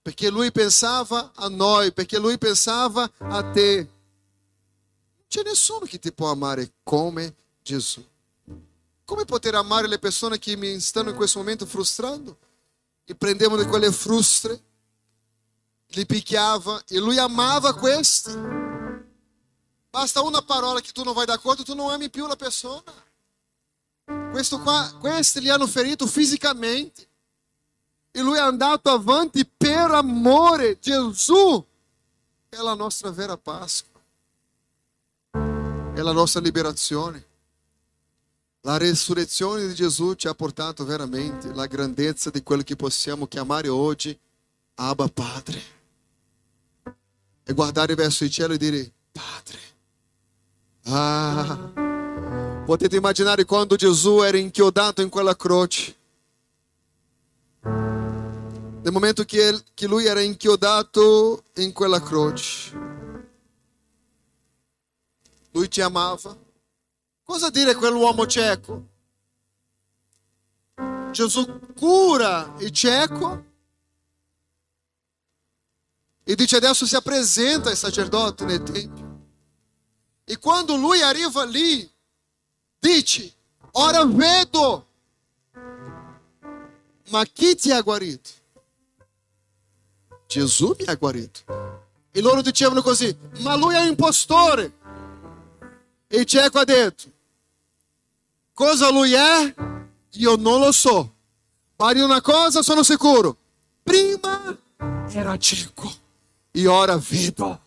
Perché 0.00 0.30
lui 0.30 0.50
pensava 0.52 1.32
a 1.34 1.48
noi, 1.48 1.92
perché 1.92 2.18
lui 2.18 2.38
pensava 2.38 3.12
a 3.18 3.50
te. 3.50 3.90
C'è 5.28 5.42
nessuno 5.42 5.80
che 5.80 5.98
ti 5.98 6.14
può 6.14 6.30
amare 6.30 6.72
come 6.82 7.34
Gesù. 7.62 8.02
Come 9.04 9.26
poter 9.26 9.54
amare 9.54 9.86
le 9.86 9.98
persone 9.98 10.38
che 10.38 10.56
mi 10.56 10.80
stanno 10.80 11.10
in 11.10 11.16
questo 11.16 11.38
momento 11.40 11.66
frustrando? 11.66 12.38
E 13.04 13.14
prendevano 13.14 13.68
quelle 13.68 13.92
frustre, 13.92 14.62
li 15.88 16.06
picchiava 16.06 16.82
e 16.88 16.98
lui 16.98 17.18
amava 17.18 17.74
questi. 17.74 18.70
Basta 19.92 20.22
una 20.22 20.40
parola 20.40 20.80
che 20.80 20.90
tu 20.90 21.02
non 21.02 21.12
vai 21.12 21.26
d'accordo, 21.26 21.62
tu 21.62 21.74
non 21.74 21.90
ami 21.90 22.08
più 22.08 22.26
la 22.26 22.34
persona. 22.34 22.92
Questo 24.30 24.58
qua, 24.60 24.96
questi 24.98 25.40
li 25.40 25.50
hanno 25.50 25.66
ferito 25.66 26.06
fisicamente. 26.06 27.06
E 28.10 28.22
lui 28.22 28.38
è 28.38 28.40
andato 28.40 28.88
avanti 28.88 29.44
per 29.44 29.90
amore. 29.90 30.78
Gesù 30.78 31.62
è 32.48 32.56
la 32.56 32.74
nostra 32.74 33.10
vera 33.10 33.36
Pasqua 33.36 33.92
è 35.94 36.00
la 36.00 36.12
nostra 36.12 36.40
liberazione. 36.40 37.26
La 38.62 38.78
resurrezione 38.78 39.66
di 39.66 39.74
Gesù 39.74 40.14
ci 40.14 40.28
ha 40.28 40.34
portato 40.34 40.84
veramente 40.84 41.52
la 41.52 41.66
grandezza 41.66 42.30
di 42.30 42.42
quello 42.42 42.62
che 42.62 42.76
possiamo 42.76 43.26
chiamare 43.26 43.68
oggi 43.68 44.16
Abba 44.76 45.08
Padre. 45.08 45.62
E 47.44 47.52
guardare 47.52 47.94
verso 47.94 48.24
il 48.24 48.30
cielo 48.30 48.54
e 48.54 48.58
dire, 48.58 48.92
Padre. 49.10 49.58
Ah, 50.84 51.70
potete 52.64 52.96
immaginare 52.96 53.44
quando 53.44 53.76
Gesù 53.76 54.20
era 54.22 54.36
inchiodato 54.36 55.00
in 55.00 55.08
quella 55.08 55.36
croce. 55.36 55.96
Nel 57.62 58.92
momento 58.92 59.24
che, 59.24 59.62
che 59.74 59.86
lui 59.86 60.06
era 60.06 60.20
inchiodato 60.20 61.44
in 61.56 61.72
quella 61.72 62.00
croce. 62.02 62.72
Lui 65.52 65.68
ti 65.68 65.80
amava. 65.80 66.36
Cosa 67.22 67.50
dire 67.50 67.74
quell'uomo 67.74 68.26
cieco? 68.26 68.88
Gesù 71.12 71.60
cura 71.76 72.54
il 72.58 72.70
cieco 72.70 73.44
e 76.24 76.34
dice 76.34 76.56
adesso 76.56 76.86
si 76.86 76.96
apresenta 76.96 77.68
ai 77.68 77.76
sacerdoti 77.76 78.44
nel 78.44 78.62
tempio. 78.62 79.01
E 80.24 80.38
quando 80.38 80.76
lui 80.76 81.00
arriva 81.02 81.44
lì, 81.44 81.90
dice, 82.78 83.32
ora 83.72 84.04
vedo, 84.04 84.86
ma 87.08 87.24
chi 87.24 87.54
ti 87.56 87.70
ha 87.70 87.80
guarito? 87.80 88.30
Gesù. 90.26 90.74
E 92.14 92.20
loro 92.20 92.42
dicevano 92.42 92.82
così, 92.82 93.14
ma 93.40 93.54
lui 93.56 93.74
è 93.74 93.80
un 93.80 93.88
impostore. 93.88 94.72
E 96.06 96.24
cieco 96.24 96.58
ha 96.58 96.64
detto, 96.64 97.10
cosa 98.52 98.90
lui 98.90 99.12
è? 99.12 99.54
Io 100.12 100.36
non 100.36 100.60
lo 100.60 100.72
so. 100.72 101.14
Ma 101.76 101.92
di 101.92 102.00
una 102.00 102.20
cosa 102.20 102.62
sono 102.62 102.82
sicuro. 102.82 103.36
Prima 103.82 104.56
era 105.08 105.36
cieco 105.38 105.92
e 106.50 106.66
ora 106.66 106.96
vedo. 106.96 107.60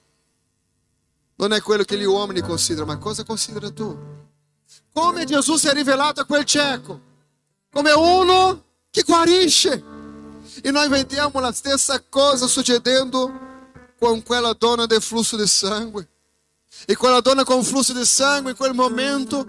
Non 1.37 1.51
è 1.51 1.61
quello 1.61 1.83
che 1.83 1.97
gli 1.97 2.05
uomini 2.05 2.41
considerano, 2.41 2.93
ma 2.93 2.97
cosa 2.97 3.23
considera 3.23 3.69
tu? 3.69 3.97
Come 4.93 5.25
Gesù 5.25 5.57
si 5.57 5.67
è 5.67 5.73
rivelato 5.73 6.21
a 6.21 6.25
quel 6.25 6.45
cieco? 6.45 7.01
Come 7.71 7.91
uno 7.91 8.63
che 8.89 9.03
guarisce. 9.03 9.83
E 10.61 10.71
noi 10.71 10.87
vediamo 10.87 11.41
la 11.41 11.51
stessa 11.51 12.01
cosa 12.07 12.47
succedendo 12.47 13.43
con 13.99 14.23
quella 14.23 14.53
donna 14.53 14.85
del 14.85 15.01
flusso 15.01 15.35
di 15.35 15.45
sangue. 15.45 16.07
E 16.85 16.95
quella 16.95 17.19
donna 17.19 17.43
con 17.43 17.63
flusso 17.63 17.91
di 17.91 18.05
sangue 18.05 18.51
in 18.51 18.57
quel 18.57 18.73
momento, 18.73 19.45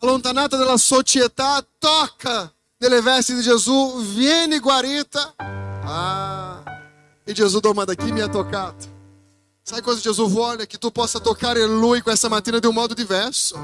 allontanata 0.00 0.58
dalla 0.58 0.76
società, 0.76 1.66
tocca 1.78 2.52
nelle 2.76 3.00
vesti 3.00 3.34
di 3.34 3.40
Gesù, 3.40 4.02
viene 4.02 4.58
guarita. 4.58 5.34
Ah, 5.38 6.62
e 7.24 7.32
Gesù 7.32 7.60
domanda: 7.60 7.94
chi 7.94 8.12
mi 8.12 8.20
ha 8.20 8.28
toccato? 8.28 8.89
Sai 9.62 9.82
cosa 9.82 10.00
Gesù 10.00 10.28
vuole? 10.28 10.66
Che 10.66 10.78
tu 10.78 10.90
possa 10.90 11.20
toccare 11.20 11.64
Lui 11.66 12.00
questa 12.00 12.28
mattina 12.28 12.58
di 12.58 12.66
un 12.66 12.74
modo 12.74 12.94
diverso. 12.94 13.56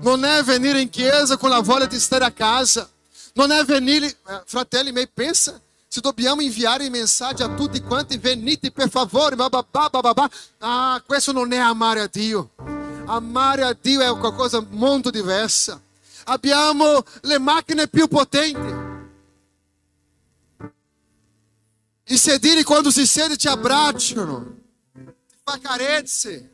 Non 0.00 0.24
è 0.24 0.42
venire 0.42 0.80
in 0.80 0.90
chiesa 0.90 1.36
con 1.36 1.50
la 1.50 1.60
voglia 1.60 1.86
di 1.86 1.98
stare 1.98 2.24
a 2.24 2.30
casa. 2.30 2.88
Non 3.34 3.50
è 3.50 3.64
venire, 3.64 4.06
eh, 4.06 4.42
fratelli 4.44 4.92
miei, 4.92 5.08
pensa 5.12 5.60
se 5.92 6.00
dobbiamo 6.00 6.40
inviare 6.40 6.88
mensaggi 6.88 7.42
a 7.42 7.54
tutti 7.54 7.78
quanti, 7.82 8.16
venite 8.16 8.70
per 8.70 8.88
favore, 8.88 9.36
bababá, 9.36 9.90
bababá. 9.90 10.26
Ah, 10.60 11.02
questo 11.04 11.32
non 11.32 11.52
è 11.52 11.58
amare 11.58 12.00
a 12.00 12.08
Dio. 12.10 12.52
Amare 13.04 13.62
a 13.62 13.76
Dio 13.78 14.00
è 14.00 14.18
qualcosa 14.18 14.64
molto 14.70 15.10
diversa. 15.10 15.78
Abbiamo 16.24 17.02
le 17.20 17.38
macchine 17.38 17.88
più 17.88 18.08
potenti. 18.08 18.74
I 22.06 22.16
sedili 22.16 22.62
quando 22.62 22.90
si 22.90 23.06
siede 23.06 23.36
ti 23.36 23.48
abbracciano, 23.48 24.61
carezze. 25.60 26.50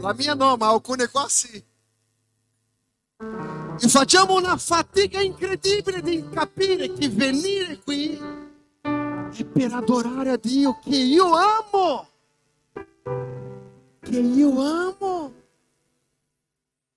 La 0.00 0.14
mia 0.14 0.34
no, 0.34 0.56
ma 0.56 0.68
alcune 0.68 1.08
qua 1.08 1.28
sì. 1.28 1.62
E 3.80 3.88
facciamo 3.88 4.36
una 4.36 4.56
fatica 4.56 5.20
incredibile 5.20 6.00
di 6.02 6.28
capire 6.28 6.92
che 6.92 7.08
venire 7.08 7.78
qui 7.78 8.18
è 8.82 9.44
per 9.44 9.72
adorare 9.72 10.30
a 10.30 10.36
Dio 10.36 10.78
che 10.82 10.96
io 10.96 11.32
amo. 11.34 12.08
Che 14.00 14.18
io 14.18 14.60
amo. 14.60 15.32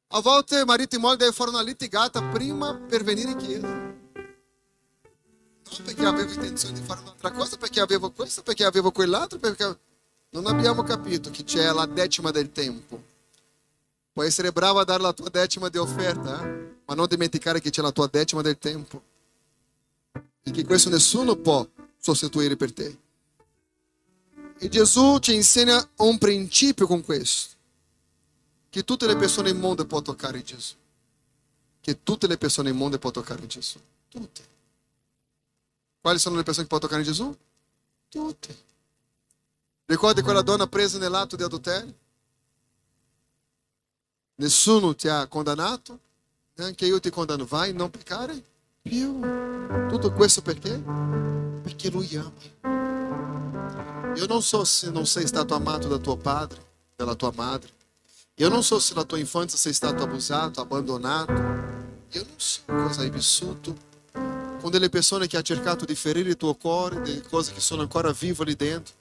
A 0.10 0.22
volte 0.22 0.66
marito 0.66 0.96
e 0.96 1.00
moglie 1.00 1.32
fare 1.32 1.50
una 1.50 1.62
litigata 1.62 2.22
prima 2.24 2.76
per 2.76 3.04
venire 3.04 3.32
in 3.32 3.38
chiesa. 3.38 3.95
Perché 6.06 6.22
avevo 6.22 6.34
intenzione 6.34 6.80
di 6.80 6.86
fare 6.86 7.02
un'altra 7.02 7.32
cosa, 7.32 7.58
perché 7.58 7.80
avevo 7.80 8.12
questo, 8.12 8.44
perché 8.44 8.64
avevo 8.64 8.92
quell'altro, 8.92 9.40
perché 9.40 9.76
non 10.30 10.46
abbiamo 10.46 10.84
capito 10.84 11.32
che 11.32 11.44
c'è 11.44 11.72
la 11.74 11.88
decima 11.88 12.30
del 12.30 12.52
tempo. 12.52 13.02
Puoi 14.14 14.28
essere 14.28 14.52
bravo 14.52 14.78
a 14.78 14.84
dare 14.84 15.02
la 15.02 15.14
tua 15.14 15.30
decima 15.30 15.68
di 15.68 15.80
offerta, 15.80 16.44
eh? 16.44 16.76
ma 16.86 16.94
non 16.94 17.08
dimenticare 17.08 17.60
che 17.60 17.72
c'è 17.72 17.82
la 17.82 17.92
tua 17.92 18.08
decima 18.08 18.44
del 18.44 18.60
tempo. 18.60 19.02
E 20.44 20.52
che 20.52 20.64
questo 20.64 20.90
nessuno 20.90 21.38
può 21.38 21.68
sostituire 21.98 22.56
per 22.56 22.72
te. 22.72 22.98
E 24.60 24.70
Gesù 24.70 25.18
ci 25.18 25.34
insegna 25.34 25.84
un 25.98 26.20
principio 26.20 26.86
con 26.86 27.04
questo. 27.04 27.56
che 28.70 28.84
tutte 28.84 29.08
le 29.08 29.16
persone 29.16 29.50
immonde 29.50 29.86
può 29.86 30.04
toccare 30.04 30.44
Gesù. 30.44 30.76
Che 31.82 32.04
tutte 32.04 32.28
le 32.28 32.38
persone 32.38 32.70
immonde 32.70 33.00
può 33.00 33.10
toccare 33.10 33.48
Gesù. 33.48 33.80
Tutte. 34.08 34.54
Quali 36.06 36.20
sono 36.20 36.36
le 36.36 36.44
persone 36.44 36.68
che 36.68 36.70
può 36.70 36.78
toccare 36.78 37.02
Gesù? 37.02 37.36
Tutte. 38.10 38.58
Ricordi 39.86 40.22
quella 40.22 40.44
donna 40.44 40.68
presa 40.68 41.00
nell'atto 41.00 41.36
di 41.36 41.42
adulterio? 41.42 41.96
Nessuno 44.36 44.94
ti 44.94 45.08
ha 45.08 45.26
condannato, 45.26 46.00
neanche 46.58 46.86
io 46.86 47.00
ti 47.00 47.10
condanno. 47.10 47.46
Vai, 47.46 47.74
non 47.74 47.90
peccare 47.90 48.40
più. 48.84 49.20
Tutto 49.90 50.12
questo 50.14 50.44
perché? 50.44 50.78
Perché 51.64 51.90
Lui 51.90 52.08
ama. 52.16 54.14
Io 54.14 54.28
non 54.28 54.44
so 54.44 54.64
se 54.64 54.92
non 54.92 55.08
sei 55.08 55.26
stato 55.26 55.56
amato 55.56 55.88
da 55.88 55.98
tuo 55.98 56.18
padre, 56.18 56.64
dalla 56.96 57.16
tua 57.16 57.32
madre. 57.34 57.72
Io 58.36 58.50
non 58.50 58.62
so 58.64 58.78
se 58.78 58.94
na 58.94 59.06
tua 59.06 59.18
infância 59.18 59.58
sei 59.58 59.74
stato 59.74 60.04
abusato, 60.04 60.62
abbandonato. 60.62 61.32
Io 61.32 62.24
non 62.24 62.36
so 62.36 62.62
cosa 62.68 63.02
hai 63.02 63.10
com 64.66 64.72
delle 64.72 64.90
persone 64.90 65.28
che 65.28 65.38
ha 65.38 65.44
cercato 65.44 65.86
di 65.86 65.94
ferire 65.94 66.30
il 66.30 66.38
tuo 66.38 66.56
cuore, 66.56 67.02
delle 67.02 67.22
cose 67.22 67.54
che 67.54 67.60
sono 67.60 67.84
ancora 67.84 68.12
vive 68.12 68.46
lì 68.46 68.56
dentro. 68.56 68.94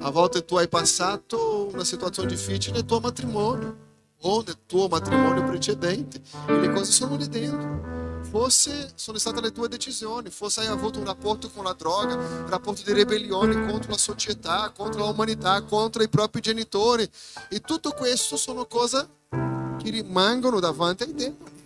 A 0.00 0.10
volte 0.10 0.44
tu 0.44 0.56
hai 0.56 0.68
passato 0.68 1.68
una 1.72 1.82
situazione 1.82 2.28
difficile 2.28 2.76
nel 2.76 2.84
tuo 2.84 3.00
matrimonio 3.00 3.86
o 4.20 4.42
nel 4.46 4.56
tuo 4.64 4.86
matrimonio 4.86 5.44
precedente 5.44 6.20
e 6.46 6.52
le 6.52 6.70
cose 6.70 6.92
sono 6.92 7.16
lì 7.16 7.28
dentro. 7.28 7.96
Forse 8.30 8.92
sono 8.94 9.18
state 9.18 9.40
le 9.40 9.50
tue 9.50 9.68
decisioni, 9.68 10.30
forse 10.30 10.60
hai 10.60 10.66
avuto 10.68 11.00
un 11.00 11.06
rapporto 11.06 11.50
con 11.50 11.64
la 11.64 11.72
droga, 11.72 12.14
un 12.14 12.48
rapporto 12.48 12.82
di 12.84 12.92
ribellione 12.92 13.66
contro 13.66 13.90
la 13.90 13.98
società, 13.98 14.70
contro 14.70 15.04
l'umanità, 15.04 15.62
contro 15.62 16.02
i 16.02 16.08
propri 16.08 16.40
genitori. 16.40 17.08
E 17.48 17.60
tutto 17.60 17.90
questo 17.90 18.36
sono 18.36 18.66
cose 18.66 19.08
che 19.30 19.90
rimangono 19.90 20.60
davanti 20.60 21.02
ai 21.04 21.14
demoni. 21.14 21.57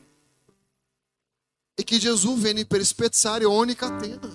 E 1.83 1.85
che 1.85 1.99
Gesù 1.99 2.39
venne 2.39 2.64
per 2.64 2.85
spezzare 2.85 3.45
ogni 3.45 3.74
catena, 3.74 4.30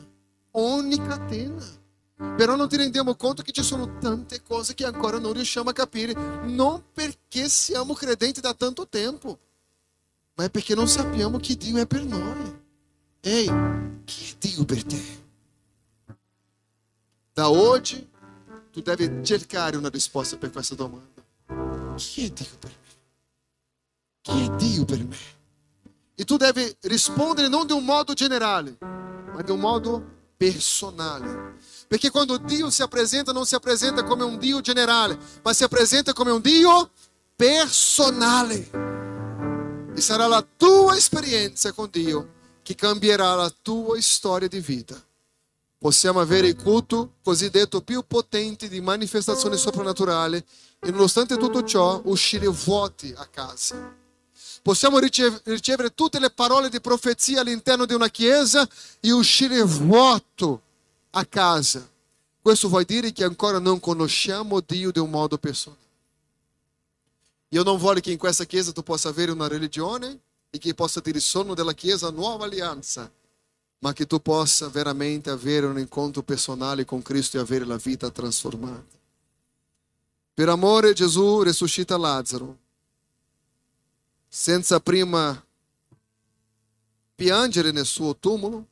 ogni 0.52 0.98
catena. 0.98 1.66
Però 2.36 2.58
non 2.58 2.68
ti 2.68 2.76
rendiamo 2.76 3.16
conto 3.16 3.42
che 3.42 3.54
ci 3.54 3.64
sono 3.64 3.98
tante 4.00 4.44
cose 4.44 4.74
che 4.74 4.84
ancora 4.84 5.18
non 5.18 5.32
riusciamo 5.32 5.70
a 5.70 5.74
capire, 5.74 6.12
non 6.44 6.84
perché 6.92 7.48
siamo 7.48 7.94
credenti 7.94 8.42
da 8.42 8.54
tanto 8.54 8.86
tempo, 8.90 9.40
ma 10.34 10.50
perché 10.50 10.76
non 10.76 10.90
sappiamo 10.90 11.38
chi 11.38 11.56
Dio 11.56 11.78
è 11.78 11.88
per 11.88 12.04
noi. 12.04 12.60
Ehi, 13.22 13.50
chi 14.04 14.32
è 14.34 14.36
Dio 14.38 14.66
per 14.66 14.84
te? 14.84 15.02
Da 17.32 17.50
oggi 17.50 18.10
tu 18.74 18.82
devi 18.82 19.24
cercare 19.24 19.78
una 19.78 19.88
risposta 19.88 20.36
per 20.36 20.52
questa 20.52 20.76
domanda. 20.76 21.24
Chi 21.96 22.26
è 22.26 22.30
Dio 22.30 22.58
per 22.60 22.72
me? 22.72 22.96
Chi 24.20 24.44
è 24.44 24.50
Dio 24.58 24.84
per 24.84 25.06
me? 25.06 25.36
E 26.20 26.26
tu 26.26 26.36
devi 26.36 26.76
rispondere 26.82 27.48
non 27.48 27.68
di 27.68 27.74
un 27.74 27.86
modo 27.86 28.14
generale, 28.14 28.76
ma 28.80 29.40
di 29.44 29.52
un 29.52 29.60
modo 29.60 30.04
personale. 30.36 31.60
Perché 31.88 32.10
quando 32.10 32.38
Dio 32.38 32.72
si 32.72 32.82
apresenta, 32.82 33.32
non 33.32 33.46
si 33.46 33.54
apresenta 33.54 34.04
come 34.04 34.24
un 34.24 34.40
Dio 34.40 34.60
generale, 34.60 35.16
ma 35.44 35.54
si 35.54 35.64
apresenta 35.64 36.14
come 36.14 36.32
un 36.32 36.42
Dio 36.42 36.90
personale. 37.36 38.68
E 39.96 40.02
sarà 40.02 40.26
la 40.26 40.44
tua 40.58 40.98
esperienza 40.98 41.72
con 41.72 41.88
Dio 41.92 42.34
che 42.64 42.74
cambierà 42.74 43.36
la 43.36 43.54
tua 43.62 44.02
storia 44.02 44.48
di 44.48 44.60
vita. 44.60 45.00
Possiamo 45.78 46.20
avere 46.20 46.48
il 46.48 46.56
culto 46.56 47.18
cosiddetto 47.24 47.82
più 47.82 48.04
potente 48.08 48.68
di 48.68 48.82
manifestazione 48.82 49.56
soprannaturale 49.56 50.44
e 50.80 50.90
nonostante 50.90 51.38
tutto 51.38 51.64
ciò 51.64 52.02
uscire 52.06 52.48
vuoti 52.48 53.14
a 53.16 53.28
casa. 53.28 54.06
Possiamo 54.62 55.00
ricevere 55.00 55.94
tutte 55.94 56.20
le 56.20 56.30
parole 56.30 56.70
di 56.70 56.82
profezia 56.82 57.42
all'interno 57.42 57.86
di 57.86 57.94
una 57.94 58.10
chiesa 58.10 58.68
e 59.00 59.12
uscire 59.12 59.62
vuoto 59.64 60.62
a 61.12 61.26
casa. 61.26 61.88
Questo 62.42 62.68
vuol 62.68 62.84
dire 62.84 63.12
che 63.12 63.24
ancora 63.24 63.60
non 63.60 63.80
conosciamo 63.80 64.60
Dio 64.60 64.92
di 64.92 65.00
un 65.00 65.10
modo 65.10 65.38
personale. 65.38 65.86
Io 67.50 67.64
non 67.64 67.78
voglio 67.78 68.02
che 68.02 68.12
in 68.12 68.18
questa 68.18 68.44
chiesa 68.46 68.72
tu 68.74 68.84
possa 68.84 69.10
avere 69.10 69.32
una 69.32 69.48
religione 69.48 70.20
e 70.50 70.58
che 70.58 70.74
possa 70.74 71.00
dire 71.00 71.20
sono 71.20 71.54
della 71.54 71.74
chiesa 71.74 72.10
nuova 72.10 72.46
alleanza, 72.46 73.10
ma 73.80 73.94
che 73.94 74.06
tu 74.06 74.22
possa 74.22 74.68
veramente 74.70 75.30
avere 75.30 75.66
un 75.66 75.80
incontro 75.80 76.24
personale 76.24 76.84
con 76.84 77.02
Cristo 77.02 77.38
e 77.38 77.42
avere 77.42 77.66
la 77.66 77.78
vita 77.78 78.10
trasformata. 78.10 78.96
Per 80.34 80.50
amore 80.50 80.94
Gesù 80.94 81.42
risuscita 81.42 81.98
Lazzaro, 81.98 82.58
senza 84.28 84.80
prima 84.80 85.44
piangere 87.16 87.72
nel 87.72 87.86
suo 87.86 88.16
tumulo. 88.16 88.66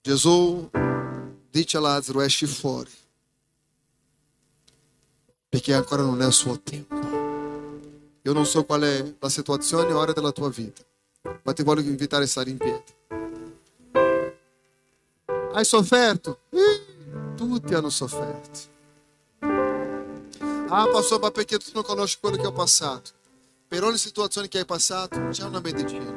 Gesù 0.00 0.70
dice 1.50 1.76
a 1.76 1.80
Lazzaro 1.80 2.20
esci 2.20 2.46
fuori 2.46 2.90
perché 5.48 5.74
ancora 5.74 6.02
non 6.02 6.20
è 6.20 6.26
il 6.26 6.32
suo 6.32 6.60
tempo. 6.60 6.94
Io 8.22 8.32
non 8.32 8.44
so 8.44 8.64
qual 8.64 8.82
è 8.82 9.14
la 9.18 9.28
situazione 9.28 9.92
o 9.92 9.98
ora 9.98 10.12
della 10.12 10.32
tua 10.32 10.50
vita, 10.50 10.82
ma 11.42 11.52
ti 11.52 11.62
voglio 11.62 11.80
invitare 11.88 12.24
a 12.24 12.26
stare 12.26 12.50
in 12.50 12.58
piedi. 12.58 12.94
Hai 15.52 15.64
sofferto? 15.64 16.40
Tutti 17.36 17.72
hanno 17.72 17.88
sofferto. 17.88 18.74
Ah, 20.68 20.88
pastor, 20.92 21.20
ma 21.20 21.30
perché 21.30 21.58
tu 21.58 21.70
non 21.72 21.84
conosci 21.84 22.18
quello 22.20 22.36
che 22.36 22.46
ho 22.46 22.52
passato? 22.52 23.15
Per 23.68 23.82
ogni 23.82 23.98
situazione 23.98 24.46
che 24.46 24.58
hai 24.58 24.64
passato 24.64 25.28
c'è 25.30 25.42
una 25.42 25.58
medicina. 25.58 26.14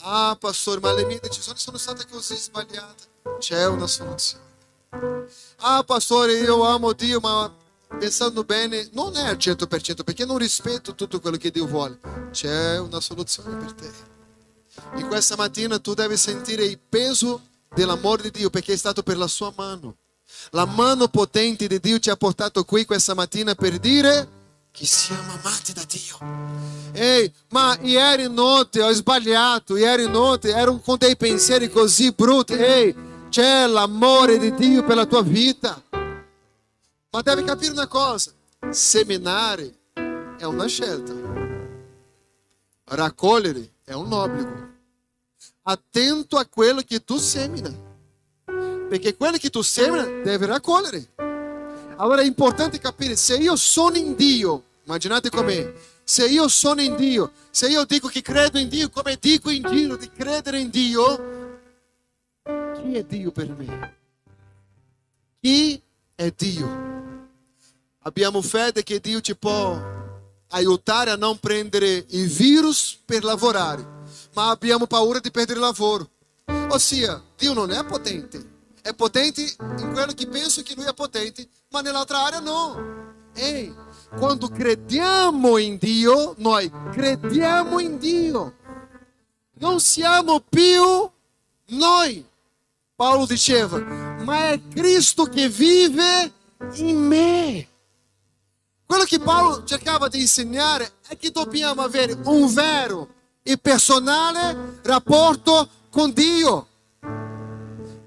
Ah, 0.00 0.36
pastor, 0.38 0.78
ma 0.80 0.92
le 0.92 1.06
mie 1.06 1.18
decisioni 1.18 1.58
sono 1.58 1.78
state 1.78 2.04
così 2.06 2.36
sbagliate. 2.36 3.04
C'è 3.38 3.66
una 3.66 3.86
soluzione. 3.86 4.44
Ah, 5.60 5.82
pastore, 5.84 6.34
io 6.34 6.62
amo 6.64 6.92
Dio, 6.92 7.18
ma 7.18 7.50
pensando 7.98 8.44
bene, 8.44 8.90
non 8.92 9.16
è 9.16 9.26
al 9.26 9.36
100% 9.36 10.04
perché 10.04 10.26
non 10.26 10.36
rispetto 10.36 10.94
tutto 10.94 11.18
quello 11.18 11.38
che 11.38 11.50
Dio 11.50 11.66
vuole. 11.66 11.98
C'è 12.30 12.78
una 12.78 13.00
soluzione 13.00 13.56
per 13.56 13.72
te. 13.72 13.90
E 14.96 15.04
questa 15.06 15.36
mattina 15.36 15.78
tu 15.78 15.94
devi 15.94 16.18
sentire 16.18 16.64
il 16.64 16.78
peso 16.78 17.40
dell'amore 17.74 18.22
di 18.24 18.30
Dio 18.32 18.50
perché 18.50 18.74
è 18.74 18.76
stato 18.76 19.02
per 19.02 19.16
la 19.16 19.28
sua 19.28 19.50
mano. 19.56 19.96
La 20.50 20.66
mano 20.66 21.08
potente 21.08 21.66
di 21.66 21.80
Dio 21.80 21.98
ti 21.98 22.10
ha 22.10 22.16
portato 22.16 22.64
qui 22.64 22.84
questa 22.84 23.14
mattina 23.14 23.54
per 23.54 23.78
dire 23.78 24.39
che 24.70 24.86
siamo 24.86 25.32
amati 25.32 25.72
da 25.72 25.82
Dio. 25.86 26.18
Ehi, 26.92 27.32
ma 27.50 27.76
ieri 27.80 28.32
notte 28.32 28.82
ho 28.82 28.92
sbagliato, 28.92 29.76
ieri 29.76 30.08
notte 30.08 30.50
ero 30.50 30.78
con 30.78 30.96
dei 30.98 31.16
pensieri 31.16 31.68
così 31.70 32.12
brutti. 32.12 32.54
Ehi, 32.54 32.94
c'è 33.28 33.66
l'amore 33.66 34.38
di 34.38 34.54
Dio 34.54 34.84
per 34.84 34.96
la 34.96 35.06
tua 35.06 35.22
vita. 35.22 35.82
Ma 37.10 37.22
devi 37.22 37.42
capire 37.42 37.72
una 37.72 37.88
cosa: 37.88 38.32
seminare 38.70 39.78
è 40.38 40.44
una 40.44 40.66
scelta, 40.66 41.12
raccogliere 42.84 43.72
è 43.84 43.92
un 43.92 44.12
obbligo. 44.12 44.68
Attento 45.62 46.36
a 46.36 46.46
quello 46.46 46.80
che 46.80 47.04
tu 47.04 47.18
semina, 47.18 47.70
perché 48.88 49.16
quello 49.16 49.36
che 49.36 49.50
tu 49.50 49.62
semina 49.62 50.04
deve 50.22 50.46
raccogliere. 50.46 51.29
Allora 52.00 52.22
è 52.22 52.24
importante 52.24 52.78
capire 52.78 53.14
se 53.14 53.36
io 53.36 53.56
sono 53.56 53.96
in 53.96 54.16
Dio, 54.16 54.64
immaginate 54.84 55.28
com'è. 55.28 55.70
Se 56.02 56.26
io 56.26 56.48
sono 56.48 56.80
in 56.80 56.96
Dio, 56.96 57.30
se 57.50 57.68
io 57.68 57.84
dico 57.84 58.08
che 58.08 58.22
credo 58.22 58.58
in 58.58 58.70
Dio, 58.70 58.88
come 58.88 59.18
dico 59.20 59.50
in 59.50 59.62
giro 59.70 59.96
di 59.96 60.10
credere 60.10 60.60
in 60.60 60.70
Dio, 60.70 61.58
chi 62.42 62.94
è 62.94 63.04
Dio 63.04 63.30
per 63.30 63.50
me? 63.50 63.96
Chi 65.40 65.80
è 66.14 66.32
Dio? 66.34 66.88
Abbiamo 68.04 68.40
fede 68.40 68.82
che 68.82 68.98
Dio 68.98 69.20
ci 69.20 69.36
può 69.36 69.78
aiutare 70.48 71.10
a 71.10 71.16
non 71.16 71.38
prendere 71.38 72.06
il 72.08 72.28
virus 72.28 72.98
per 73.04 73.24
lavorare, 73.24 73.86
ma 74.32 74.48
abbiamo 74.48 74.86
paura 74.86 75.18
di 75.18 75.30
perdere 75.30 75.58
il 75.58 75.66
lavoro. 75.66 76.08
Ossia, 76.70 77.22
Dio 77.36 77.52
non 77.52 77.70
è 77.70 77.84
potente, 77.84 78.59
è 78.82 78.94
potente 78.94 79.54
quello 79.56 80.12
che 80.14 80.26
penso 80.26 80.62
che 80.62 80.74
Lui 80.74 80.84
è 80.84 80.94
potente, 80.94 81.48
ma 81.70 81.80
nell'altra 81.80 82.24
area 82.24 82.40
no. 82.40 82.98
Ehi, 83.34 83.74
quando 84.16 84.48
crediamo 84.48 85.56
in 85.58 85.78
Dio, 85.78 86.34
noi 86.38 86.70
crediamo 86.90 87.78
in 87.78 87.98
Dio. 87.98 88.54
Non 89.54 89.80
siamo 89.80 90.40
più 90.40 91.08
noi. 91.66 92.26
Paulo 92.96 93.26
diceva, 93.26 93.78
ma 93.78 94.50
è 94.50 94.60
Cristo 94.68 95.24
che 95.24 95.48
vive 95.48 96.32
in 96.74 96.98
me. 96.98 97.68
Quello 98.84 99.04
che 99.04 99.20
Paolo 99.20 99.64
cercava 99.64 100.08
di 100.08 100.20
insegnare 100.20 100.94
è 101.06 101.16
che 101.16 101.30
dobbiamo 101.30 101.82
avere 101.82 102.18
un 102.24 102.52
vero 102.52 103.08
e 103.42 103.56
personale 103.56 104.80
rapporto 104.82 105.68
con 105.90 106.12
Dio. 106.12 106.66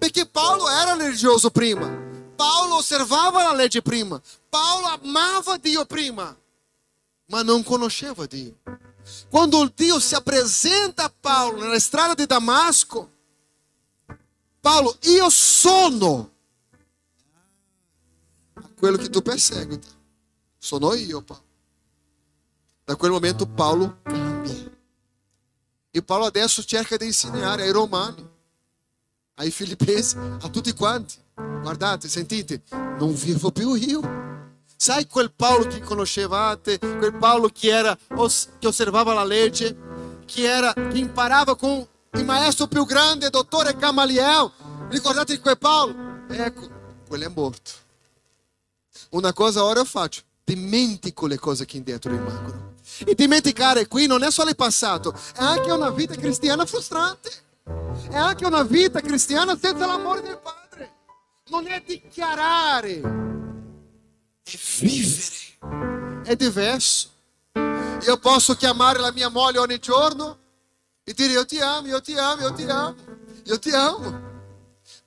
Perché 0.04 0.26
Paolo 0.26 0.70
era 0.70 0.96
religioso 0.98 1.50
prima, 1.50 1.88
Paolo 2.36 2.76
osservava 2.76 3.44
la 3.44 3.54
legge 3.54 3.82
prima, 3.82 4.22
Paolo 4.50 4.88
amava 4.88 5.56
Dio 5.56 5.86
prima, 5.86 6.38
ma 7.28 7.42
non 7.42 7.64
conosceva 7.64 8.26
Dio. 8.26 8.54
Quando 9.30 9.72
Dio 9.74 10.02
si 10.02 10.14
apresenta 10.14 11.06
a 11.06 11.14
Paolo 11.18 11.62
nella 11.62 11.80
strada 11.80 12.16
di 12.16 12.26
Damasco, 12.26 13.10
Paolo, 14.60 14.98
io 15.04 15.30
sono 15.30 16.32
quello 18.76 18.98
che 18.98 19.10
tu 19.10 19.22
perseguita. 19.22 19.88
Sono 20.58 20.94
io, 20.96 21.22
Paolo. 21.22 21.44
Da 22.84 22.98
quel 22.98 23.12
momento 23.12 23.46
Paolo 23.46 24.00
cambia. 24.04 24.70
E 25.92 26.04
Paolo 26.04 26.26
adesso 26.26 26.62
cerca 26.66 26.98
di 26.98 27.06
insegnare 27.06 27.64
ai 27.64 27.72
romani, 27.72 28.32
ai 29.36 29.52
filipensi, 29.52 30.18
a 30.18 30.50
tutti 30.50 30.74
quanti. 30.74 31.16
Guardate, 31.36 32.08
sentite, 32.08 32.64
non 32.72 33.14
vivo 33.14 33.52
più 33.52 33.74
io. 33.74 34.22
Sai 34.76 35.08
quel 35.08 35.34
Paolo 35.34 35.68
che 35.68 35.80
conoscevate, 35.80 36.78
quel 36.78 37.16
Paolo 37.18 37.48
che 37.48 37.70
era 37.70 37.98
che 37.98 38.68
osservava 38.68 39.14
la 39.14 39.24
legge, 39.24 39.76
che 40.26 40.44
era 40.44 40.74
che 40.74 40.98
imparava 40.98 41.56
com 41.56 41.88
il 42.12 42.26
maestro 42.26 42.68
più 42.68 42.86
grande, 42.86 43.30
dottore 43.30 43.76
Gamaliel. 43.76 44.52
Ricordate 44.90 45.40
quel 45.40 45.58
Paolo? 45.58 46.26
Ecco, 46.30 46.70
quello 47.08 47.26
è 47.26 47.32
morto. 47.34 47.72
Una 49.12 49.34
cosa 49.34 49.64
ora 49.64 49.80
eu 49.80 49.86
faccio, 49.86 50.22
dimentico 50.44 51.28
le 51.28 51.40
cose 51.40 51.66
che 51.66 51.78
indietro 51.78 52.12
rimangono. 52.12 52.74
E 53.06 53.16
dimenticare 53.16 53.88
qui 53.88 54.06
non 54.06 54.24
è 54.24 54.32
solo 54.32 54.50
il 54.50 54.56
passato, 54.56 55.14
è 55.14 55.44
anche 55.44 55.72
una 55.72 55.90
vita 55.90 56.16
cristiana 56.16 56.66
frustrante. 56.66 57.32
È 57.66 58.18
anche 58.18 58.46
una 58.46 58.64
vita 58.64 59.00
cristiana 59.00 59.58
senza 59.58 59.86
l'amore 59.86 60.22
del 60.22 60.40
Padre. 60.40 60.92
Non 61.50 61.68
è 61.68 61.82
dichiarare, 61.86 63.02
è 64.44 64.58
vivere. 64.80 66.24
È 66.24 66.36
diverso. 66.36 67.10
Io 67.54 68.18
posso 68.18 68.56
chiamare 68.56 69.00
la 69.00 69.12
mia 69.12 69.30
moglie 69.30 69.60
ogni 69.60 69.80
giorno 69.80 70.38
e 71.04 71.14
dire 71.14 71.34
io 71.34 71.46
ti 71.46 71.60
amo, 71.60 71.88
io 71.88 72.02
ti 72.02 72.18
amo, 72.18 72.42
io 72.42 72.54
ti 72.54 72.64
amo, 72.64 72.96
io 73.44 73.60
ti 73.60 73.72
amo. 73.72 74.22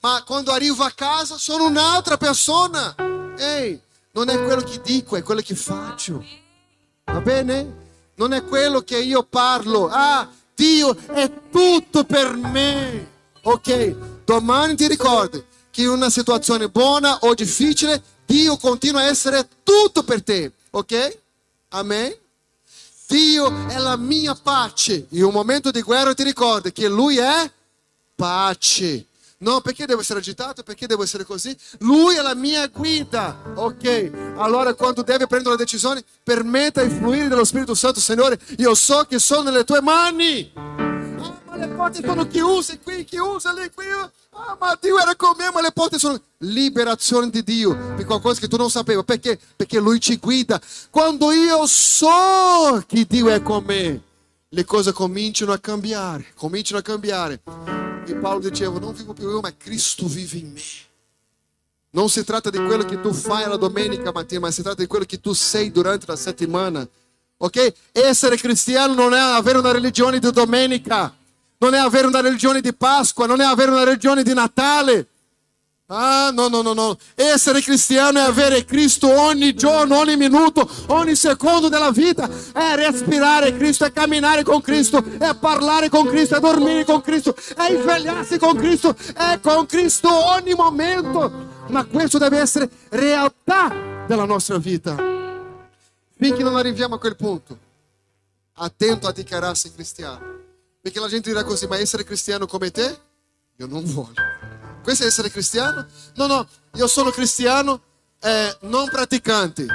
Ma 0.00 0.22
quando 0.24 0.52
arrivo 0.52 0.84
a 0.84 0.92
casa 0.92 1.36
sono 1.36 1.66
un'altra 1.66 2.16
persona. 2.16 2.94
Ehi, 3.36 3.80
non 4.12 4.28
è 4.28 4.42
quello 4.42 4.62
che 4.62 4.80
dico, 4.80 5.16
è 5.16 5.22
quello 5.22 5.40
che 5.42 5.54
faccio. 5.54 6.24
Va 7.04 7.20
bene? 7.20 7.84
Non 8.14 8.32
è 8.32 8.44
quello 8.44 8.80
che 8.80 8.98
io 8.98 9.24
parlo. 9.24 9.88
Ah, 9.90 10.30
Dio 10.56 10.96
è 11.12 11.30
tutto 11.50 12.04
per 12.04 12.34
me. 12.34 13.10
Ok, 13.42 14.24
domani 14.24 14.74
ti 14.74 14.88
ricordi 14.88 15.44
che 15.70 15.82
in 15.82 15.90
una 15.90 16.08
situazione 16.08 16.70
buona 16.70 17.18
o 17.20 17.34
difficile, 17.34 18.02
Dio 18.24 18.56
continua 18.56 19.02
a 19.02 19.04
essere 19.04 19.46
tutto 19.62 20.02
per 20.02 20.22
te. 20.22 20.50
Ok? 20.70 21.18
Amen? 21.68 22.16
Dio 23.06 23.68
è 23.68 23.76
la 23.76 23.98
mia 23.98 24.34
pace. 24.34 25.06
In 25.10 25.24
un 25.24 25.32
momento 25.32 25.70
di 25.70 25.82
guerra 25.82 26.14
ti 26.14 26.22
ricordi 26.22 26.72
che 26.72 26.88
Lui 26.88 27.18
è 27.18 27.50
pace. 28.14 29.04
No, 29.38 29.60
perché 29.60 29.84
devo 29.84 30.00
essere 30.00 30.20
agitato? 30.20 30.62
Perché 30.62 30.86
devo 30.86 31.02
essere 31.02 31.24
così? 31.24 31.54
Lui 31.80 32.16
è 32.16 32.22
la 32.22 32.34
mia 32.34 32.66
guida. 32.68 33.52
Ok, 33.54 34.10
allora 34.36 34.72
quando 34.74 35.02
deve 35.02 35.26
prendere 35.26 35.56
le 35.56 35.62
decisioni, 35.62 36.02
permetta 36.22 36.80
il 36.80 36.90
fluire 36.90 37.28
dello 37.28 37.44
Spirito 37.44 37.74
Santo, 37.74 38.00
Signore. 38.00 38.38
Io 38.58 38.74
so 38.74 39.04
che 39.08 39.18
sono 39.18 39.50
nelle 39.50 39.64
tue 39.64 39.82
mani. 39.82 40.52
Ah, 40.54 41.40
ma 41.44 41.56
le 41.56 41.68
porte 41.68 42.02
sono 42.02 42.26
chiuse 42.26 42.80
qui, 42.80 43.04
chiuse 43.04 43.52
lì, 43.52 43.70
qui. 43.74 43.84
Ah, 44.30 44.56
ma 44.58 44.78
Dio 44.80 44.98
era 44.98 45.14
con 45.16 45.34
me, 45.36 45.50
ma 45.52 45.60
le 45.60 45.72
porte 45.72 45.98
sono... 45.98 46.20
Liberazione 46.40 47.30
di 47.30 47.42
Dio 47.42 47.74
per 47.94 48.04
qualcosa 48.04 48.40
che 48.40 48.48
tu 48.48 48.58
non 48.58 48.70
sapevi. 48.70 49.02
Perché? 49.04 49.38
Perché 49.56 49.78
Lui 49.78 49.98
ci 50.00 50.18
guida. 50.18 50.60
Quando 50.90 51.32
io 51.32 51.66
so 51.66 52.84
che 52.86 53.06
Dio 53.08 53.30
è 53.30 53.40
con 53.40 53.64
me, 53.64 54.02
le 54.50 54.64
cose 54.66 54.92
cominciano 54.92 55.52
a 55.52 55.58
cambiare, 55.58 56.26
cominciano 56.34 56.80
a 56.80 56.82
cambiare. 56.82 57.85
E 58.08 58.14
Paulo 58.14 58.38
diceva: 58.38 58.78
Non 58.78 58.94
vivo 58.94 59.12
più 59.12 59.28
io, 59.28 59.40
ma 59.40 59.52
Cristo 59.56 60.06
vive 60.06 60.38
in 60.38 60.52
me. 60.52 60.60
Non 61.90 62.08
si 62.08 62.22
tratta 62.24 62.50
di 62.50 62.58
quello 62.58 62.84
che 62.84 63.00
tu 63.00 63.12
fai 63.12 63.48
la 63.48 63.56
domenica 63.56 64.12
mattina, 64.12 64.40
ma 64.40 64.50
si 64.50 64.62
tratta 64.62 64.82
di 64.82 64.86
quello 64.86 65.04
che 65.04 65.18
tu 65.18 65.32
sei 65.32 65.72
durante 65.72 66.06
la 66.06 66.14
settimana. 66.14 66.86
Ok? 67.38 67.72
Essere 67.92 68.36
cristiano 68.36 68.94
non 68.94 69.12
è 69.12 69.18
avere 69.18 69.58
una 69.58 69.72
religione 69.72 70.18
di 70.18 70.30
domenica, 70.30 71.12
non 71.58 71.74
è 71.74 71.78
avere 71.78 72.06
una 72.06 72.20
religione 72.20 72.60
di 72.60 72.72
Pasqua, 72.74 73.26
non 73.26 73.40
è 73.40 73.44
avere 73.44 73.70
una 73.70 73.84
religione 73.84 74.22
di 74.22 74.34
Natale. 74.34 75.08
Ah, 75.88 76.32
no, 76.32 76.48
no, 76.48 76.62
no, 76.62 76.72
no. 76.72 76.98
Essere 77.14 77.60
cristiano 77.60 78.18
è 78.18 78.22
avere 78.22 78.64
Cristo 78.64 79.08
ogni 79.08 79.54
giorno, 79.54 79.98
ogni 79.98 80.16
minuto, 80.16 80.68
ogni 80.88 81.14
secondo 81.14 81.68
della 81.68 81.92
vita. 81.92 82.28
È 82.28 82.74
respirare 82.74 83.56
Cristo, 83.56 83.84
è 83.84 83.92
camminare 83.92 84.42
con 84.42 84.60
Cristo, 84.60 84.98
è 84.98 85.36
parlare 85.36 85.88
con 85.88 86.06
Cristo, 86.08 86.36
è 86.36 86.40
dormire 86.40 86.84
con 86.84 87.00
Cristo, 87.02 87.36
è 87.56 87.78
svegliarsi 87.80 88.36
con 88.36 88.56
Cristo, 88.56 88.96
è 89.14 89.38
con 89.40 89.66
Cristo 89.66 90.08
ogni 90.10 90.54
momento. 90.54 91.54
Ma 91.68 91.84
questo 91.84 92.18
deve 92.18 92.38
essere 92.38 92.68
realtà 92.88 94.04
della 94.08 94.24
nostra 94.24 94.58
vita. 94.58 94.96
Finché 96.18 96.42
non 96.42 96.56
arriviamo 96.56 96.96
a 96.96 96.98
quel 96.98 97.14
punto, 97.14 97.58
attento 98.54 99.06
a 99.06 99.12
dichiararsi 99.12 99.72
cristiano. 99.72 100.34
Perché 100.80 100.98
la 100.98 101.08
gente 101.08 101.28
dirà 101.28 101.44
così, 101.44 101.66
ma 101.68 101.78
essere 101.78 102.02
cristiano 102.02 102.46
come 102.46 102.72
te? 102.72 102.98
Io 103.58 103.66
non 103.66 103.84
voglio. 103.84 104.35
Questo 104.86 105.02
è 105.02 105.08
essere 105.08 105.32
cristiano? 105.32 105.84
No, 106.14 106.26
no, 106.28 106.46
io 106.74 106.86
sono 106.86 107.10
cristiano 107.10 107.80
eh, 108.20 108.56
non 108.60 108.88
praticante. 108.88 109.66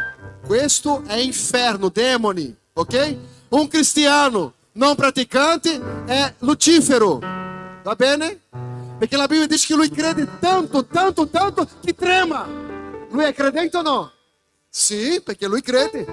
Questo 0.42 1.04
è 1.06 1.16
inferno, 1.16 1.90
demoni, 1.90 2.56
ok? 2.72 3.18
Un 3.50 3.68
cristiano 3.68 4.54
non 4.72 4.96
praticante 4.96 6.06
è 6.06 6.34
Lucifero, 6.38 7.20
va 7.20 7.94
bene? 7.98 8.40
Perché 9.00 9.18
la 9.18 9.28
Bibbia 9.28 9.48
dice 9.48 9.68
che 9.68 9.76
lui 9.76 9.90
crede 9.90 10.40
tanto, 10.40 10.86
tanto, 10.86 11.28
tanto 11.28 11.68
che 11.84 11.94
trema. 11.94 12.48
Lui 13.10 13.26
è 13.26 13.34
credente 13.34 13.76
o 13.76 13.82
no? 13.82 14.12
Sì, 14.70 15.22
perché 15.22 15.46
lui 15.46 15.62
crede, 15.62 16.06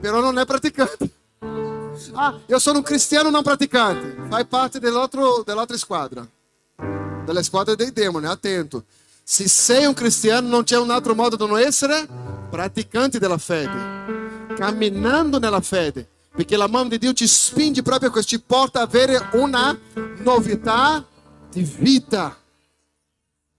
però 0.00 0.20
non 0.20 0.38
è 0.38 0.46
praticante. 0.46 1.10
Ah, 2.12 2.38
io 2.46 2.60
sono 2.60 2.78
un 2.78 2.84
cristiano 2.84 3.28
non 3.30 3.42
praticante, 3.42 4.28
fai 4.28 4.46
parte 4.46 4.78
dell'altra 4.78 5.76
squadra 5.76 6.24
della 7.24 7.42
squadra 7.42 7.74
dei 7.74 7.92
demoni, 7.92 8.26
attento. 8.26 8.84
Se 9.22 9.48
sei 9.48 9.86
un 9.86 9.94
cristiano 9.94 10.48
non 10.48 10.64
c'è 10.64 10.76
un 10.76 10.90
altro 10.90 11.14
modo 11.14 11.36
di 11.36 11.46
non 11.46 11.58
essere 11.58 12.06
praticante 12.50 13.18
della 13.18 13.38
fede, 13.38 14.54
camminando 14.54 15.38
nella 15.38 15.60
fede, 15.60 16.06
perché 16.30 16.56
la 16.56 16.68
mano 16.68 16.90
di 16.90 16.98
Dio 16.98 17.12
ci 17.14 17.26
spinge 17.26 17.82
proprio 17.82 18.10
a 18.10 18.12
questo, 18.12 18.36
ci 18.36 18.42
porta 18.42 18.82
ad 18.82 18.88
avere 18.88 19.30
una 19.32 19.76
novità 20.18 21.04
di 21.50 21.62
vita. 21.62 22.36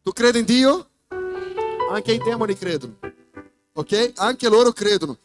Tu 0.04 0.12
credi 0.12 0.40
in 0.40 0.46
Dio? 0.46 0.90
Anche 1.92 2.14
i 2.14 2.20
demoni 2.20 2.56
credono, 2.56 2.98
ok? 3.74 4.14
Anche 4.18 4.48
loro 4.50 4.72
credono. 4.72 5.18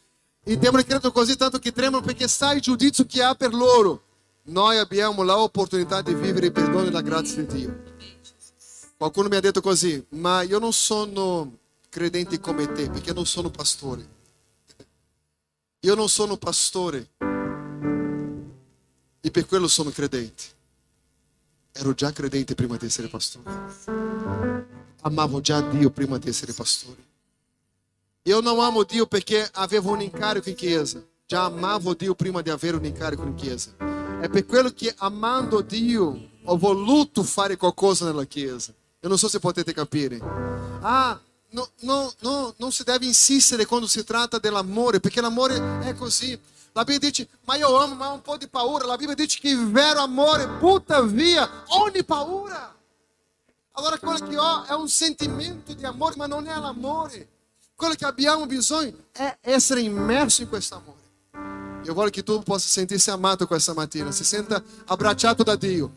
I 0.45 0.57
demoni 0.57 0.83
credono 0.83 1.13
così 1.13 1.35
tanto 1.37 1.59
che 1.59 1.71
tremano 1.71 2.03
perché 2.03 2.27
sai 2.27 2.55
il 2.55 2.61
giudizio 2.61 3.05
che 3.05 3.21
ha 3.21 3.35
per 3.35 3.53
loro. 3.53 4.01
Noi 4.45 4.77
abbiamo 4.77 5.21
l'opportunità 5.21 6.01
di 6.01 6.15
vivere 6.15 6.47
il 6.47 6.51
perdono 6.51 6.87
e 6.87 6.91
la 6.91 7.01
grazia 7.01 7.43
di 7.43 7.53
Dio. 7.55 7.90
Qualcuno 9.01 9.29
mi 9.29 9.35
ha 9.35 9.39
detto 9.39 9.61
così, 9.61 10.05
ma 10.09 10.43
io 10.43 10.59
non 10.59 10.73
sono 10.73 11.57
credente 11.89 12.39
come 12.39 12.71
te, 12.71 12.87
perché 12.87 13.13
non 13.13 13.25
sono 13.25 13.49
pastore. 13.49 14.07
Io 15.79 15.95
non 15.95 16.07
sono 16.07 16.37
pastore 16.37 17.09
e 19.19 19.31
per 19.31 19.47
quello 19.47 19.67
sono 19.67 19.89
credente. 19.89 20.43
Ero 21.71 21.95
già 21.95 22.11
credente 22.11 22.53
prima 22.53 22.77
di 22.77 22.85
essere 22.85 23.07
pastore. 23.07 23.49
Amavo 25.01 25.41
già 25.41 25.61
Dio 25.61 25.89
prima 25.89 26.19
di 26.19 26.29
essere 26.29 26.53
pastore. 26.53 27.03
Io 28.21 28.39
non 28.39 28.59
amo 28.59 28.83
Dio 28.83 29.07
perché 29.07 29.49
avevo 29.53 29.93
un 29.93 30.01
incarico 30.01 30.47
in 30.47 30.55
chiesa. 30.55 31.03
Già 31.25 31.45
amavo 31.45 31.95
Dio 31.95 32.13
prima 32.13 32.43
di 32.43 32.51
avere 32.51 32.77
un 32.77 32.85
incarico 32.85 33.23
in 33.23 33.33
chiesa. 33.33 33.75
È 34.21 34.29
per 34.29 34.45
quello 34.45 34.69
che 34.69 34.93
amando 34.95 35.61
Dio 35.61 36.29
ho 36.43 36.55
voluto 36.55 37.23
fare 37.23 37.57
qualcosa 37.57 38.05
nella 38.05 38.25
chiesa. 38.25 38.71
Eu 39.01 39.09
não 39.09 39.17
so 39.17 39.27
se 39.27 39.39
potete 39.39 39.73
capire. 39.73 40.21
Ah, 40.83 41.17
não, 41.51 41.67
não, 41.81 42.13
não, 42.21 42.55
não 42.59 42.71
se 42.71 42.83
deve 42.83 43.07
insistere 43.07 43.65
quando 43.65 43.87
se 43.87 44.03
trata 44.03 44.39
dell'amore, 44.39 44.99
perché 44.99 45.21
l'amore 45.21 45.55
è 45.81 45.95
così. 45.95 46.39
La 46.73 46.83
Bibbia 46.83 47.09
dice, 47.09 47.27
ma 47.45 47.55
io 47.55 47.75
amo, 47.77 47.95
ma 47.95 48.09
un 48.09 48.21
po' 48.21 48.37
di 48.37 48.47
paura. 48.47 48.85
La 48.85 48.97
Bibbia 48.97 49.15
dice 49.15 49.39
che 49.39 49.49
il 49.49 49.71
vero 49.71 50.01
amore 50.01 50.47
butta 50.47 51.01
via 51.01 51.49
ogni 51.69 52.03
paura. 52.03 52.73
Allora 53.71 53.97
quello 53.97 54.19
che 54.19 54.37
ho 54.37 54.65
è 54.65 54.73
un 54.73 54.87
sentimento 54.87 55.73
di 55.73 55.83
amore, 55.83 56.15
ma 56.17 56.27
non 56.27 56.47
è 56.47 56.55
l'amore. 56.55 57.27
Quello 57.75 57.95
che 57.95 58.05
abbiamo 58.05 58.45
bisogno 58.45 59.05
è 59.11 59.37
essere 59.41 59.81
immerso 59.81 60.43
in 60.43 60.47
questo 60.47 60.75
amore. 60.75 61.81
Io 61.83 61.93
voglio 61.95 62.11
che 62.11 62.21
tu 62.21 62.43
possa 62.43 62.67
sentirsi 62.67 63.09
amato 63.09 63.47
questa 63.47 63.73
mattina, 63.73 64.11
si 64.11 64.23
senta 64.23 64.61
abbracciato 64.85 65.41
da 65.41 65.55
Dio, 65.55 65.91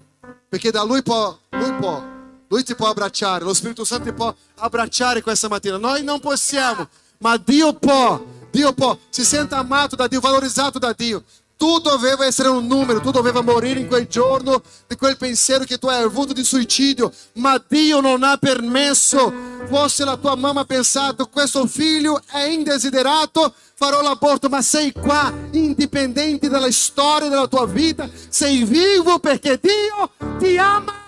perché 0.49 0.71
da 0.71 0.83
Lui 0.83 1.03
può, 1.03 1.39
Lui 1.51 1.73
può 1.75 2.13
Lui 2.55 2.63
ti 2.63 2.77
può 2.77 2.89
abbracciare, 2.89 3.43
lo 3.43 3.53
Spirito 3.53 3.83
Santo 3.83 4.05
ti 4.05 4.13
può 4.13 4.33
abbracciare 4.59 5.23
questa 5.23 5.49
mattina. 5.49 5.77
Noi 5.77 6.05
non 6.05 6.21
possiamo, 6.21 6.87
ma 7.19 7.37
Dio 7.37 7.73
può. 7.75 8.25
Dio 8.53 8.73
può, 8.73 8.97
si 9.09 9.25
senta 9.25 9.57
amato 9.57 9.97
da 9.97 10.07
Dio, 10.07 10.21
valorizzato 10.21 10.79
da 10.79 10.93
Dio. 10.93 11.25
Tu 11.57 11.81
doveva 11.81 12.25
essere 12.25 12.49
un 12.51 12.69
numero, 12.69 13.01
tu 13.01 13.11
doveva 13.11 13.41
morire 13.41 13.81
in 13.81 13.89
quel 13.89 14.07
giorno 14.07 14.63
di 14.87 14.95
quel 14.95 15.17
pensiero 15.17 15.65
che 15.65 15.79
tu 15.79 15.89
hai 15.89 16.05
avuto 16.05 16.33
di 16.33 16.45
suicidio, 16.45 17.13
ma 17.35 17.61
Dio 17.67 17.99
non 17.99 18.23
ha 18.23 18.37
permesso. 18.37 19.33
Fosse 19.67 20.05
la 20.05 20.17
tua 20.17 20.37
mamma 20.37 20.65
pensato, 20.65 21.27
questo 21.27 21.67
figlio 21.67 22.23
è 22.31 22.45
indesiderato, 22.45 23.53
farò 23.75 24.01
l'aborto, 24.01 24.49
ma 24.49 24.63
sei 24.63 24.93
qua, 24.93 25.33
indipendente 25.51 26.49
dalla 26.49 26.71
storia 26.71 27.29
della 27.29 27.49
tua 27.49 27.67
vita, 27.67 28.09
sei 28.29 28.63
vivo 28.63 29.19
perché 29.19 29.59
Dio 29.61 30.39
ti 30.39 30.57
ama. 30.57 31.03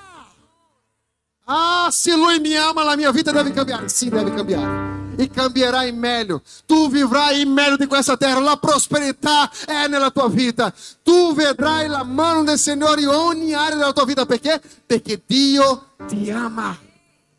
Ah, 1.48 1.90
se 1.92 2.16
Lui 2.16 2.40
mi 2.40 2.56
ama, 2.56 2.82
la 2.82 2.96
mia 2.96 3.12
vita 3.12 3.30
deve 3.30 3.52
cambiare. 3.52 3.88
Sim, 3.88 4.10
deve 4.10 4.34
cambiare. 4.34 5.14
E 5.16 5.30
cambierà 5.30 5.84
in 5.84 5.96
meglio. 5.96 6.42
Tu 6.66 6.90
vivrai 6.90 7.42
in 7.42 7.52
meglio 7.52 7.76
di 7.76 7.86
questa 7.86 8.16
terra. 8.16 8.40
La 8.40 8.56
prosperità 8.56 9.48
è 9.64 9.86
nella 9.86 10.10
tua 10.10 10.28
vita. 10.28 10.74
Tu 11.04 11.34
vedrai 11.34 11.86
la 11.86 12.02
mano 12.02 12.42
del 12.42 12.58
Signore 12.58 13.00
in 13.00 13.08
ogni 13.08 13.54
area 13.54 13.76
della 13.76 13.92
tua 13.92 14.04
vita. 14.04 14.26
Perché? 14.26 14.60
Perché 14.84 15.22
Dio 15.24 15.90
ti 16.08 16.30
ama. 16.30 16.76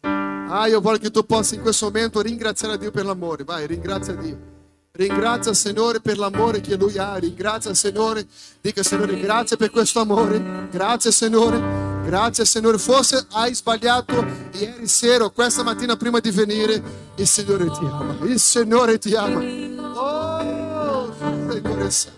Ah, 0.02 0.68
io 0.68 0.80
voglio 0.80 1.00
che 1.00 1.12
tu 1.12 1.26
possa 1.26 1.56
in 1.56 1.62
questo 1.62 1.88
momento 1.88 2.22
ringraziare 2.22 2.76
a 2.76 2.78
Dio 2.78 2.92
per 2.92 3.04
l'amore. 3.04 3.44
Vai, 3.44 3.68
ringrazia 3.68 4.14
Dio. 4.14 4.57
Ringrazia 4.98 5.52
il 5.52 5.58
Signore 5.58 6.00
per 6.00 6.18
l'amore 6.18 6.60
che 6.60 6.76
Lui 6.76 6.98
ha. 6.98 7.18
Ringrazia 7.18 7.70
il 7.70 7.78
Signore. 7.78 8.26
Dica 8.60 8.82
Signore, 8.82 9.20
grazie 9.20 9.56
per 9.56 9.70
questo 9.70 10.00
amore. 10.00 10.68
Grazie 10.72 11.12
Signore. 11.12 11.86
Grazie 12.04 12.46
Signore, 12.46 12.78
forse 12.78 13.28
hai 13.34 13.54
sbagliato 13.54 14.26
ieri 14.54 14.88
sera 14.88 15.26
o 15.26 15.30
questa 15.30 15.62
mattina 15.62 15.96
prima 15.98 16.20
di 16.20 16.32
venire. 16.32 16.82
Il 17.16 17.28
Signore 17.28 17.66
ti 17.66 17.86
ama, 17.86 18.18
il 18.24 18.40
Signore 18.40 18.98
ti 18.98 19.14
ama. 19.14 19.40
Oh, 19.94 21.14
Signore 21.52 21.92
Santo. 21.92 22.17